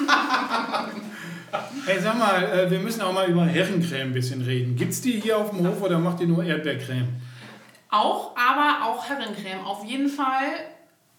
Hey, 1.86 2.00
sag 2.00 2.18
mal, 2.18 2.42
äh, 2.44 2.72
wir 2.72 2.80
müssen 2.80 3.02
auch 3.02 3.12
mal 3.12 3.28
über 3.28 3.46
Herrencreme 3.46 4.08
ein 4.08 4.14
bisschen 4.14 4.42
reden. 4.42 4.78
Gibt's 4.78 5.02
die 5.02 5.20
hier 5.20 5.38
auf 5.38 5.50
dem 5.50 5.68
Hof 5.68 5.82
oder 5.82 6.00
macht 6.00 6.22
ihr 6.22 6.28
nur 6.28 6.42
Erdbeercreme? 6.42 7.10
Auch, 7.90 8.38
aber 8.38 8.86
auch 8.86 9.10
Herrencreme. 9.10 9.66
Auf 9.66 9.84
jeden 9.84 10.08
Fall 10.08 10.48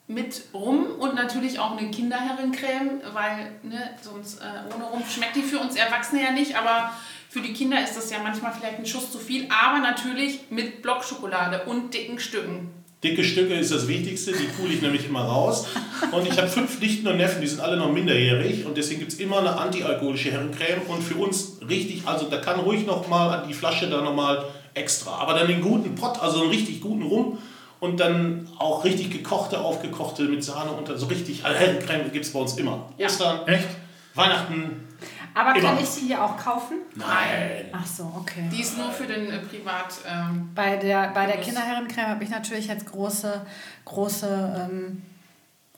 mit 0.06 0.44
Rum 0.54 0.86
und 0.98 1.16
natürlich 1.16 1.58
auch 1.58 1.76
eine 1.76 1.90
Kinderherrencreme, 1.90 3.02
weil 3.12 3.52
ne, 3.62 3.90
sonst 4.00 4.40
äh, 4.40 4.74
ohne 4.74 4.84
Rum 4.84 5.02
schmeckt 5.06 5.36
die 5.36 5.42
für 5.42 5.58
uns 5.58 5.76
Erwachsene 5.76 6.22
ja 6.22 6.32
nicht, 6.32 6.56
aber 6.56 6.92
für 7.28 7.42
die 7.42 7.52
Kinder 7.52 7.82
ist 7.82 7.94
das 7.98 8.10
ja 8.10 8.20
manchmal 8.22 8.52
vielleicht 8.52 8.78
ein 8.78 8.86
Schuss 8.86 9.12
zu 9.12 9.18
viel, 9.18 9.46
aber 9.50 9.80
natürlich 9.80 10.46
mit 10.48 10.80
Blockschokolade 10.80 11.64
und 11.64 11.92
dicken 11.92 12.18
Stücken. 12.18 12.70
Dicke 13.04 13.22
Stücke 13.22 13.54
ist 13.54 13.70
das 13.70 13.86
Wichtigste, 13.86 14.32
die 14.32 14.44
pule 14.44 14.72
ich 14.72 14.80
nämlich 14.80 15.06
immer 15.06 15.24
raus. 15.24 15.66
Und 16.10 16.26
ich 16.26 16.38
habe 16.38 16.48
fünf 16.48 16.80
Nichten 16.80 17.06
und 17.06 17.18
Neffen, 17.18 17.42
die 17.42 17.46
sind 17.46 17.60
alle 17.60 17.76
noch 17.76 17.92
minderjährig 17.92 18.64
und 18.64 18.78
deswegen 18.78 19.00
gibt 19.00 19.12
es 19.12 19.20
immer 19.20 19.40
eine 19.40 19.58
antialkoholische 19.58 20.32
Herrencreme 20.32 20.80
und 20.88 21.02
für 21.02 21.16
uns 21.16 21.58
richtig, 21.68 22.02
also 22.06 22.26
da 22.30 22.38
kann 22.38 22.60
ruhig 22.60 22.86
noch 22.86 23.06
mal 23.06 23.28
an 23.28 23.46
die 23.46 23.52
Flasche 23.52 23.90
da 23.90 24.00
nochmal 24.00 24.46
extra. 24.72 25.18
Aber 25.18 25.34
dann 25.34 25.48
den 25.48 25.60
guten 25.60 25.94
Pott, 25.94 26.20
also 26.22 26.40
einen 26.40 26.50
richtig 26.50 26.80
guten 26.80 27.02
Rum 27.02 27.38
und 27.78 28.00
dann 28.00 28.48
auch 28.58 28.84
richtig 28.84 29.10
gekochte, 29.10 29.60
aufgekochte 29.60 30.22
mit 30.22 30.42
Sahne 30.42 30.70
und 30.70 30.90
so 30.98 31.04
richtig, 31.06 31.44
also 31.44 31.58
Herrencreme 31.58 32.10
gibt 32.10 32.24
es 32.24 32.32
bei 32.32 32.40
uns 32.40 32.56
immer. 32.56 32.88
Ja. 32.96 33.06
Ostern, 33.06 33.46
Echt? 33.46 33.68
Weihnachten, 34.14 34.88
Aber 35.34 35.52
kann 35.52 35.62
Immer. 35.72 35.80
ich 35.80 35.88
sie 35.88 36.06
hier 36.06 36.22
auch 36.22 36.36
kaufen? 36.36 36.76
nein. 36.94 37.66
Ach 37.72 37.84
so, 37.86 38.04
okay. 38.20 38.48
Die 38.52 38.60
ist 38.62 38.78
nur 38.78 38.90
für 38.92 39.06
den 39.06 39.30
äh, 39.30 39.38
Privat. 39.40 39.94
Ähm, 40.08 40.50
Bei 40.54 40.76
der, 40.76 41.08
bei 41.08 41.26
der. 41.26 41.38
Kinderherrencreme 41.38 42.06
habe 42.08 42.22
ich 42.24 42.30
natürlich 42.30 42.68
jetzt 42.68 42.86
große, 42.86 43.44
große 43.84 44.68
ähm, 44.70 45.02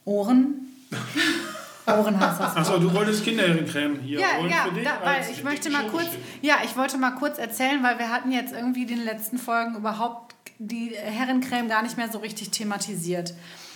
Ohren. 0.05 0.55
Ohren 1.87 2.19
heißt 2.19 2.41
das. 2.41 2.57
Achso, 2.57 2.79
du 2.79 2.93
wolltest 2.93 3.23
Kinderherrencreme 3.25 4.01
hier 4.01 4.19
Ja, 4.21 4.27
holen 4.39 4.51
ja, 4.51 4.57
für 4.65 4.73
dich? 4.73 4.85
da, 4.85 4.99
weil 5.05 5.17
als- 5.21 5.31
ich 5.31 5.45
möchte 5.45 5.71
mal 5.71 5.87
kurz, 5.87 6.09
ja, 6.43 6.57
ich 6.65 6.77
wollte 6.77 6.99
mal 6.99 7.13
kurz 7.13 7.39
erzählen, 7.39 7.81
weil 7.83 7.99
wir 7.99 8.11
hatten 8.11 8.33
jetzt 8.33 8.53
irgendwie 8.53 8.83
in 8.83 8.89
den 8.89 9.05
letzten 9.05 9.39
Folgen 9.39 9.77
überhaupt 9.77 10.26
die 10.59 10.91
Herrencreme 10.95 11.69
gar 11.69 11.83
nicht 11.83 11.97
mehr 11.97 12.11
so 12.11 12.19
richtig 12.19 12.51
thematisiert. 12.51 13.35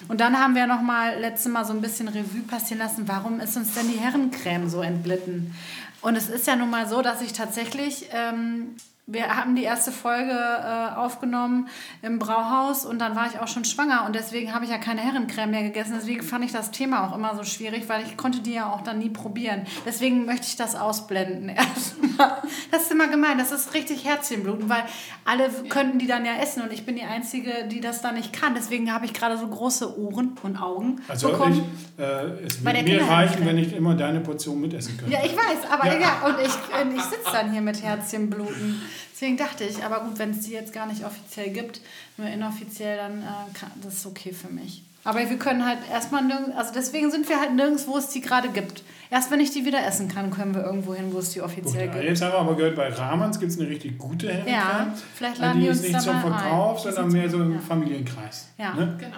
Und 0.08 0.20
dann 0.20 0.38
haben 0.38 0.54
wir 0.54 0.66
noch 0.66 0.80
mal 0.80 1.18
letztes 1.18 1.52
Mal 1.52 1.64
so 1.64 1.72
ein 1.72 1.80
bisschen 1.80 2.08
Revue 2.08 2.42
passieren 2.42 2.78
lassen, 2.78 3.06
warum 3.06 3.40
ist 3.40 3.56
uns 3.56 3.74
denn 3.74 3.88
die 3.88 3.98
Herrencreme 3.98 4.68
so 4.68 4.80
entglitten? 4.80 5.54
Und 6.02 6.16
es 6.16 6.28
ist 6.28 6.46
ja 6.46 6.56
nun 6.56 6.70
mal 6.70 6.88
so, 6.88 7.02
dass 7.02 7.20
ich 7.20 7.32
tatsächlich 7.32 8.06
ähm, 8.12 8.76
wir 9.12 9.36
haben 9.36 9.56
die 9.56 9.62
erste 9.64 9.92
Folge 9.92 10.32
äh, 10.32 10.94
aufgenommen 10.96 11.68
im 12.02 12.18
Brauhaus 12.18 12.84
und 12.86 12.98
dann 13.00 13.16
war 13.16 13.26
ich 13.26 13.38
auch 13.40 13.48
schon 13.48 13.64
schwanger 13.64 14.04
und 14.06 14.14
deswegen 14.14 14.54
habe 14.54 14.64
ich 14.64 14.70
ja 14.70 14.78
keine 14.78 15.00
Herrencreme 15.00 15.50
mehr 15.50 15.62
gegessen. 15.62 15.94
Deswegen 15.96 16.22
fand 16.22 16.44
ich 16.44 16.52
das 16.52 16.70
Thema 16.70 17.06
auch 17.08 17.14
immer 17.16 17.34
so 17.36 17.44
schwierig, 17.44 17.88
weil 17.88 18.02
ich 18.04 18.16
konnte 18.16 18.40
die 18.40 18.52
ja 18.54 18.70
auch 18.72 18.82
dann 18.82 18.98
nie 18.98 19.10
probieren. 19.10 19.66
Deswegen 19.84 20.24
möchte 20.26 20.46
ich 20.46 20.56
das 20.56 20.76
ausblenden 20.76 21.48
erstmal. 21.56 22.42
Das 22.70 22.82
ist 22.82 22.92
immer 22.92 23.08
gemein, 23.08 23.38
das 23.38 23.50
ist 23.52 23.74
richtig 23.74 24.04
Herzchenbluten, 24.04 24.68
weil 24.68 24.82
alle 25.24 25.48
könnten 25.68 25.98
die 25.98 26.06
dann 26.06 26.24
ja 26.24 26.36
essen 26.40 26.62
und 26.62 26.72
ich 26.72 26.84
bin 26.86 26.96
die 26.96 27.02
Einzige, 27.02 27.66
die 27.70 27.80
das 27.80 28.02
dann 28.02 28.14
nicht 28.14 28.32
kann. 28.32 28.54
Deswegen 28.54 28.92
habe 28.92 29.06
ich 29.06 29.12
gerade 29.14 29.36
so 29.38 29.46
große 29.48 29.98
Ohren 29.98 30.36
und 30.42 30.56
Augen 30.60 31.00
Also 31.08 31.28
bekommen. 31.30 31.62
ich, 31.98 32.02
äh, 32.04 32.44
es 32.46 32.64
würde 32.64 32.82
mir 32.82 33.02
reichen, 33.08 33.44
wenn 33.46 33.58
ich 33.58 33.72
immer 33.74 33.94
deine 33.94 34.20
Portion 34.20 34.60
mitessen 34.60 34.96
könnte. 34.96 35.12
Ja, 35.12 35.20
ich 35.24 35.32
weiß, 35.36 35.70
aber 35.70 35.86
Ja. 35.86 35.94
egal. 35.94 36.10
Und 36.26 36.36
ich, 36.40 36.82
und 36.82 36.96
ich 36.96 37.02
sitze 37.02 37.30
dann 37.32 37.52
hier 37.52 37.62
mit 37.62 37.82
Herzchenbluten. 37.82 38.82
Deswegen 39.12 39.36
dachte 39.36 39.64
ich, 39.64 39.82
aber 39.84 40.00
gut, 40.00 40.18
wenn 40.18 40.30
es 40.30 40.40
die 40.40 40.52
jetzt 40.52 40.72
gar 40.72 40.86
nicht 40.86 41.04
offiziell 41.04 41.50
gibt, 41.50 41.80
nur 42.16 42.28
inoffiziell, 42.28 42.96
dann 42.96 43.22
äh, 43.22 43.58
kann, 43.58 43.70
das 43.82 43.94
ist 43.94 44.06
okay 44.06 44.32
für 44.32 44.48
mich. 44.48 44.82
Aber 45.02 45.18
wir 45.18 45.38
können 45.38 45.64
halt 45.64 45.78
erstmal 45.90 46.22
nirgends, 46.24 46.56
also 46.56 46.72
deswegen 46.74 47.10
sind 47.10 47.28
wir 47.28 47.40
halt 47.40 47.54
nirgends, 47.54 47.86
wo 47.86 47.96
es 47.96 48.08
die 48.08 48.20
gerade 48.20 48.50
gibt. 48.50 48.82
Erst 49.10 49.30
wenn 49.30 49.40
ich 49.40 49.50
die 49.50 49.64
wieder 49.64 49.84
essen 49.84 50.08
kann, 50.08 50.30
können 50.30 50.54
wir 50.54 50.62
irgendwo 50.62 50.94
hin, 50.94 51.12
wo 51.12 51.18
es 51.18 51.30
die 51.30 51.40
offiziell 51.40 51.88
gibt. 51.88 52.04
jetzt 52.04 52.22
haben 52.22 52.32
wir 52.32 52.38
aber 52.38 52.54
gehört, 52.54 52.76
bei 52.76 52.88
Rahmans 52.88 53.40
gibt 53.40 53.50
es 53.50 53.58
eine 53.58 53.68
richtig 53.68 53.98
gute 53.98 54.28
Herrencreme. 54.28 54.52
Ja, 54.52 54.94
vielleicht 55.14 55.38
laden 55.38 55.60
die 55.60 55.66
die 55.66 55.72
ist 55.72 55.78
uns 55.84 55.88
nicht 55.88 56.00
zum 56.02 56.20
Verkauf, 56.20 56.86
ein. 56.86 56.92
sondern 56.92 57.12
mehr 57.12 57.28
so 57.28 57.40
im 57.42 57.54
ja. 57.54 57.60
Familienkreis. 57.60 58.48
Ja. 58.58 58.74
Ne? 58.74 58.96
Genau. 59.00 59.16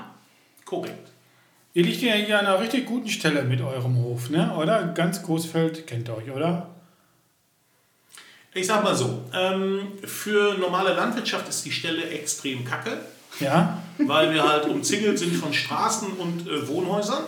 Korrekt. 0.65 1.11
Ihr 1.75 1.85
liegt 1.85 2.01
ja 2.01 2.15
hier 2.15 2.39
an 2.39 2.47
einer 2.47 2.61
richtig 2.61 2.87
guten 2.87 3.09
Stelle 3.09 3.45
mit 3.45 3.61
eurem 3.61 3.97
Hof, 3.97 4.31
ne? 4.31 4.55
oder? 4.57 4.89
Ganz 4.89 5.23
Großfeld 5.23 5.87
kennt 5.87 6.09
ihr 6.09 6.17
euch, 6.17 6.31
oder? 6.31 6.69
Ich 8.55 8.67
sag 8.67 8.85
mal 8.85 8.95
so, 8.95 9.25
ähm, 9.33 9.93
für 10.05 10.55
normale 10.59 10.93
Landwirtschaft 10.95 11.49
ist 11.49 11.65
die 11.65 11.73
Stelle 11.73 12.11
extrem 12.11 12.65
kacke, 12.65 12.99
Ja? 13.41 13.83
weil 13.99 14.33
wir 14.35 14.47
halt 14.47 14.67
umzingelt 14.67 15.19
sind 15.19 15.35
von 15.35 15.55
Straßen 15.55 16.09
und 16.13 16.47
äh, 16.47 16.69
Wohnhäusern. 16.69 17.25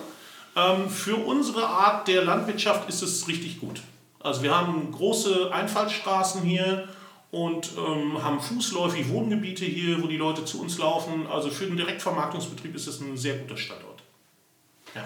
Ähm, 0.55 0.91
für 0.91 1.17
unsere 1.17 1.67
Art 1.67 2.09
der 2.09 2.25
Landwirtschaft 2.25 2.89
ist 2.89 3.03
es 3.03 3.27
richtig 3.27 3.59
gut. 3.61 3.81
Also 4.21 4.43
wir 4.43 4.55
haben 4.55 4.93
große 4.93 5.51
Einfallstraßen 5.53 6.43
hier 6.43 6.89
und 7.31 7.71
ähm, 7.77 8.23
haben 8.23 8.41
fußläufig 8.41 9.09
Wohngebiete 9.09 9.65
hier, 9.65 10.03
wo 10.03 10.07
die 10.07 10.17
Leute 10.17 10.45
zu 10.45 10.61
uns 10.61 10.79
laufen. 10.79 11.27
Also 11.27 11.51
für 11.51 11.67
den 11.67 11.77
Direktvermarktungsbetrieb 11.77 12.75
ist 12.77 12.87
es 12.87 13.01
ein 13.01 13.17
sehr 13.17 13.37
guter 13.39 13.57
Standort. 13.57 14.03
Ja. 14.95 15.05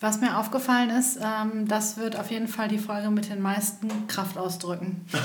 Was 0.00 0.20
mir 0.20 0.36
aufgefallen 0.36 0.90
ist, 0.90 1.18
ähm, 1.22 1.66
das 1.68 1.96
wird 1.96 2.18
auf 2.18 2.30
jeden 2.30 2.48
Fall 2.48 2.68
die 2.68 2.78
Folge 2.78 3.10
mit 3.10 3.30
den 3.30 3.40
meisten 3.40 4.06
Kraftausdrücken. 4.08 5.06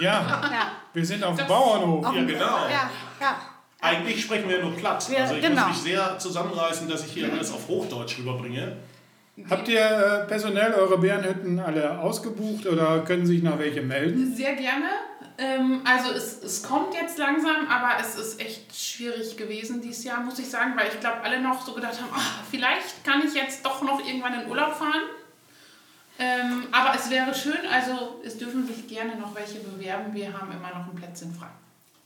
Ja, 0.00 0.10
Ja, 0.50 0.72
wir 0.92 1.06
sind 1.06 1.22
auf 1.22 1.36
dem 1.36 1.46
Bauernhof. 1.46 2.04
Ja, 2.04 2.24
genau. 2.24 2.40
ja, 2.68 2.90
ja. 3.20 3.36
Eigentlich 3.80 4.22
sprechen 4.24 4.48
wir 4.48 4.60
nur 4.60 4.74
platt. 4.74 5.08
Wir- 5.08 5.20
also 5.20 5.36
ich 5.36 5.40
genau. 5.42 5.68
muss 5.68 5.84
mich 5.84 5.92
sehr 5.92 6.18
zusammenreißen, 6.18 6.88
dass 6.88 7.06
ich 7.06 7.12
hier 7.12 7.30
alles 7.32 7.52
auf 7.52 7.68
Hochdeutsch 7.68 8.18
rüberbringe. 8.18 8.76
Habt 9.48 9.68
ihr 9.68 9.80
äh, 9.80 10.26
personell 10.26 10.72
eure 10.74 10.98
Bärenhütten 10.98 11.60
alle 11.60 11.96
ausgebucht 12.00 12.66
oder 12.66 13.00
können 13.04 13.24
sich 13.24 13.40
noch 13.44 13.56
welche 13.60 13.82
melden? 13.82 14.34
Sehr 14.34 14.54
gerne. 14.56 14.86
Ähm, 15.36 15.80
also 15.84 16.12
es, 16.12 16.42
es 16.42 16.62
kommt 16.62 16.94
jetzt 16.94 17.18
langsam, 17.18 17.66
aber 17.68 18.00
es 18.00 18.14
ist 18.14 18.40
echt 18.40 18.74
schwierig 18.74 19.36
gewesen 19.36 19.80
dieses 19.82 20.04
Jahr, 20.04 20.20
muss 20.20 20.38
ich 20.38 20.48
sagen, 20.48 20.74
weil 20.76 20.88
ich 20.88 21.00
glaube, 21.00 21.22
alle 21.22 21.40
noch 21.40 21.64
so 21.66 21.74
gedacht 21.74 22.00
haben, 22.00 22.10
ach, 22.14 22.42
vielleicht 22.50 23.04
kann 23.04 23.22
ich 23.26 23.34
jetzt 23.34 23.64
doch 23.64 23.82
noch 23.82 23.98
irgendwann 24.06 24.40
in 24.40 24.48
Urlaub 24.48 24.74
fahren. 24.74 25.02
Ähm, 26.16 26.64
aber 26.70 26.94
es 26.96 27.10
wäre 27.10 27.34
schön, 27.34 27.66
also 27.72 28.20
es 28.24 28.38
dürfen 28.38 28.64
sich 28.66 28.86
gerne 28.86 29.16
noch 29.16 29.34
welche 29.34 29.58
bewerben. 29.58 30.14
Wir 30.14 30.32
haben 30.32 30.52
immer 30.52 30.68
noch 30.68 30.86
ein 30.86 30.94
Plätzchen 30.94 31.34
frei. 31.34 31.48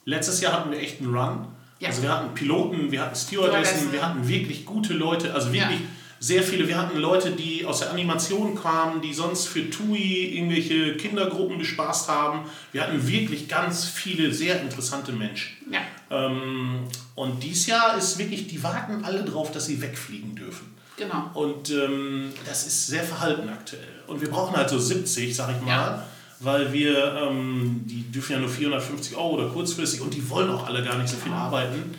Letztes 0.07 0.41
Jahr 0.41 0.55
hatten 0.55 0.71
wir 0.71 0.79
echt 0.79 1.01
einen 1.03 1.15
Run. 1.15 1.49
Ja. 1.81 1.89
Also 1.89 2.03
wir 2.03 2.11
hatten 2.11 2.33
Piloten, 2.35 2.91
wir 2.91 3.03
hatten 3.03 3.15
Stewardessen, 3.15 3.65
Stewardessen. 3.65 3.93
wir 3.93 4.03
hatten 4.05 4.27
wirklich 4.27 4.65
gute 4.65 4.95
Leute, 4.95 5.35
also 5.35 5.53
wirklich 5.53 5.81
Ja. 5.81 5.87
Sehr 6.21 6.43
viele. 6.43 6.67
Wir 6.67 6.77
hatten 6.79 6.99
Leute, 6.99 7.31
die 7.31 7.65
aus 7.65 7.81
der 7.81 7.91
Animation 7.91 8.55
kamen, 8.55 9.01
die 9.01 9.13
sonst 9.15 9.47
für 9.47 9.71
TUI 9.71 10.37
irgendwelche 10.37 10.97
Kindergruppen 10.97 11.59
bespaßt 11.59 12.09
haben. 12.09 12.41
Wir 12.73 12.83
hatten 12.83 13.07
wirklich 13.07 13.49
ganz 13.49 13.85
viele 13.85 14.33
sehr 14.33 14.61
interessante 14.61 15.13
Menschen. 15.13 15.57
Ja. 15.71 15.81
Ähm, 16.11 16.81
und 17.15 17.43
dieses 17.43 17.67
Jahr 17.67 17.97
ist 17.97 18.19
wirklich, 18.19 18.47
die 18.49 18.63
warten 18.63 19.05
alle 19.05 19.23
drauf, 19.25 19.53
dass 19.53 19.67
sie 19.67 19.81
wegfliegen 19.81 20.35
dürfen. 20.35 20.75
Genau. 20.97 21.31
Und 21.35 21.71
ähm, 21.71 22.31
das 22.47 22.67
ist 22.67 22.89
sehr 22.89 23.05
verhalten 23.05 23.49
aktuell. 23.49 23.83
Und 24.09 24.21
wir 24.21 24.29
brauchen 24.31 24.57
halt 24.57 24.69
so 24.69 24.79
70, 24.79 25.37
sag 25.37 25.51
ich 25.55 25.61
mal, 25.63 25.69
Ja. 25.69 26.07
weil 26.41 26.73
wir, 26.73 27.15
ähm, 27.29 27.83
die 27.87 28.11
dürfen 28.11 28.33
ja 28.33 28.39
nur 28.41 28.49
450 28.49 29.15
Euro 29.17 29.35
oder 29.35 29.49
kurzfristig 29.51 30.01
und 30.01 30.13
die 30.15 30.29
wollen 30.29 30.51
auch 30.51 30.67
alle 30.67 30.83
gar 30.83 30.97
nicht 30.99 31.09
so 31.11 31.17
viel 31.17 31.33
arbeiten. 31.33 31.95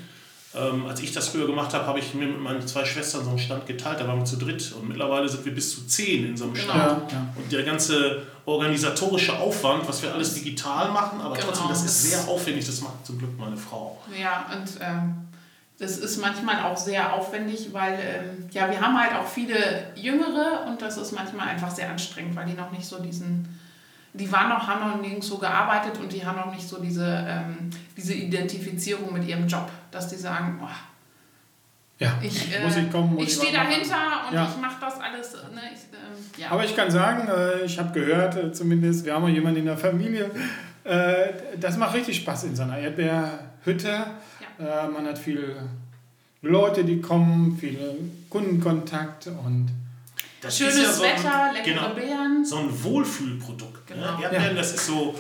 Ähm, 0.56 0.88
als 0.88 1.00
ich 1.02 1.12
das 1.12 1.28
früher 1.28 1.46
gemacht 1.46 1.74
habe, 1.76 1.86
habe 1.86 2.00
ich 2.00 2.16
mir 2.16 2.26
mit 2.26 2.40
meinen 2.42 2.66
zwei 2.68 2.84
Schwestern 2.84 3.24
so 3.24 3.30
einen 3.30 3.38
Stand 3.38 3.68
geteilt, 3.68 4.00
da 4.00 4.08
waren 4.08 4.18
wir 4.18 4.26
zu 4.26 4.36
dritt 4.38 4.72
und 4.72 4.88
mittlerweile 4.88 5.30
sind 5.30 5.46
wir 5.46 5.54
bis 5.54 5.76
zu 5.76 5.86
zehn 5.86 6.26
in 6.26 6.36
so 6.38 6.46
einem 6.46 6.54
Genau. 6.56 6.74
Stand. 6.74 7.12
Ja, 7.12 7.18
ja. 7.20 7.26
Und 7.36 7.52
der 7.52 7.64
ganze 7.64 8.24
organisatorische 8.46 9.38
Aufwand, 9.38 9.88
was 9.88 10.02
wir 10.02 10.12
alles 10.12 10.34
digital 10.34 10.90
machen, 10.92 11.22
aber 11.22 11.36
Genau. 11.36 11.48
trotzdem, 11.48 11.68
das 11.70 11.84
ist 11.86 12.04
sehr 12.10 12.28
aufwendig, 12.28 12.66
das 12.66 12.82
macht 12.82 13.06
zum 13.06 13.20
Glück 13.20 13.38
meine 13.38 13.58
Frau. 13.58 14.02
Ja, 14.20 14.48
und 14.52 14.68
ähm, 14.82 15.16
das 15.78 15.98
ist 16.00 16.18
manchmal 16.20 16.64
auch 16.64 16.76
sehr 16.78 17.14
aufwendig, 17.14 17.70
weil 17.72 17.94
ähm, 18.02 18.50
ja, 18.52 18.70
wir 18.72 18.82
haben 18.82 19.00
halt 19.00 19.14
auch 19.16 19.28
viele 19.28 19.56
Jüngere 19.96 20.66
und 20.68 20.82
das 20.82 20.98
ist 20.98 21.12
manchmal 21.12 21.48
einfach 21.50 21.70
sehr 21.70 21.90
anstrengend, 21.92 22.36
weil 22.36 22.48
die 22.48 22.54
noch 22.54 22.72
nicht 22.72 22.86
so 22.88 23.00
diesen, 23.00 23.59
die 24.14 24.32
waren 24.32 24.50
noch, 24.50 24.68
haben 24.68 24.90
noch 24.90 25.02
nirgendwo 25.02 25.38
gearbeitet 25.38 25.98
und 26.00 26.12
die 26.12 26.26
haben 26.26 26.38
noch 26.40 26.54
nicht 26.54 26.68
so 26.68 26.82
diese, 26.82 27.26
ähm, 27.28 27.70
diese 27.96 28.14
Identifizierung 28.14 29.14
mit 29.14 29.28
ihrem 29.28 29.48
Job, 29.48 29.70
dass 29.92 30.08
die 30.08 30.16
sagen, 30.16 30.60
oh, 30.64 30.68
Ja, 32.00 32.14
ich, 32.22 32.56
äh, 32.56 32.64
muss 32.64 32.76
ich 32.78 32.90
kommen, 32.92 33.14
muss 33.14 33.24
ich 33.24 33.30
ich 33.30 33.36
stehe 33.36 33.54
machen. 33.58 33.68
dahinter 33.72 33.98
und 34.30 34.34
Ja. 34.36 34.50
ich 34.50 34.62
mache 34.62 34.78
das 34.82 35.00
alles. 35.00 35.34
Ne, 35.54 35.62
ich, 35.74 35.80
ähm, 35.94 36.26
ja. 36.42 36.52
Aber 36.52 36.64
ich 36.64 36.76
kann 36.76 36.90
sagen, 36.90 37.28
äh, 37.28 37.64
ich 37.66 37.78
habe 37.78 37.92
gehört, 37.92 38.36
äh, 38.38 38.52
zumindest, 38.54 39.06
wir 39.06 39.14
haben 39.14 39.26
auch 39.26 39.30
jemanden 39.30 39.60
in 39.60 39.66
der 39.66 39.78
Familie, 39.78 40.32
äh, 40.86 41.34
das 41.60 41.78
macht 41.78 41.94
richtig 41.96 42.16
Spaß 42.18 42.46
in 42.46 42.56
so 42.56 42.64
einer 42.64 42.78
Erdbeerhütte. 42.78 43.90
Äh, 44.60 44.88
Man 44.88 45.06
hat 45.08 45.18
viele 45.20 45.56
Leute, 46.42 46.84
die 46.86 47.02
kommen, 47.02 47.58
viele 47.60 47.96
Kundenkontakt 48.30 49.28
und 49.28 49.68
Das 50.42 50.58
Schönes 50.58 50.76
ist 50.78 50.84
ja 50.84 50.92
so 50.94 51.04
ein- 51.04 51.10
Wetter, 51.12 51.52
leckere 51.54 51.74
genau. 51.74 51.94
Beeren. 51.96 52.46
so 52.46 52.58
ein 52.60 52.84
Wohlfühlprodukt. 52.84 53.79
Genau. 53.90 54.18
Ne? 54.18 54.24
Erdbeeren, 54.24 54.56
das 54.56 54.74
ist 54.74 54.86
so 54.86 55.16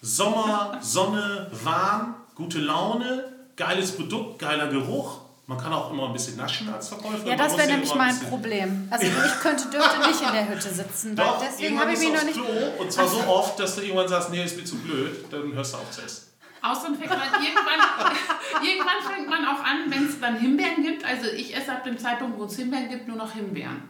Sommer, 0.00 0.78
Sonne, 0.80 1.50
warm, 1.62 2.14
gute 2.34 2.60
Laune, 2.60 3.24
geiles 3.56 3.92
Produkt, 3.92 4.38
geiler 4.38 4.68
Geruch. 4.68 5.20
Man 5.46 5.58
kann 5.58 5.72
auch 5.74 5.90
immer 5.90 6.06
ein 6.06 6.12
bisschen 6.14 6.36
naschen 6.36 6.72
als 6.72 6.88
Verkäufer. 6.88 7.26
Ja, 7.26 7.36
das 7.36 7.56
wäre 7.58 7.68
nämlich 7.68 7.94
mein 7.94 8.18
Problem. 8.18 8.88
Also 8.90 9.06
ich 9.06 9.40
könnte, 9.40 9.68
dürfte 9.68 9.98
nicht 10.08 10.20
in 10.22 10.32
der 10.32 10.48
Hütte 10.48 10.72
sitzen, 10.72 11.18
weil 11.18 11.26
Doch, 11.26 11.38
deswegen 11.38 11.78
habe 11.78 11.92
ich 11.92 11.98
mich 11.98 12.12
noch 12.12 12.24
nicht... 12.24 12.34
Klo 12.34 12.46
und 12.78 12.90
zwar 12.90 13.06
so 13.06 13.18
oft, 13.26 13.60
dass 13.60 13.76
du 13.76 13.82
irgendwann 13.82 14.08
sagst, 14.08 14.30
nee, 14.30 14.42
ist 14.42 14.56
mir 14.56 14.64
zu 14.64 14.76
blöd, 14.76 15.30
dann 15.30 15.52
hörst 15.52 15.74
du 15.74 15.78
auf 15.78 15.90
zu 15.90 16.00
essen. 16.00 16.28
Außerdem 16.62 16.96
fängt 16.96 17.10
man 17.10 17.20
irgendwann, 17.44 18.16
irgendwann 18.64 19.12
fängt 19.14 19.28
man 19.28 19.44
auch 19.44 19.62
an, 19.62 19.90
wenn 19.90 20.06
es 20.06 20.18
dann 20.18 20.38
Himbeeren 20.38 20.82
gibt. 20.82 21.04
Also 21.04 21.26
ich 21.26 21.54
esse 21.54 21.72
ab 21.72 21.84
dem 21.84 21.98
Zeitpunkt, 21.98 22.38
wo 22.38 22.44
es 22.44 22.56
Himbeeren 22.56 22.88
gibt, 22.88 23.06
nur 23.06 23.18
noch 23.18 23.32
Himbeeren. 23.32 23.82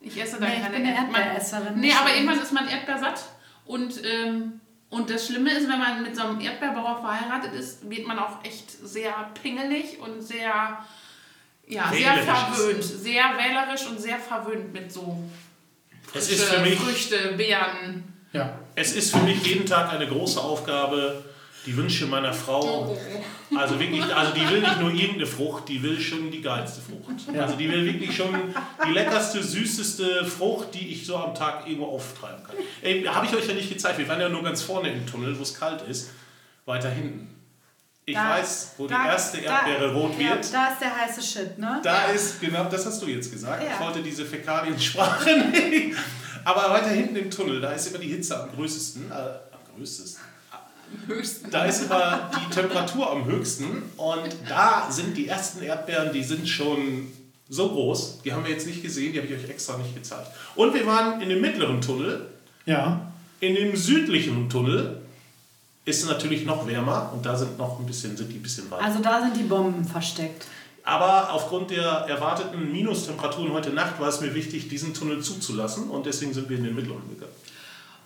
Ich 0.00 0.20
esse 0.20 0.38
dann 0.40 0.48
Nee, 0.48 0.56
ich 0.56 0.62
keine 0.62 0.76
bin 0.76 0.86
eine 0.86 0.94
Erdbeeren. 0.96 1.14
Erdbeeresserin. 1.22 1.80
Nee, 1.80 1.92
aber 1.92 2.14
irgendwann 2.14 2.40
ist 2.40 2.52
man 2.52 2.68
Erdbeersatt. 2.68 3.22
Und, 3.66 4.02
ähm, 4.04 4.60
und 4.88 5.10
das 5.10 5.26
Schlimme 5.26 5.50
ist, 5.52 5.68
wenn 5.68 5.78
man 5.78 6.02
mit 6.02 6.16
so 6.16 6.22
einem 6.22 6.40
Erdbeerbauer 6.40 7.00
verheiratet 7.00 7.52
ist, 7.54 7.88
wird 7.88 8.06
man 8.06 8.18
auch 8.18 8.42
echt 8.44 8.70
sehr 8.70 9.12
pingelig 9.40 9.98
und 10.00 10.22
sehr, 10.22 10.78
ja, 11.68 11.90
sehr 11.92 12.14
verwöhnt. 12.18 12.82
Sehr 12.82 13.22
wählerisch 13.36 13.86
und 13.88 14.00
sehr 14.00 14.18
verwöhnt 14.18 14.72
mit 14.72 14.90
so 14.90 15.22
Es 16.14 16.30
ist 16.30 16.44
für 16.44 16.60
mich- 16.62 16.78
Früchte, 16.80 17.34
Beeren. 17.36 18.04
ja. 18.32 18.58
Es 18.74 18.92
ist 18.94 19.12
für 19.14 19.22
mich 19.22 19.46
jeden 19.46 19.66
Tag 19.66 19.92
eine 19.92 20.08
große 20.08 20.40
Aufgabe, 20.40 21.22
die 21.66 21.76
Wünsche 21.76 22.06
meiner 22.06 22.32
Frau. 22.32 22.96
Also 23.56 23.78
wirklich, 23.78 24.02
also 24.14 24.32
die 24.32 24.48
will 24.48 24.60
nicht 24.60 24.80
nur 24.80 24.90
irgendeine 24.90 25.26
Frucht, 25.26 25.68
die 25.68 25.82
will 25.82 26.00
schon 26.00 26.30
die 26.30 26.40
geilste 26.40 26.80
Frucht. 26.80 27.36
Also 27.38 27.56
die 27.56 27.68
will 27.70 27.84
wirklich 27.84 28.16
schon 28.16 28.34
die 28.86 28.92
leckerste, 28.92 29.42
süßeste 29.42 30.24
Frucht, 30.24 30.74
die 30.74 30.88
ich 30.92 31.04
so 31.06 31.16
am 31.16 31.34
Tag 31.34 31.66
irgendwo 31.66 31.86
auftreiben 31.86 32.42
kann. 32.44 32.56
Ey, 32.82 33.02
habe 33.04 33.26
ich 33.26 33.34
euch 33.34 33.46
ja 33.46 33.54
nicht 33.54 33.68
gezeigt. 33.68 33.98
Wir 33.98 34.08
waren 34.08 34.20
ja 34.20 34.28
nur 34.28 34.42
ganz 34.42 34.62
vorne 34.62 34.90
im 34.90 35.06
Tunnel, 35.06 35.36
wo 35.38 35.42
es 35.42 35.58
kalt 35.58 35.82
ist. 35.82 36.10
Weiter 36.66 36.88
hinten. 36.90 37.34
Ich 38.06 38.14
Da- 38.14 38.30
weiß, 38.30 38.72
wo 38.78 38.86
da- 38.86 39.02
die 39.02 39.08
erste 39.08 39.38
da- 39.42 39.58
Erdbeere 39.66 39.92
rot 39.92 40.12
ja, 40.18 40.30
wird. 40.30 40.52
Da 40.54 40.68
ist 40.68 40.80
der 40.80 40.96
heiße 40.96 41.22
Shit, 41.22 41.58
ne? 41.58 41.80
Da 41.82 42.06
ist, 42.06 42.40
genau, 42.40 42.64
das 42.64 42.86
hast 42.86 43.02
du 43.02 43.06
jetzt 43.06 43.30
gesagt. 43.30 43.62
Ja. 43.62 43.70
Ich 43.74 43.80
wollte 43.80 44.02
diese 44.02 44.24
Fäkaliensprache 44.24 45.30
nicht. 45.70 45.96
Aber 46.44 46.70
weiter 46.70 46.88
hinten 46.88 47.16
im 47.16 47.30
Tunnel, 47.30 47.60
da 47.60 47.72
ist 47.72 47.86
immer 47.88 47.98
die 47.98 48.08
Hitze 48.08 48.42
am 48.42 48.50
größten. 48.54 49.10
Äh, 49.10 49.14
am 49.14 49.76
größten. 49.76 50.16
Höchsten. 51.06 51.50
Da 51.50 51.64
ist 51.64 51.84
immer 51.84 52.30
die 52.34 52.54
Temperatur 52.54 53.10
am 53.10 53.24
höchsten. 53.24 53.82
Und 53.96 54.28
da 54.48 54.90
sind 54.90 55.16
die 55.16 55.28
ersten 55.28 55.62
Erdbeeren, 55.62 56.12
die 56.12 56.22
sind 56.22 56.48
schon 56.48 57.08
so 57.48 57.68
groß. 57.68 58.22
Die 58.24 58.32
haben 58.32 58.44
wir 58.44 58.52
jetzt 58.52 58.66
nicht 58.66 58.82
gesehen, 58.82 59.12
die 59.12 59.18
habe 59.18 59.28
ich 59.28 59.44
euch 59.44 59.50
extra 59.50 59.76
nicht 59.76 59.94
gezeigt. 59.94 60.28
Und 60.54 60.72
wir 60.72 60.86
waren 60.86 61.20
in 61.20 61.28
dem 61.28 61.40
mittleren 61.40 61.80
Tunnel. 61.80 62.26
Ja, 62.66 63.12
In 63.40 63.54
dem 63.54 63.74
südlichen 63.74 64.48
Tunnel 64.48 65.00
ist 65.84 66.02
es 66.02 66.08
natürlich 66.08 66.44
noch 66.44 66.66
wärmer 66.66 67.10
und 67.12 67.24
da 67.26 67.36
sind 67.36 67.58
noch 67.58 67.80
ein 67.80 67.86
bisschen, 67.86 68.16
sind 68.16 68.30
die 68.30 68.36
ein 68.36 68.42
bisschen 68.42 68.70
weiter. 68.70 68.84
Also 68.84 69.00
da 69.00 69.22
sind 69.22 69.36
die 69.36 69.42
Bomben 69.42 69.84
versteckt. 69.84 70.46
Aber 70.84 71.32
aufgrund 71.32 71.70
der 71.70 71.82
erwarteten 71.82 72.72
Minustemperaturen 72.72 73.52
heute 73.52 73.70
Nacht 73.70 74.00
war 74.00 74.08
es 74.08 74.20
mir 74.20 74.34
wichtig, 74.34 74.68
diesen 74.68 74.94
Tunnel 74.94 75.22
zuzulassen 75.22 75.90
und 75.90 76.06
deswegen 76.06 76.32
sind 76.32 76.48
wir 76.48 76.58
in 76.58 76.64
den 76.64 76.74
mittleren 76.74 77.08
gegangen. 77.08 77.32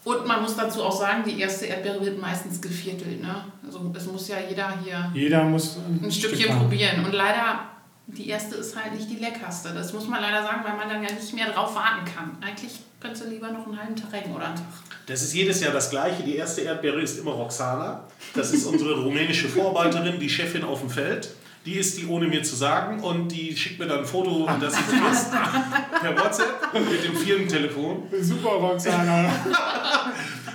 Und 0.05 0.27
man 0.27 0.43
muss 0.43 0.55
dazu 0.55 0.83
auch 0.83 0.97
sagen, 0.97 1.25
die 1.27 1.41
erste 1.41 1.67
Erdbeere 1.67 2.05
wird 2.05 2.21
meistens 2.21 2.61
geviertelt. 2.61 3.23
Ne? 3.23 3.45
Also 3.65 3.91
es 3.97 4.07
muss 4.07 4.29
ja 4.29 4.37
jeder 4.49 4.79
hier 4.85 5.11
jeder 5.15 5.45
muss 5.45 5.79
ein 5.79 6.13
Stückchen 6.13 6.41
Stück 6.41 6.59
probieren. 6.59 7.05
Und 7.05 7.13
leider, 7.13 7.61
die 8.07 8.29
erste 8.29 8.57
ist 8.57 8.77
halt 8.77 8.95
nicht 8.95 9.11
die 9.11 9.17
leckerste. 9.17 9.73
Das 9.73 9.95
muss 9.95 10.07
man 10.07 10.21
leider 10.21 10.43
sagen, 10.43 10.61
weil 10.63 10.77
man 10.77 10.89
dann 10.91 11.03
ja 11.03 11.11
nicht 11.11 11.35
mehr 11.35 11.51
drauf 11.51 11.75
warten 11.75 12.05
kann. 12.05 12.37
Eigentlich 12.43 12.81
könntest 13.01 13.25
du 13.25 13.31
lieber 13.31 13.51
noch 13.51 13.67
einen 13.67 13.79
halben 13.79 13.97
Tag 13.97 14.13
rennen 14.13 14.35
oder 14.35 14.47
einen 14.47 14.57
Tag. 14.57 14.67
Das 15.07 15.23
ist 15.23 15.35
jedes 15.35 15.61
Jahr 15.61 15.73
das 15.73 15.89
Gleiche. 15.89 16.23
Die 16.23 16.37
erste 16.37 16.63
Erdbeere 16.63 17.01
ist 17.01 17.19
immer 17.19 17.33
Roxana. 17.33 18.05
Das 18.35 18.53
ist 18.53 18.67
unsere 18.67 19.01
rumänische 19.03 19.49
Vorarbeiterin, 19.49 20.21
die 20.21 20.29
Chefin 20.29 20.65
auf 20.65 20.81
dem 20.81 20.91
Feld. 20.91 21.31
Die 21.67 21.75
isst 21.75 21.99
die 21.99 22.07
ohne 22.07 22.27
mir 22.27 22.43
zu 22.43 22.57
sagen 22.57 23.01
und 23.03 23.29
die 23.29 23.57
schickt 23.57 23.79
mir 23.79 23.87
dann 23.87 24.01
ein 24.01 24.05
Foto, 24.05 24.49
dass 24.61 24.75
sie 24.77 24.83
sie 24.91 25.12
isst, 25.12 25.31
per 26.01 26.19
WhatsApp 26.19 26.73
mit 26.75 27.05
dem 27.05 27.17
Firmentelefon. 27.17 28.03
Super, 28.21 28.51
Roxana. 28.51 29.33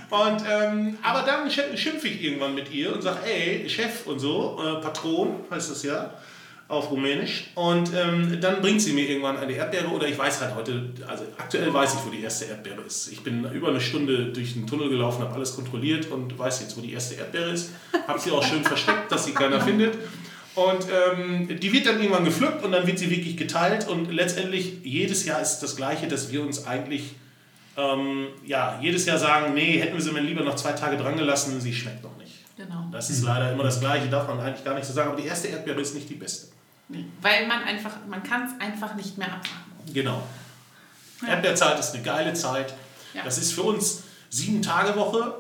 Und, 0.09 0.43
ähm, 0.49 0.97
aber 1.03 1.21
dann 1.21 1.47
sch- 1.49 1.77
schimpfe 1.77 2.07
ich 2.07 2.23
irgendwann 2.23 2.55
mit 2.55 2.71
ihr 2.71 2.91
und 2.93 3.01
sage, 3.03 3.19
ey, 3.31 3.69
Chef 3.69 4.07
und 4.07 4.17
so, 4.17 4.59
äh, 4.59 4.81
Patron 4.81 5.35
heißt 5.51 5.69
das 5.69 5.83
ja 5.83 6.15
auf 6.67 6.89
Rumänisch. 6.89 7.51
Und 7.53 7.91
ähm, 7.95 8.39
dann 8.41 8.59
bringt 8.61 8.81
sie 8.81 8.93
mir 8.93 9.07
irgendwann 9.07 9.37
eine 9.37 9.53
Erdbeere 9.53 9.87
oder 9.89 10.07
ich 10.07 10.17
weiß 10.17 10.41
halt 10.41 10.55
heute, 10.55 10.89
also 11.07 11.25
aktuell 11.37 11.71
weiß 11.71 11.93
ich, 11.93 11.99
wo 12.07 12.09
die 12.09 12.23
erste 12.23 12.45
Erdbeere 12.45 12.81
ist. 12.87 13.11
Ich 13.11 13.21
bin 13.21 13.43
über 13.53 13.69
eine 13.69 13.79
Stunde 13.81 14.31
durch 14.33 14.53
den 14.53 14.65
Tunnel 14.65 14.89
gelaufen, 14.89 15.21
habe 15.21 15.35
alles 15.35 15.55
kontrolliert 15.55 16.09
und 16.09 16.37
weiß 16.39 16.61
jetzt, 16.61 16.75
wo 16.75 16.81
die 16.81 16.93
erste 16.93 17.13
Erdbeere 17.15 17.51
ist. 17.51 17.69
Habe 18.07 18.19
sie 18.19 18.31
auch 18.31 18.43
schön 18.43 18.63
versteckt, 18.63 19.11
dass 19.11 19.25
sie 19.25 19.33
keiner 19.33 19.61
findet. 19.65 19.95
Und 20.59 20.85
ähm, 20.91 21.59
die 21.59 21.71
wird 21.71 21.85
dann 21.85 22.01
irgendwann 22.01 22.25
gepflückt 22.25 22.63
und 22.65 22.73
dann 22.73 22.85
wird 22.85 22.99
sie 22.99 23.09
wirklich 23.09 23.37
geteilt. 23.37 23.87
Und 23.87 24.11
letztendlich 24.11 24.83
jedes 24.83 25.25
Jahr 25.25 25.41
ist 25.41 25.59
das 25.59 25.77
Gleiche, 25.77 26.09
dass 26.09 26.33
wir 26.33 26.41
uns 26.41 26.67
eigentlich 26.67 27.15
ähm, 27.77 28.27
ja, 28.45 28.77
jedes 28.81 29.05
Jahr 29.05 29.17
sagen, 29.17 29.53
nee, 29.53 29.79
hätten 29.79 29.93
wir 29.93 30.01
sie 30.01 30.11
mir 30.11 30.19
lieber 30.19 30.43
noch 30.43 30.55
zwei 30.55 30.73
Tage 30.73 30.97
dran 30.97 31.15
gelassen, 31.15 31.61
sie 31.61 31.73
schmeckt 31.73 32.03
noch 32.03 32.17
nicht. 32.17 32.33
Genau. 32.57 32.89
Das 32.91 33.09
ist 33.09 33.23
leider 33.23 33.53
immer 33.53 33.63
das 33.63 33.79
Gleiche, 33.79 34.09
darf 34.09 34.27
man 34.27 34.37
eigentlich 34.41 34.65
gar 34.65 34.75
nicht 34.75 34.85
so 34.85 34.91
sagen. 34.91 35.11
Aber 35.11 35.21
die 35.21 35.27
erste 35.27 35.47
Erdbeere 35.47 35.79
ist 35.79 35.95
nicht 35.95 36.09
die 36.09 36.15
beste. 36.15 36.47
Nee. 36.89 37.05
Weil 37.21 37.47
man 37.47 37.63
einfach, 37.63 37.93
man 38.09 38.21
kann 38.21 38.45
es 38.45 38.59
einfach 38.59 38.95
nicht 38.95 39.17
mehr 39.17 39.27
abwarten. 39.27 39.93
Genau. 39.93 40.23
Erdbeerzeit 41.25 41.79
ist 41.79 41.93
eine 41.93 42.03
geile 42.03 42.33
Zeit. 42.33 42.73
Ja. 43.13 43.23
Das 43.23 43.37
ist 43.37 43.53
für 43.53 43.63
uns 43.63 44.03
sieben 44.29 44.61
Tage 44.61 44.93
Woche, 44.97 45.35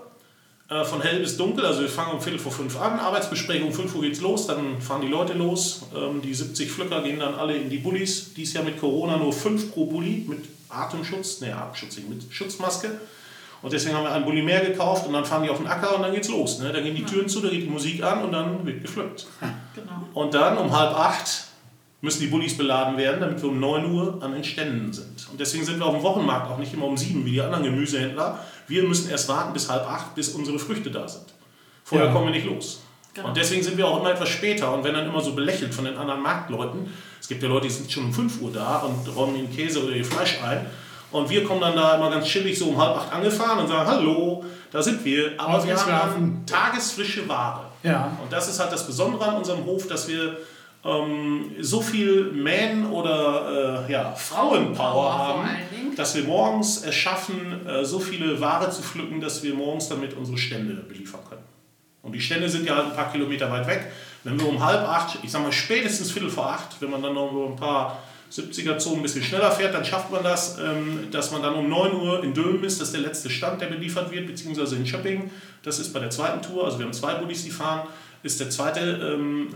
äh, 0.69 0.83
von 0.83 1.01
hell 1.01 1.19
bis 1.19 1.35
dunkel. 1.35 1.65
Also 1.65 1.81
wir 1.81 1.89
fangen 1.89 2.13
um 2.13 2.21
Viertel 2.21 2.39
vor 2.39 2.51
fünf 2.51 2.79
an, 2.79 2.99
Arbeitsbesprechung, 2.99 3.69
um 3.69 3.73
fünf 3.73 3.95
Uhr 3.95 4.03
geht's 4.03 4.21
los, 4.21 4.47
dann 4.47 4.81
fahren 4.81 5.01
die 5.01 5.07
Leute 5.07 5.33
los. 5.33 5.83
Ähm, 5.95 6.21
die 6.21 6.33
70 6.33 6.71
Pflücker 6.71 7.01
gehen 7.01 7.19
dann 7.19 7.35
alle 7.35 7.55
in 7.57 7.69
die 7.69 7.79
Bullis. 7.79 8.33
Dies 8.35 8.53
Jahr 8.53 8.63
mit 8.63 8.79
Corona 8.79 9.17
nur 9.17 9.33
fünf 9.33 9.71
pro 9.71 9.85
Bulli 9.85 10.25
mit 10.27 10.45
Atemschutz, 10.69 11.41
ne 11.41 11.55
Atemschutz 11.55 11.97
nicht, 11.97 12.09
mit 12.09 12.23
Schutzmaske. 12.29 12.99
Und 13.61 13.73
deswegen 13.73 13.95
haben 13.95 14.03
wir 14.03 14.11
einen 14.11 14.25
Bulli 14.25 14.41
mehr 14.41 14.61
gekauft 14.61 15.05
und 15.05 15.13
dann 15.13 15.25
fahren 15.25 15.43
die 15.43 15.49
auf 15.49 15.57
den 15.57 15.67
Acker 15.67 15.95
und 15.95 16.03
dann 16.03 16.13
geht's 16.13 16.29
los. 16.29 16.59
Ne? 16.59 16.71
Da 16.71 16.79
gehen 16.79 16.95
die 16.95 17.03
Türen 17.03 17.27
zu, 17.27 17.41
da 17.41 17.49
geht 17.49 17.63
die 17.63 17.69
Musik 17.69 18.01
an 18.03 18.23
und 18.23 18.31
dann 18.31 18.65
wird 18.65 18.81
gepflückt. 18.81 19.27
Genau. 19.75 20.07
Und 20.13 20.33
dann 20.33 20.57
um 20.57 20.71
halb 20.77 20.97
acht 20.97 21.45
müssen 22.01 22.21
die 22.21 22.27
Bullis 22.27 22.57
beladen 22.57 22.97
werden, 22.97 23.19
damit 23.19 23.41
wir 23.41 23.49
um 23.49 23.59
9 23.59 23.91
Uhr 23.91 24.19
an 24.21 24.31
den 24.31 24.43
Ständen 24.43 24.93
sind. 24.93 25.27
Und 25.31 25.39
deswegen 25.39 25.65
sind 25.65 25.79
wir 25.79 25.85
auf 25.85 25.95
dem 25.95 26.03
Wochenmarkt 26.03 26.49
auch 26.49 26.57
nicht 26.57 26.73
immer 26.73 26.85
um 26.85 26.95
7 26.95 27.25
wie 27.25 27.31
die 27.31 27.41
anderen 27.41 27.65
Gemüsehändler. 27.65 28.39
Wir 28.69 28.83
müssen 28.83 29.09
erst 29.09 29.27
warten 29.27 29.51
bis 29.51 29.69
halb 29.69 29.85
acht, 29.85 30.15
bis 30.15 30.29
unsere 30.29 30.57
Früchte 30.59 30.89
da 30.91 31.07
sind. 31.07 31.25
Vorher 31.83 32.07
Ja. 32.07 32.13
kommen 32.13 32.27
wir 32.27 32.33
nicht 32.33 32.45
los. 32.45 32.81
Genau. 33.13 33.27
Und 33.29 33.37
deswegen 33.37 33.63
sind 33.63 33.75
wir 33.77 33.87
auch 33.87 33.99
immer 33.99 34.11
etwas 34.11 34.29
später 34.29 34.71
und 34.73 34.83
werden 34.83 34.95
dann 34.95 35.07
immer 35.07 35.19
so 35.21 35.33
belächelt 35.33 35.73
von 35.73 35.85
den 35.85 35.97
anderen 35.97 36.21
Marktleuten. 36.21 36.93
Es 37.19 37.27
gibt 37.27 37.41
ja 37.43 37.49
Leute, 37.49 37.67
die 37.67 37.73
sind 37.73 37.91
schon 37.91 38.05
um 38.05 38.13
5 38.13 38.41
Uhr 38.41 38.51
da 38.53 38.77
und 38.77 39.13
räumen 39.15 39.35
den 39.35 39.53
Käse 39.53 39.83
oder 39.83 39.93
ihr 39.95 40.05
Fleisch 40.05 40.37
ein. 40.43 40.65
Und 41.11 41.27
wir 41.29 41.43
kommen 41.43 41.59
dann 41.59 41.75
da 41.75 41.95
immer 41.95 42.11
ganz 42.11 42.27
chillig 42.27 42.57
so 42.59 42.65
um 42.67 42.77
halb 42.77 42.95
acht 42.95 43.11
angefahren 43.11 43.59
und 43.59 43.67
sagen, 43.67 43.89
hallo, 43.89 44.45
da 44.71 44.81
sind 44.83 45.03
wir. 45.03 45.31
Aber 45.37 45.65
wir 45.65 45.75
haben 45.75 46.43
tagesfrische 46.45 47.27
Ware. 47.27 47.65
Ja. 47.81 48.15
Und 48.21 48.31
das 48.31 48.47
ist 48.47 48.59
halt 48.59 48.71
das 48.71 48.85
Besondere 48.85 49.25
an 49.25 49.37
unserem 49.37 49.65
Hof, 49.65 49.87
dass 49.87 50.07
wir 50.07 50.37
ähm, 50.85 51.51
so 51.59 51.81
viel 51.81 52.31
Man- 52.31 52.89
oder 52.91 53.85
äh, 53.87 53.91
ja, 53.91 54.13
Frauenpower 54.15 55.17
haben, 55.17 55.49
dass 55.95 56.15
wir 56.15 56.23
morgens 56.23 56.85
es 56.85 56.95
schaffen, 56.95 57.67
äh, 57.67 57.83
so 57.83 57.99
viele 57.99 58.39
Ware 58.39 58.69
zu 58.69 58.81
pflücken, 58.81 59.19
dass 59.19 59.43
wir 59.43 59.53
morgens 59.53 59.89
damit 59.89 60.15
unsere 60.15 60.37
Stände 60.37 60.75
beliefern 60.75 61.21
können. 61.27 61.43
Und 62.01 62.13
die 62.13 62.21
Stände 62.21 62.47
sind 62.47 62.65
ja 62.65 62.75
halt 62.75 62.87
ein 62.87 62.95
paar 62.95 63.11
Kilometer 63.11 63.51
weit 63.51 63.67
weg. 63.67 63.91
Wenn 64.23 64.39
wir 64.39 64.47
um 64.47 64.63
halb 64.63 64.87
acht, 64.87 65.19
ich 65.21 65.31
sag 65.31 65.43
mal 65.43 65.51
spätestens 65.51 66.11
Viertel 66.11 66.29
vor 66.29 66.49
acht, 66.49 66.81
wenn 66.81 66.89
man 66.89 67.01
dann 67.01 67.13
noch 67.13 67.31
so 67.31 67.47
ein 67.47 67.55
paar 67.55 67.99
70er-Zonen 68.31 68.99
ein 68.99 69.03
bisschen 69.03 69.23
schneller 69.23 69.51
fährt, 69.51 69.73
dann 69.73 69.83
schafft 69.83 70.11
man 70.11 70.23
das, 70.23 70.57
ähm, 70.59 71.07
dass 71.11 71.31
man 71.31 71.41
dann 71.41 71.55
um 71.55 71.67
9 71.67 71.93
Uhr 71.93 72.23
in 72.23 72.33
Dülmen 72.33 72.63
ist. 72.63 72.79
Das 72.79 72.89
ist 72.89 72.93
der 72.93 73.01
letzte 73.01 73.29
Stand, 73.29 73.59
der 73.61 73.67
beliefert 73.67 74.11
wird, 74.11 74.27
beziehungsweise 74.27 74.75
in 74.75 74.85
Schöpping. 74.85 75.31
Das 75.63 75.79
ist 75.79 75.91
bei 75.93 75.99
der 75.99 76.09
zweiten 76.09 76.41
Tour. 76.41 76.65
Also 76.65 76.77
wir 76.77 76.85
haben 76.85 76.93
zwei 76.93 77.15
Bullis, 77.15 77.43
die 77.43 77.51
fahren. 77.51 77.87
Ist 78.23 78.39
der 78.39 78.49
zweite, 78.49 78.79
ähm, 79.17 79.47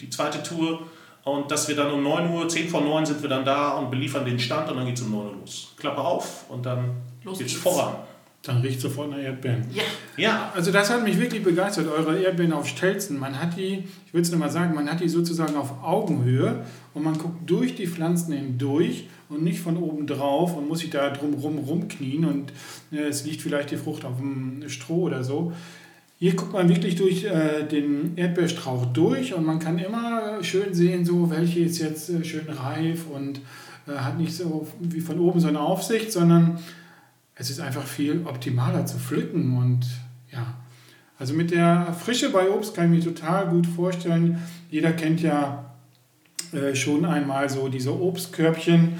die 0.00 0.10
zweite 0.10 0.42
Tour. 0.42 0.80
Und 1.24 1.50
dass 1.52 1.68
wir 1.68 1.76
dann 1.76 1.92
um 1.92 2.02
9 2.02 2.30
Uhr, 2.30 2.48
10 2.48 2.68
vor 2.68 2.80
9 2.80 3.06
sind 3.06 3.22
wir 3.22 3.28
dann 3.28 3.44
da 3.44 3.70
und 3.78 3.90
beliefern 3.90 4.24
den 4.24 4.40
Stand 4.40 4.68
und 4.70 4.76
dann 4.76 4.86
geht 4.86 4.96
es 4.96 5.02
um 5.02 5.12
9 5.12 5.26
Uhr 5.26 5.32
los. 5.40 5.72
Klappe 5.76 6.00
auf 6.00 6.46
und 6.50 6.66
dann 6.66 6.90
Los 7.22 7.38
geht's 7.38 7.52
geht's. 7.52 7.62
voran. 7.62 7.94
Dann 8.42 8.60
riecht 8.60 8.80
sofort 8.80 9.08
nach 9.08 9.18
Erdbeeren. 9.18 9.64
Ja, 9.72 9.82
Ja, 10.16 10.52
Also 10.52 10.72
das 10.72 10.90
hat 10.90 11.04
mich 11.04 11.16
wirklich 11.20 11.44
begeistert, 11.44 11.86
eure 11.86 12.18
Erdbeeren 12.20 12.52
auf 12.52 12.66
Stelzen. 12.66 13.20
Man 13.20 13.40
hat 13.40 13.56
die, 13.56 13.84
ich 14.04 14.12
will 14.12 14.20
es 14.22 14.32
nur 14.32 14.40
mal 14.40 14.50
sagen, 14.50 14.74
man 14.74 14.90
hat 14.90 14.98
die 14.98 15.08
sozusagen 15.08 15.54
auf 15.54 15.80
Augenhöhe 15.84 16.64
und 16.92 17.04
man 17.04 17.16
guckt 17.16 17.48
durch 17.48 17.76
die 17.76 17.86
Pflanzen 17.86 18.32
hindurch 18.32 19.06
und 19.28 19.44
nicht 19.44 19.60
von 19.60 19.76
oben 19.76 20.08
drauf 20.08 20.56
und 20.56 20.66
muss 20.66 20.80
sich 20.80 20.90
da 20.90 21.10
drumrum 21.10 21.58
rumknien 21.58 22.24
und 22.24 22.52
äh, 22.90 23.02
es 23.04 23.24
liegt 23.24 23.42
vielleicht 23.42 23.70
die 23.70 23.76
Frucht 23.76 24.04
auf 24.04 24.16
dem 24.16 24.68
Stroh 24.68 25.02
oder 25.02 25.22
so. 25.22 25.52
Hier 26.22 26.36
guckt 26.36 26.52
man 26.52 26.68
wirklich 26.68 26.94
durch 26.94 27.24
äh, 27.24 27.64
den 27.64 28.16
Erdbeerstrauch 28.16 28.86
durch 28.86 29.34
und 29.34 29.44
man 29.44 29.58
kann 29.58 29.80
immer 29.80 30.38
schön 30.44 30.72
sehen, 30.72 31.04
so 31.04 31.28
welche 31.30 31.58
ist 31.58 31.80
jetzt 31.80 32.10
äh, 32.10 32.24
schön 32.24 32.48
reif 32.48 33.08
und 33.12 33.40
äh, 33.88 33.98
hat 33.98 34.18
nicht 34.18 34.32
so 34.32 34.68
wie 34.78 35.00
von 35.00 35.18
oben 35.18 35.40
so 35.40 35.48
eine 35.48 35.58
Aufsicht, 35.58 36.12
sondern 36.12 36.60
es 37.34 37.50
ist 37.50 37.58
einfach 37.58 37.82
viel 37.82 38.24
optimaler 38.24 38.86
zu 38.86 38.98
pflücken 38.98 39.58
und 39.58 39.84
ja, 40.30 40.46
also 41.18 41.34
mit 41.34 41.50
der 41.50 41.92
Frische 41.92 42.30
bei 42.30 42.48
Obst 42.48 42.76
kann 42.76 42.94
ich 42.94 43.04
mir 43.04 43.12
total 43.12 43.48
gut 43.48 43.66
vorstellen. 43.66 44.40
Jeder 44.70 44.92
kennt 44.92 45.22
ja 45.22 45.74
äh, 46.52 46.76
schon 46.76 47.04
einmal 47.04 47.50
so 47.50 47.66
diese 47.66 48.00
Obstkörbchen, 48.00 48.92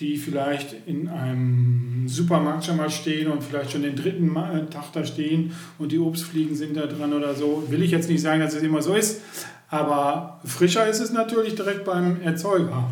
die 0.00 0.16
vielleicht 0.16 0.74
in 0.86 1.08
einem 1.08 2.08
Supermarkt 2.08 2.64
schon 2.64 2.76
mal 2.76 2.90
stehen 2.90 3.30
und 3.30 3.42
vielleicht 3.42 3.72
schon 3.72 3.82
den 3.82 3.94
dritten 3.96 4.34
äh, 4.36 4.66
Tag 4.66 4.92
da 4.92 5.04
stehen 5.04 5.52
und 5.78 5.92
die 5.92 5.98
Obstfliegen 5.98 6.56
sind 6.56 6.76
da 6.76 6.86
dran 6.86 7.12
oder 7.12 7.34
so. 7.34 7.64
Will 7.68 7.82
ich 7.82 7.92
jetzt 7.92 8.08
nicht 8.08 8.20
sagen, 8.20 8.40
dass 8.40 8.54
es 8.54 8.62
immer 8.62 8.82
so 8.82 8.94
ist, 8.94 9.22
aber 9.68 10.40
frischer 10.44 10.86
ist 10.86 11.00
es 11.00 11.12
natürlich 11.12 11.54
direkt 11.54 11.84
beim 11.84 12.20
Erzeuger. 12.22 12.90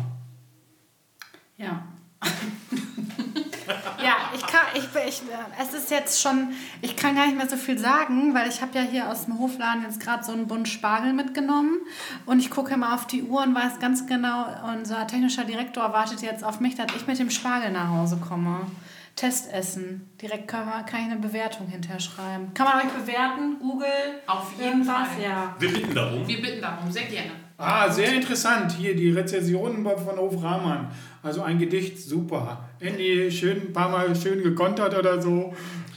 Ja, 4.03 4.31
ich 4.35 4.45
kann, 4.45 4.65
ich, 5.07 5.21
ich, 5.21 5.23
es 5.61 5.73
ist 5.73 5.91
jetzt 5.91 6.21
schon, 6.21 6.49
ich 6.81 6.95
kann 6.95 7.15
gar 7.15 7.25
nicht 7.25 7.37
mehr 7.37 7.49
so 7.49 7.55
viel 7.55 7.77
sagen, 7.77 8.33
weil 8.33 8.49
ich 8.49 8.61
habe 8.61 8.77
ja 8.77 8.81
hier 8.81 9.09
aus 9.09 9.25
dem 9.25 9.39
Hofladen 9.39 9.83
jetzt 9.83 9.99
gerade 9.99 10.23
so 10.23 10.31
einen 10.31 10.47
Bund 10.47 10.67
Spargel 10.67 11.13
mitgenommen 11.13 11.77
und 12.25 12.39
ich 12.39 12.49
gucke 12.49 12.73
immer 12.73 12.93
auf 12.93 13.07
die 13.07 13.23
Uhr 13.23 13.41
und 13.43 13.55
weiß 13.55 13.79
ganz 13.79 14.07
genau, 14.07 14.45
unser 14.75 15.07
technischer 15.07 15.45
Direktor 15.45 15.93
wartet 15.93 16.21
jetzt 16.21 16.43
auf 16.43 16.59
mich, 16.59 16.75
dass 16.75 16.87
ich 16.95 17.07
mit 17.07 17.19
dem 17.19 17.29
Spargel 17.29 17.71
nach 17.71 17.89
Hause 17.89 18.17
komme. 18.17 18.67
Testessen. 19.15 20.09
Direkt 20.19 20.47
kann, 20.47 20.65
man, 20.65 20.85
kann 20.85 21.01
ich 21.01 21.11
eine 21.11 21.19
Bewertung 21.19 21.67
hinterher 21.67 21.99
schreiben. 21.99 22.51
Kann 22.55 22.65
man 22.65 22.77
euch 22.77 22.91
bewerten? 22.93 23.59
Google? 23.59 23.87
auf 24.25 24.51
jeden? 24.59 24.83
Fall. 24.83 25.05
Ja. 25.21 25.55
wir 25.59 25.71
bitten 25.71 25.93
darum. 25.93 26.27
Wir 26.27 26.41
bitten 26.41 26.61
darum, 26.61 26.91
sehr 26.91 27.03
gerne. 27.03 27.31
Ah, 27.57 27.89
sehr 27.89 28.11
interessant. 28.11 28.71
Hier 28.71 28.95
die 28.95 29.11
Rezensionen 29.11 29.83
von 29.83 30.17
Hof 30.17 30.43
Rahmann. 30.43 30.87
Also 31.23 31.41
ein 31.41 31.57
Gedicht, 31.57 31.97
super. 31.97 32.69
Andy, 32.81 33.31
schön, 33.31 33.67
ein 33.69 33.73
paar 33.73 33.87
Mal 33.89 34.13
schön 34.13 34.43
gekontert 34.43 34.93
oder 34.97 35.21
so. 35.21 35.53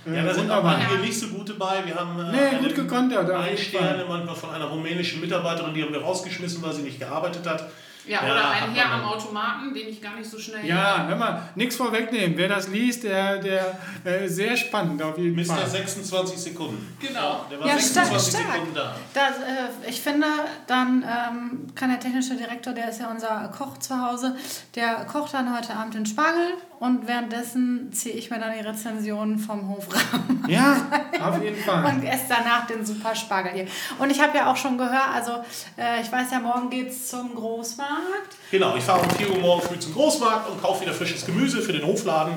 Äh, 0.07 0.14
Ja, 0.16 0.22
da 0.24 0.33
sind 0.33 0.49
auch 0.51 0.64
einige 0.64 1.01
nicht 1.01 1.18
so 1.18 1.27
gute 1.27 1.55
bei. 1.55 1.85
Wir 1.85 1.97
haben 1.97 2.16
äh, 2.20 2.31
Nee, 2.31 2.59
gut 2.62 2.77
gekontert, 2.77 3.29
auf 3.29 3.41
Ein 3.41 3.51
jeden 3.51 3.59
Sterne 3.59 4.05
manchmal 4.09 4.37
von 4.37 4.51
einer 4.51 4.66
rumänischen 4.66 5.20
Mitarbeiterin, 5.20 5.74
die 5.74 5.83
haben 5.83 5.93
wir 5.93 6.01
rausgeschmissen, 6.01 6.62
weil 6.62 6.72
sie 6.72 6.83
nicht 6.83 7.01
gearbeitet 7.01 7.45
hat. 7.45 7.68
Ja, 8.07 8.24
Ja, 8.24 8.32
oder 8.32 8.50
ein 8.50 8.74
Herr 8.74 8.92
am 8.92 9.04
Automaten, 9.04 9.74
den 9.74 9.88
ich 9.88 10.00
gar 10.00 10.14
nicht 10.14 10.30
so 10.30 10.38
schnell. 10.38 10.64
Ja, 10.64 11.07
hör 11.09 11.16
mal, 11.16 11.42
nichts 11.54 11.76
vorwegnehmen. 11.76 12.36
Wer 12.36 12.48
das 12.48 12.68
liest, 12.68 13.04
der, 13.04 13.38
der 13.38 13.78
äh, 14.04 14.28
sehr 14.28 14.57
spannend 14.57 15.02
auf 15.02 15.18
jeden 15.18 15.34
Mr. 15.36 15.54
Fall. 15.57 15.66
26 15.66 16.38
Sekunden. 16.38 16.96
Genau. 17.00 17.44
Der 17.50 17.61
war 17.61 17.66
Ja, 17.66 17.78
26 17.78 18.30
stark, 18.32 18.44
stark. 18.44 18.54
Sekunden 18.54 18.74
da. 18.74 18.94
Das, 19.14 19.36
äh, 19.38 19.88
ich 19.90 20.00
finde, 20.00 20.26
dann 20.66 21.02
ähm, 21.04 21.66
kann 21.74 21.90
der 21.90 22.00
technische 22.00 22.34
Direktor, 22.36 22.72
der 22.72 22.88
ist 22.90 23.00
ja 23.00 23.11
unser 23.11 23.48
Koch 23.57 23.78
zu 23.78 24.00
Hause, 24.00 24.36
der 24.74 25.04
kocht 25.07 25.34
dann 25.34 25.57
heute 25.57 25.74
Abend 25.74 25.94
den 25.94 26.07
Spargel 26.07 26.54
und 26.78 27.07
währenddessen 27.09 27.90
ziehe 27.92 28.14
ich 28.14 28.30
mir 28.30 28.38
dann 28.38 28.52
die 28.52 28.61
Rezensionen 28.64 29.38
vom 29.38 29.68
Hofraum 29.68 30.44
Ja, 30.46 30.76
auf 31.22 31.42
jeden 31.42 31.57
Fall. 31.62 31.84
und 31.86 32.04
esse 32.04 32.24
danach 32.28 32.66
den 32.66 32.84
super 32.84 33.14
Spargel 33.14 33.52
hier. 33.52 33.66
Und 33.98 34.11
ich 34.11 34.20
habe 34.20 34.36
ja 34.36 34.50
auch 34.50 34.57
schon 34.57 34.76
gehört, 34.78 35.09
also 35.14 35.32
äh, 35.78 36.00
ich 36.02 36.12
weiß 36.12 36.30
ja, 36.32 36.38
morgen 36.40 36.68
geht 36.70 36.90
es 36.90 37.09
zum 37.09 37.34
Großmarkt. 37.34 37.95
Genau, 38.51 38.76
ich 38.76 38.84
fahre 38.84 39.03
um 39.03 39.11
4 39.11 39.30
Uhr 39.30 39.38
morgen 39.38 39.62
früh 39.62 39.78
zum 39.78 39.92
Großmarkt 39.94 40.51
und 40.51 40.61
kaufe 40.62 40.82
wieder 40.82 40.92
frisches 40.94 41.26
Gemüse 41.26 41.61
für 41.61 41.72
den 41.72 41.84
Hofladen. 41.84 42.34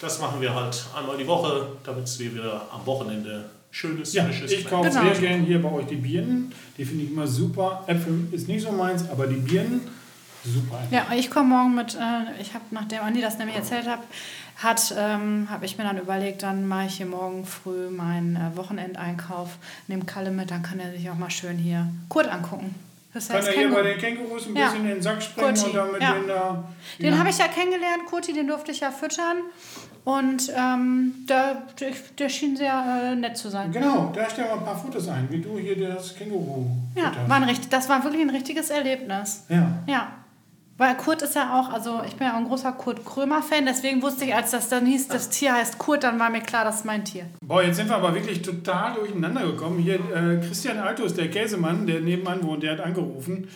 Das 0.00 0.20
machen 0.20 0.40
wir 0.40 0.54
halt 0.54 0.82
einmal 0.96 1.16
die 1.18 1.26
Woche, 1.26 1.66
damit 1.84 2.18
wir 2.18 2.34
wieder 2.34 2.66
am 2.72 2.86
Wochenende 2.86 3.50
schönes, 3.70 4.12
Ja, 4.14 4.24
frisches 4.24 4.50
ich 4.52 4.66
kaufe 4.66 4.88
Genau. 4.88 5.02
sehr 5.02 5.14
gern 5.14 5.42
hier 5.44 5.60
bei 5.62 5.70
euch 5.70 5.86
die 5.86 5.96
Birnen. 5.96 6.52
Die 6.78 6.84
finde 6.84 7.04
ich 7.04 7.10
immer 7.10 7.26
super. 7.26 7.84
Äpfel 7.86 8.28
ist 8.32 8.48
nicht 8.48 8.62
so 8.62 8.72
meins, 8.72 9.04
aber 9.10 9.26
die 9.26 9.36
Birnen, 9.36 9.80
super. 10.44 10.78
Ja, 10.90 11.06
ich 11.14 11.30
komme 11.30 11.50
morgen 11.50 11.74
mit, 11.74 11.94
äh, 11.94 12.40
ich 12.40 12.54
habe, 12.54 12.64
nachdem 12.70 13.00
Andi 13.02 13.20
das 13.20 13.38
nämlich 13.38 13.56
erzählt 13.56 13.86
hat, 13.86 14.00
hat, 14.56 14.94
ähm, 14.96 15.48
habe 15.50 15.64
ich 15.66 15.76
mir 15.78 15.84
dann 15.84 15.98
überlegt, 15.98 16.42
dann 16.42 16.66
mache 16.66 16.86
ich 16.86 16.96
hier 16.96 17.06
morgen 17.06 17.44
früh 17.46 17.90
meinen 17.90 18.36
äh, 18.36 18.56
Wochenendeinkauf, 18.56 19.50
nehme 19.88 20.04
Kalle 20.04 20.30
mit, 20.30 20.50
dann 20.50 20.62
kann 20.62 20.80
er 20.80 20.90
sich 20.92 21.08
auch 21.10 21.14
mal 21.16 21.30
schön 21.30 21.56
hier 21.58 21.86
Kurt 22.08 22.28
angucken. 22.28 22.74
Das 23.12 23.28
ja 23.28 23.34
Kann 23.38 23.46
er 23.46 23.52
hier 23.52 23.68
bei 23.70 23.82
Känguru. 23.82 23.88
den 23.88 23.98
Kängurus 23.98 24.46
ein 24.46 24.56
Ja. 24.56 24.66
bisschen 24.68 24.82
in 24.84 24.88
den 24.88 25.02
Sack 25.02 25.22
springen 25.22 25.54
Kurti, 25.54 25.66
und 25.66 25.74
dann 25.76 25.92
mit 25.92 26.02
ja. 26.02 26.12
denen 26.12 26.28
da. 26.28 26.64
Den 27.00 27.12
ja. 27.12 27.18
habe 27.18 27.30
ich 27.30 27.38
ja 27.38 27.48
kennengelernt, 27.48 28.06
Kurti, 28.08 28.32
den 28.32 28.46
durfte 28.46 28.70
ich 28.70 28.80
ja 28.80 28.90
füttern. 28.90 29.38
Und 30.04 30.50
ähm, 30.56 31.26
der, 31.28 31.62
der, 31.78 31.90
der 32.18 32.28
schien 32.28 32.56
sehr 32.56 33.10
äh, 33.12 33.16
nett 33.16 33.36
zu 33.36 33.50
sein. 33.50 33.70
Genau, 33.70 34.10
da 34.14 34.30
stellen 34.30 34.48
wir 34.48 34.54
ein 34.54 34.64
paar 34.64 34.78
Fotos 34.78 35.08
ein, 35.08 35.28
wie 35.30 35.40
du 35.40 35.58
hier 35.58 35.76
das 35.88 36.16
Känguru 36.16 36.64
Ja, 36.94 37.12
war 37.26 37.36
ein 37.36 37.42
richtig, 37.44 37.68
das 37.68 37.88
war 37.88 38.02
wirklich 38.02 38.22
ein 38.22 38.30
richtiges 38.30 38.70
Erlebnis. 38.70 39.44
Ja. 39.48 39.72
Ja. 39.86 40.12
Weil 40.80 40.96
Kurt 40.96 41.20
ist 41.20 41.34
ja 41.34 41.60
auch, 41.60 41.70
also 41.70 42.00
ich 42.06 42.16
bin 42.16 42.26
ja 42.26 42.32
auch 42.32 42.38
ein 42.38 42.46
großer 42.46 42.72
Kurt 42.72 43.04
Krömer-Fan, 43.04 43.66
deswegen 43.66 44.00
wusste 44.00 44.24
ich, 44.24 44.34
als 44.34 44.52
das 44.52 44.70
dann 44.70 44.86
hieß, 44.86 45.08
das 45.08 45.28
Tier 45.28 45.52
heißt 45.52 45.76
Kurt, 45.76 46.04
dann 46.04 46.18
war 46.18 46.30
mir 46.30 46.40
klar, 46.40 46.64
das 46.64 46.76
ist 46.76 46.84
mein 46.86 47.04
Tier. 47.04 47.26
Boah, 47.42 47.62
jetzt 47.62 47.76
sind 47.76 47.90
wir 47.90 47.96
aber 47.96 48.14
wirklich 48.14 48.40
total 48.40 48.94
durcheinander 48.94 49.42
gekommen. 49.42 49.78
Hier, 49.78 49.96
äh, 49.96 50.38
Christian 50.40 50.78
Altus, 50.78 51.12
der 51.12 51.28
Käsemann, 51.30 51.86
der 51.86 52.00
nebenan 52.00 52.42
wohnt, 52.44 52.62
der 52.62 52.72
hat 52.72 52.80
angerufen. 52.80 53.46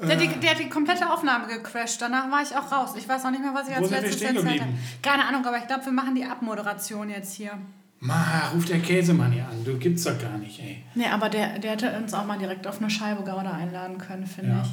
Der, 0.00 0.10
hat 0.10 0.20
die, 0.22 0.28
der 0.28 0.50
hat 0.52 0.60
die 0.60 0.68
komplette 0.68 1.12
Aufnahme 1.12 1.48
gecrashed, 1.48 2.00
danach 2.00 2.30
war 2.30 2.42
ich 2.42 2.56
auch 2.56 2.70
raus. 2.70 2.90
Ich 2.96 3.08
weiß 3.08 3.24
auch 3.24 3.32
nicht 3.32 3.42
mehr, 3.42 3.54
was 3.54 3.68
ich 3.68 3.74
Wo 3.76 3.82
als 3.82 3.90
letztes 3.90 4.22
erzählt 4.22 4.60
habe. 4.60 4.72
Keine 5.02 5.24
Ahnung, 5.26 5.44
aber 5.44 5.58
ich 5.58 5.66
glaube, 5.66 5.84
wir 5.86 5.92
machen 5.92 6.14
die 6.14 6.24
Abmoderation 6.24 7.10
jetzt 7.10 7.34
hier. 7.34 7.58
Ma, 7.98 8.50
ruft 8.54 8.68
der 8.68 8.78
Käsemann 8.78 9.32
hier 9.32 9.48
an. 9.48 9.64
Du 9.64 9.76
gibt's 9.78 10.04
doch 10.04 10.16
gar 10.16 10.38
nicht, 10.38 10.60
ey. 10.60 10.84
Nee, 10.94 11.08
aber 11.08 11.28
der, 11.28 11.58
der 11.58 11.72
hätte 11.72 11.90
uns 11.96 12.14
auch 12.14 12.24
mal 12.24 12.38
direkt 12.38 12.68
auf 12.68 12.80
eine 12.80 12.88
Scheibe 12.88 13.24
Gouda 13.24 13.50
einladen 13.50 13.98
können, 13.98 14.28
finde 14.28 14.52
Ja, 14.52 14.62
ich. 14.62 14.70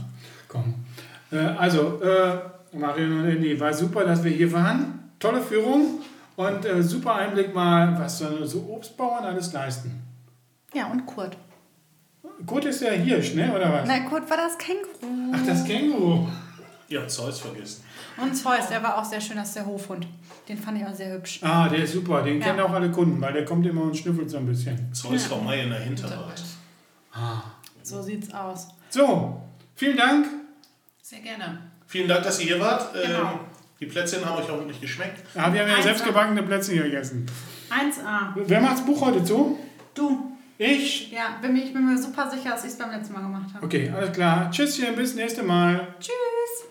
komm. 0.48 0.76
Äh, 1.32 1.38
also, 1.38 2.01
äh, 2.01 2.39
Marion 2.77 3.19
und 3.19 3.30
Andy, 3.30 3.59
war 3.59 3.73
super, 3.73 4.03
dass 4.03 4.23
wir 4.23 4.32
hier 4.32 4.51
waren. 4.51 5.11
Tolle 5.19 5.41
Führung 5.41 5.99
und 6.36 6.65
äh, 6.65 6.82
super 6.82 7.15
Einblick 7.15 7.53
mal, 7.53 7.97
was 7.99 8.19
so, 8.19 8.45
so 8.45 8.59
Obstbauern 8.69 9.25
alles 9.25 9.51
leisten. 9.53 10.01
Ja, 10.73 10.88
und 10.88 11.05
Kurt. 11.05 11.36
Kurt 12.45 12.65
ist 12.65 12.82
ja 12.82 12.91
Hirsch, 12.91 13.34
ne, 13.34 13.53
oder 13.53 13.73
was? 13.73 13.88
Nein, 13.88 14.05
Kurt 14.07 14.30
war 14.30 14.38
das 14.38 14.57
Känguru. 14.57 15.34
Ach, 15.34 15.45
das 15.45 15.65
Känguru. 15.65 16.27
Ihr 16.88 17.01
habt 17.01 17.11
Zeus 17.11 17.39
vergessen. 17.39 17.84
Und 18.17 18.34
Zeus, 18.36 18.67
der 18.69 18.82
war 18.82 18.97
auch 18.97 19.05
sehr 19.05 19.21
schön, 19.21 19.38
das 19.38 19.49
ist 19.49 19.57
der 19.57 19.65
Hofhund. 19.65 20.07
Den 20.47 20.57
fand 20.57 20.80
ich 20.80 20.86
auch 20.86 20.93
sehr 20.93 21.13
hübsch. 21.13 21.39
Ah, 21.43 21.67
der 21.69 21.84
ist 21.84 21.93
super. 21.93 22.23
Den 22.23 22.39
Ja. 22.39 22.47
kennen 22.47 22.59
auch 22.61 22.71
alle 22.71 22.89
Kunden, 22.89 23.21
weil 23.21 23.34
der 23.34 23.45
kommt 23.45 23.65
immer 23.67 23.84
und 23.84 23.95
schnüffelt 23.95 24.30
so 24.30 24.38
ein 24.38 24.45
bisschen. 24.47 24.91
Zeus 24.93 25.30
war 25.30 25.41
Mai 25.41 25.61
in 25.61 25.69
der 25.69 25.80
Hinterwald. 25.82 26.41
So 27.84 28.01
sieht's 28.01 28.34
aus. 28.34 28.67
So, 28.89 29.41
vielen 29.75 29.97
Dank. 29.97 30.25
Sehr 31.10 31.22
gerne. 31.22 31.57
Vielen 31.88 32.07
Dank, 32.07 32.22
dass 32.24 32.39
ihr 32.39 32.45
hier 32.45 32.60
wart. 32.60 32.95
Ähm, 32.95 33.01
Genau. 33.10 33.39
die 33.80 33.88
Plätzchen 33.88 34.24
haben 34.24 34.38
euch 34.38 34.47
hoffentlich 34.47 34.80
geschmeckt. 34.80 35.24
Ja, 35.34 35.51
wir 35.51 35.62
haben 35.62 35.68
ja 35.70 35.76
Eins 35.78 35.84
selbst 35.86 36.01
ab. 36.01 36.10
gebackene 36.10 36.43
Plätzchen 36.43 36.76
hier 36.76 36.84
gegessen. 36.84 37.26
1A. 37.72 38.34
Wer 38.36 38.62
macht's 38.62 38.86
Buch 38.86 39.01
heute 39.01 39.24
zu? 39.24 39.57
Du. 39.95 40.38
Ich? 40.60 41.12
Ja, 41.12 41.38
bin 41.41 41.53
mir, 41.53 41.64
ich 41.64 41.74
bin 41.74 41.84
mir 41.84 41.97
super 41.97 42.30
sicher, 42.30 42.51
dass 42.51 42.64
ich 42.64 42.70
es 42.74 42.78
beim 42.78 42.91
letzten 42.91 43.14
Mal 43.14 43.22
gemacht 43.22 43.55
habe. 43.55 43.66
Okay, 43.66 43.91
alles 43.95 44.12
klar. 44.12 44.51
Tschüsschen, 44.51 44.95
bis 44.95 45.16
nächste 45.16 45.41
Mal. 45.41 45.95
Tschüss. 45.99 46.68